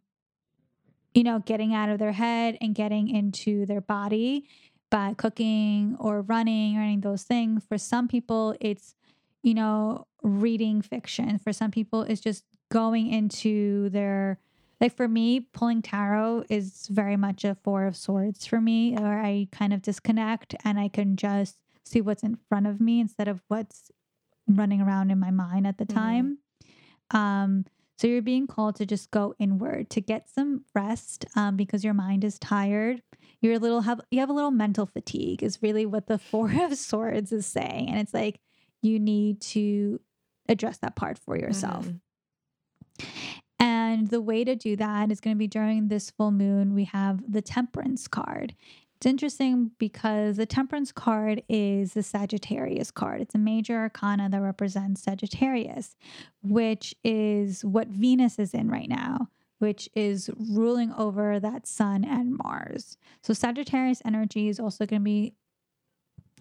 you 1.14 1.24
know, 1.24 1.40
getting 1.40 1.74
out 1.74 1.90
of 1.90 1.98
their 1.98 2.12
head 2.12 2.56
and 2.60 2.74
getting 2.74 3.08
into 3.08 3.66
their 3.66 3.80
body 3.80 4.48
by 4.90 5.14
cooking 5.14 5.96
or 5.98 6.22
running 6.22 6.76
or 6.78 6.80
any 6.80 6.94
of 6.94 7.02
those 7.02 7.24
things. 7.24 7.64
For 7.68 7.78
some 7.78 8.08
people, 8.08 8.56
it's, 8.60 8.94
you 9.46 9.54
know, 9.54 10.04
reading 10.24 10.82
fiction. 10.82 11.38
For 11.38 11.52
some 11.52 11.70
people, 11.70 12.02
it's 12.02 12.20
just 12.20 12.42
going 12.68 13.06
into 13.06 13.88
their 13.90 14.40
like 14.80 14.94
for 14.94 15.06
me, 15.08 15.40
pulling 15.40 15.80
tarot 15.82 16.44
is 16.50 16.88
very 16.88 17.16
much 17.16 17.44
a 17.44 17.54
four 17.62 17.86
of 17.86 17.96
swords 17.96 18.44
for 18.44 18.60
me, 18.60 18.92
where 18.94 19.22
I 19.22 19.46
kind 19.52 19.72
of 19.72 19.80
disconnect 19.82 20.56
and 20.64 20.78
I 20.80 20.88
can 20.88 21.16
just 21.16 21.56
see 21.84 22.00
what's 22.00 22.24
in 22.24 22.36
front 22.48 22.66
of 22.66 22.80
me 22.80 22.98
instead 23.00 23.28
of 23.28 23.40
what's 23.48 23.90
running 24.48 24.80
around 24.80 25.10
in 25.12 25.18
my 25.20 25.30
mind 25.30 25.66
at 25.66 25.78
the 25.78 25.86
Mhm. 25.86 25.94
time. 25.94 26.38
Um, 27.12 27.64
so 27.96 28.06
you're 28.08 28.20
being 28.20 28.46
called 28.48 28.74
to 28.76 28.84
just 28.84 29.10
go 29.12 29.34
inward 29.38 29.88
to 29.90 30.00
get 30.00 30.28
some 30.28 30.64
rest 30.74 31.24
um, 31.36 31.56
because 31.56 31.84
your 31.84 31.94
mind 31.94 32.24
is 32.24 32.38
tired. 32.38 33.00
You're 33.40 33.54
a 33.54 33.58
little 33.58 33.82
have 33.82 34.00
you 34.10 34.18
have 34.20 34.28
a 34.28 34.32
little 34.34 34.50
mental 34.50 34.86
fatigue 34.86 35.42
is 35.42 35.62
really 35.62 35.86
what 35.86 36.06
the 36.08 36.18
four 36.30 36.50
of 36.50 36.76
swords 36.76 37.30
is 37.32 37.46
saying, 37.46 37.88
and 37.88 37.98
it's 38.00 38.12
like 38.12 38.40
you 38.86 38.98
need 38.98 39.40
to 39.40 40.00
address 40.48 40.78
that 40.78 40.96
part 40.96 41.18
for 41.18 41.36
yourself. 41.36 41.88
Mhm. 41.88 42.00
And 43.58 44.08
the 44.08 44.20
way 44.20 44.44
to 44.44 44.54
do 44.54 44.76
that 44.76 45.10
is 45.10 45.20
going 45.20 45.34
to 45.34 45.38
be 45.38 45.46
during 45.46 45.88
this 45.88 46.10
full 46.10 46.30
moon. 46.30 46.74
We 46.74 46.84
have 46.84 47.30
the 47.30 47.42
temperance 47.42 48.06
card. 48.06 48.54
It's 48.96 49.06
interesting 49.06 49.72
because 49.78 50.36
the 50.36 50.46
temperance 50.46 50.92
card 50.92 51.42
is 51.48 51.92
the 51.92 52.02
Sagittarius 52.02 52.90
card. 52.90 53.20
It's 53.20 53.34
a 53.34 53.38
major 53.38 53.76
arcana 53.76 54.28
that 54.30 54.40
represents 54.40 55.02
Sagittarius, 55.02 55.96
which 56.42 56.94
is 57.04 57.64
what 57.64 57.88
Venus 57.88 58.38
is 58.38 58.54
in 58.54 58.70
right 58.70 58.88
now, 58.88 59.28
which 59.58 59.88
is 59.94 60.30
ruling 60.36 60.92
over 60.92 61.38
that 61.40 61.66
sun 61.66 62.04
and 62.04 62.36
Mars. 62.36 62.96
So 63.22 63.34
Sagittarius 63.34 64.00
energy 64.04 64.48
is 64.48 64.58
also 64.58 64.86
going 64.86 65.02
to 65.02 65.04
be 65.04 65.34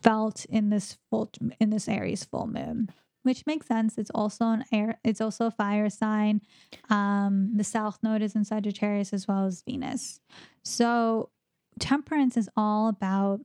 felt 0.06 0.46
in 0.46 0.70
this 0.70 0.98
full 1.10 1.30
in 1.60 1.72
this 1.72 1.90
Aries 1.90 2.24
full 2.24 2.46
moon, 2.46 2.90
which 3.24 3.46
makes 3.48 3.66
sense. 3.66 3.98
It's 3.98 4.12
also 4.12 4.46
an 4.46 4.64
air. 4.72 5.00
It's 5.04 5.20
also 5.20 5.48
a 5.48 5.52
fire 5.52 5.90
sign. 5.90 6.42
Um, 6.90 7.52
the 7.56 7.64
South 7.64 7.98
Node 8.04 8.22
is 8.22 8.36
in 8.36 8.46
Sagittarius 8.46 9.12
as 9.12 9.28
well 9.28 9.46
as 9.46 9.64
Venus. 9.64 10.20
So 10.64 11.32
temperance 11.80 12.38
is 12.38 12.50
all 12.56 12.88
about 12.88 13.42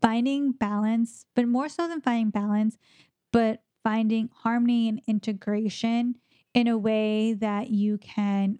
finding 0.00 0.52
balance, 0.52 1.26
but 1.36 1.46
more 1.46 1.68
so 1.68 1.86
than 1.86 2.00
finding 2.00 2.30
balance, 2.30 2.78
but 3.32 3.62
finding 3.84 4.30
harmony 4.32 4.88
and 4.88 5.02
integration 5.06 6.16
in 6.54 6.68
a 6.68 6.78
way 6.78 7.34
that 7.34 7.68
you 7.68 7.98
can 7.98 8.58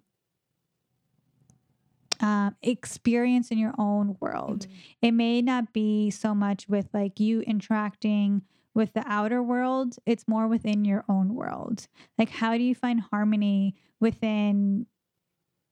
um, 2.23 2.55
experience 2.63 3.51
in 3.51 3.57
your 3.57 3.73
own 3.77 4.15
world. 4.21 4.65
It 5.01 5.11
may 5.11 5.41
not 5.41 5.73
be 5.73 6.09
so 6.09 6.33
much 6.33 6.69
with 6.69 6.87
like 6.93 7.19
you 7.19 7.41
interacting 7.41 8.43
with 8.73 8.93
the 8.93 9.03
outer 9.05 9.43
world, 9.43 9.97
it's 10.05 10.27
more 10.27 10.47
within 10.47 10.83
your 10.83 11.03
own 11.07 11.35
world. 11.35 11.87
Like, 12.17 12.29
how 12.29 12.57
do 12.57 12.63
you 12.63 12.73
find 12.73 13.01
harmony 13.01 13.75
within 13.99 14.87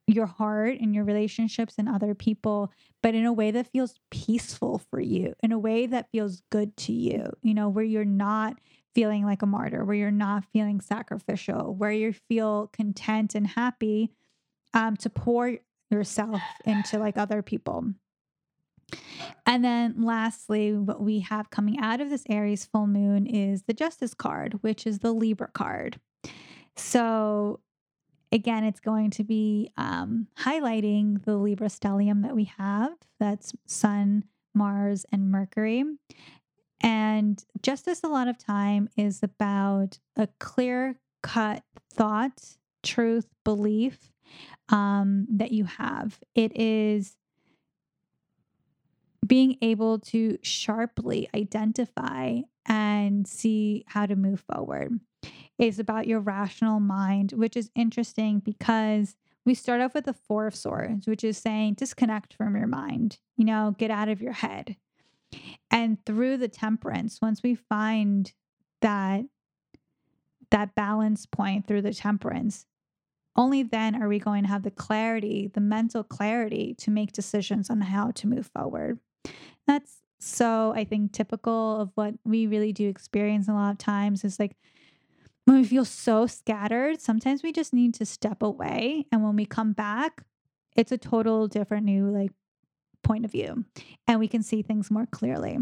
your 0.05 0.27
heart 0.27 0.77
and 0.79 0.93
your 0.93 1.03
relationships 1.03 1.75
and 1.77 1.87
other 1.87 2.13
people, 2.13 2.71
but 3.01 3.15
in 3.15 3.25
a 3.25 3.33
way 3.33 3.49
that 3.49 3.71
feels 3.71 3.95
peaceful 4.11 4.81
for 4.89 4.99
you, 4.99 5.33
in 5.41 5.51
a 5.51 5.57
way 5.57 5.87
that 5.87 6.11
feels 6.11 6.43
good 6.51 6.75
to 6.75 6.91
you, 6.91 7.31
you 7.41 7.53
know, 7.53 7.69
where 7.69 7.83
you're 7.83 8.05
not 8.05 8.59
feeling 8.93 9.25
like 9.25 9.41
a 9.41 9.47
martyr, 9.47 9.85
where 9.85 9.95
you're 9.95 10.11
not 10.11 10.43
feeling 10.51 10.81
sacrificial, 10.81 11.73
where 11.73 11.91
you 11.91 12.13
feel 12.13 12.67
content 12.73 13.33
and 13.33 13.47
happy 13.47 14.11
um, 14.73 14.95
to 14.97 15.09
pour 15.09 15.57
yourself 15.91 16.41
into 16.65 16.97
like 16.97 17.17
other 17.17 17.41
people. 17.41 17.93
And 19.45 19.63
then 19.63 19.95
lastly, 20.03 20.73
what 20.73 21.01
we 21.01 21.19
have 21.21 21.49
coming 21.49 21.79
out 21.79 22.01
of 22.01 22.09
this 22.09 22.23
Aries 22.29 22.65
full 22.65 22.87
moon 22.87 23.25
is 23.25 23.63
the 23.63 23.73
Justice 23.73 24.13
card, 24.13 24.59
which 24.61 24.85
is 24.85 24.99
the 24.99 25.13
Libra 25.13 25.49
card. 25.53 25.99
So 26.75 27.61
again, 28.31 28.63
it's 28.63 28.79
going 28.79 29.11
to 29.11 29.23
be 29.23 29.71
um, 29.77 30.27
highlighting 30.39 31.23
the 31.25 31.37
Libra 31.37 31.67
stellium 31.67 32.23
that 32.23 32.35
we 32.35 32.45
have. 32.57 32.93
That's 33.19 33.53
Sun, 33.65 34.25
Mars, 34.53 35.05
and 35.11 35.31
Mercury. 35.31 35.83
And 36.81 37.43
justice, 37.61 38.01
a 38.03 38.07
lot 38.07 38.27
of 38.27 38.37
time, 38.37 38.89
is 38.97 39.21
about 39.21 39.99
a 40.15 40.27
clear 40.39 40.99
cut 41.21 41.63
thought, 41.93 42.57
truth, 42.81 43.27
belief 43.43 44.10
um, 44.71 45.27
that 45.29 45.51
you 45.51 45.65
have. 45.65 46.19
It 46.33 46.57
is 46.57 47.15
being 49.25 49.57
able 49.61 49.99
to 49.99 50.37
sharply 50.41 51.29
identify 51.35 52.39
and 52.65 53.27
see 53.27 53.83
how 53.87 54.05
to 54.05 54.15
move 54.15 54.43
forward. 54.51 54.99
It's 55.59 55.79
about 55.79 56.07
your 56.07 56.19
rational 56.19 56.79
mind, 56.79 57.33
which 57.33 57.55
is 57.55 57.69
interesting 57.75 58.39
because 58.39 59.15
we 59.45 59.53
start 59.53 59.81
off 59.81 59.93
with 59.93 60.05
the 60.05 60.13
Four 60.13 60.47
of 60.47 60.55
Swords, 60.55 61.07
which 61.07 61.23
is 61.23 61.37
saying 61.37 61.75
disconnect 61.75 62.33
from 62.33 62.55
your 62.55 62.67
mind, 62.67 63.19
you 63.37 63.45
know, 63.45 63.75
get 63.77 63.91
out 63.91 64.09
of 64.09 64.21
your 64.21 64.33
head. 64.33 64.75
And 65.69 66.03
through 66.05 66.37
the 66.37 66.47
temperance, 66.47 67.19
once 67.21 67.41
we 67.43 67.55
find 67.55 68.31
that 68.81 69.25
that 70.49 70.75
balance 70.75 71.25
point 71.25 71.65
through 71.65 71.81
the 71.81 71.93
temperance, 71.93 72.65
only 73.35 73.63
then 73.63 74.01
are 74.01 74.07
we 74.07 74.19
going 74.19 74.43
to 74.43 74.49
have 74.49 74.63
the 74.63 74.71
clarity, 74.71 75.49
the 75.53 75.61
mental 75.61 76.03
clarity 76.03 76.75
to 76.79 76.91
make 76.91 77.13
decisions 77.13 77.69
on 77.69 77.81
how 77.81 78.11
to 78.11 78.27
move 78.27 78.49
forward. 78.53 78.99
That's 79.67 80.01
so, 80.19 80.73
I 80.75 80.83
think, 80.83 81.13
typical 81.13 81.81
of 81.81 81.91
what 81.95 82.13
we 82.23 82.45
really 82.45 82.73
do 82.73 82.87
experience 82.87 83.47
a 83.47 83.53
lot 83.53 83.71
of 83.71 83.77
times 83.77 84.23
is 84.23 84.39
like 84.39 84.55
when 85.45 85.57
we 85.57 85.63
feel 85.63 85.85
so 85.85 86.27
scattered, 86.27 87.01
sometimes 87.01 87.41
we 87.41 87.51
just 87.51 87.73
need 87.73 87.95
to 87.95 88.05
step 88.05 88.43
away. 88.43 89.05
And 89.11 89.23
when 89.23 89.35
we 89.35 89.45
come 89.45 89.73
back, 89.73 90.23
it's 90.75 90.91
a 90.91 90.97
total 90.97 91.47
different 91.47 91.85
new 91.85 92.07
like 92.07 92.31
point 93.03 93.25
of 93.25 93.31
view 93.31 93.65
and 94.07 94.19
we 94.19 94.27
can 94.27 94.43
see 94.43 94.61
things 94.61 94.91
more 94.91 95.05
clearly. 95.05 95.57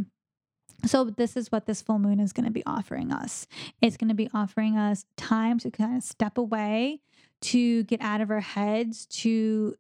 So, 0.86 1.06
this 1.06 1.36
is 1.36 1.52
what 1.52 1.66
this 1.66 1.82
full 1.82 2.00
moon 2.00 2.22
is 2.22 2.32
going 2.32 2.46
to 2.46 2.52
be 2.52 2.66
offering 2.66 3.12
us. 3.12 3.48
It's 3.82 3.98
going 3.98 4.08
to 4.10 4.16
be 4.16 4.30
offering 4.34 4.78
us 4.78 5.06
time 5.18 5.60
to 5.60 5.72
kind 5.72 5.98
of 5.98 6.04
step 6.04 6.38
away, 6.38 7.02
to 7.42 7.84
get 7.84 8.02
out 8.02 8.22
of 8.22 8.32
our 8.32 8.42
heads, 8.42 9.06
to 9.08 9.76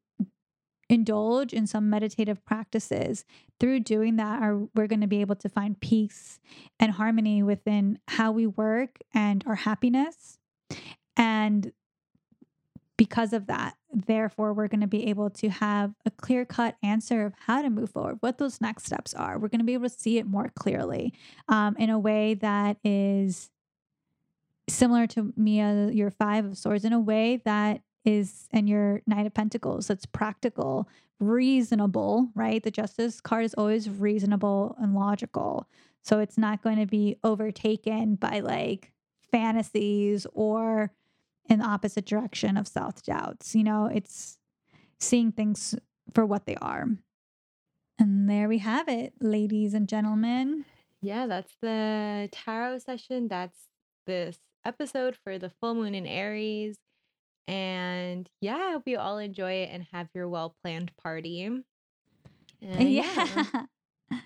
indulge 0.90 1.54
in 1.54 1.68
some 1.68 1.90
meditative 1.90 2.44
practices. 2.46 3.24
Through 3.60 3.82
doing 3.82 4.16
that, 4.16 4.42
our, 4.42 4.68
we're 4.74 4.88
going 4.88 5.02
to 5.02 5.08
be 5.08 5.22
able 5.22 5.36
to 5.36 5.50
find 5.50 5.80
peace 5.80 6.40
and 6.80 6.94
harmony 6.94 7.44
within 7.44 8.00
how 8.08 8.32
we 8.32 8.48
work 8.48 9.00
and 9.14 9.44
our 9.46 9.56
happiness. 9.56 10.40
And 11.16 11.72
because 12.98 13.34
of 13.34 13.48
that, 13.48 13.76
therefore, 13.94 14.54
we're 14.54 14.68
going 14.68 14.82
to 14.82 14.88
be 14.88 15.08
able 15.08 15.30
to 15.30 15.50
have 15.50 15.94
a 16.06 16.12
clear 16.12 16.44
cut 16.44 16.76
answer 16.84 17.26
of 17.26 17.34
how 17.46 17.62
to 17.62 17.70
move 17.70 17.92
forward, 17.92 18.18
what 18.20 18.38
those 18.40 18.60
next 18.60 18.86
steps 18.86 19.14
are. 19.14 19.38
We're 19.38 19.48
going 19.48 19.60
to 19.60 19.66
be 19.66 19.74
able 19.74 19.90
to 19.90 19.96
see 19.96 20.18
it 20.18 20.26
more 20.26 20.52
clearly 20.56 21.14
um, 21.48 21.76
in 21.78 21.90
a 21.90 22.00
way 22.00 22.34
that 22.36 22.78
is 22.84 23.52
similar 24.70 25.08
to 25.08 25.34
Mia, 25.36 25.90
your 25.92 26.12
Five 26.12 26.46
of 26.46 26.58
Swords, 26.58 26.86
in 26.86 26.94
a 26.94 27.00
way 27.00 27.42
that 27.46 27.82
is, 28.06 28.48
and 28.52 28.70
your 28.70 29.02
Knight 29.06 29.26
of 29.26 29.34
Pentacles, 29.34 29.88
that's 29.88 30.06
practical, 30.06 30.88
reasonable, 31.20 32.30
right? 32.36 32.64
The 32.64 32.72
Justice 32.72 33.22
card 33.22 33.46
is 33.46 33.54
always 33.56 33.90
reasonable 33.90 34.76
and 34.80 34.94
logical. 34.94 35.68
So 36.02 36.20
it's 36.20 36.38
not 36.38 36.64
going 36.64 36.78
to 36.78 36.86
be 36.86 37.18
overtaken 37.24 38.16
by 38.16 38.40
like 38.40 38.92
fantasies 39.32 40.26
or 40.34 40.92
in 41.50 41.60
the 41.60 41.66
opposite 41.66 42.06
direction 42.06 42.58
of 42.58 42.68
self 42.68 43.04
doubts. 43.04 43.56
You 43.56 43.64
know, 43.64 43.86
it's 43.86 44.38
seeing 45.00 45.32
things 45.32 45.76
for 46.14 46.26
what 46.26 46.46
they 46.46 46.56
are. 46.56 46.88
And 48.00 48.30
there 48.30 48.48
we 48.48 48.60
have 48.60 48.88
it, 48.88 49.14
ladies 49.20 49.74
and 49.74 49.88
gentlemen. 49.88 50.64
Yeah, 51.02 51.28
that's 51.28 51.54
the 51.62 52.30
tarot 52.32 52.80
session. 52.80 53.28
That's 53.28 53.58
this 54.06 54.38
episode 54.66 55.18
for 55.24 55.38
the 55.38 55.52
full 55.62 55.76
moon 55.76 55.96
in 55.96 56.06
Aries. 56.06 56.78
And 57.48 58.30
yeah, 58.42 58.56
I 58.56 58.72
hope 58.72 58.84
you 58.86 59.00
all 59.00 59.18
enjoy 59.18 59.54
it 59.54 59.70
and 59.72 59.86
have 59.92 60.10
your 60.14 60.30
well 60.30 60.56
planned 60.62 60.92
party. 61.02 61.50
And 62.62 62.92
yeah. 62.92 63.46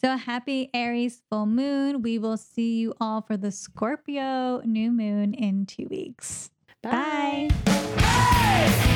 so 0.00 0.16
happy 0.16 0.70
Aries 0.72 1.22
full 1.28 1.46
moon. 1.46 2.00
We 2.00 2.20
will 2.20 2.36
see 2.36 2.76
you 2.76 2.94
all 3.00 3.20
for 3.20 3.36
the 3.36 3.50
Scorpio 3.50 4.62
new 4.64 4.92
moon 4.92 5.34
in 5.34 5.66
two 5.66 5.88
weeks. 5.90 6.52
Bye. 6.84 7.50
Bye. 7.64 7.72
Hey! 8.00 8.92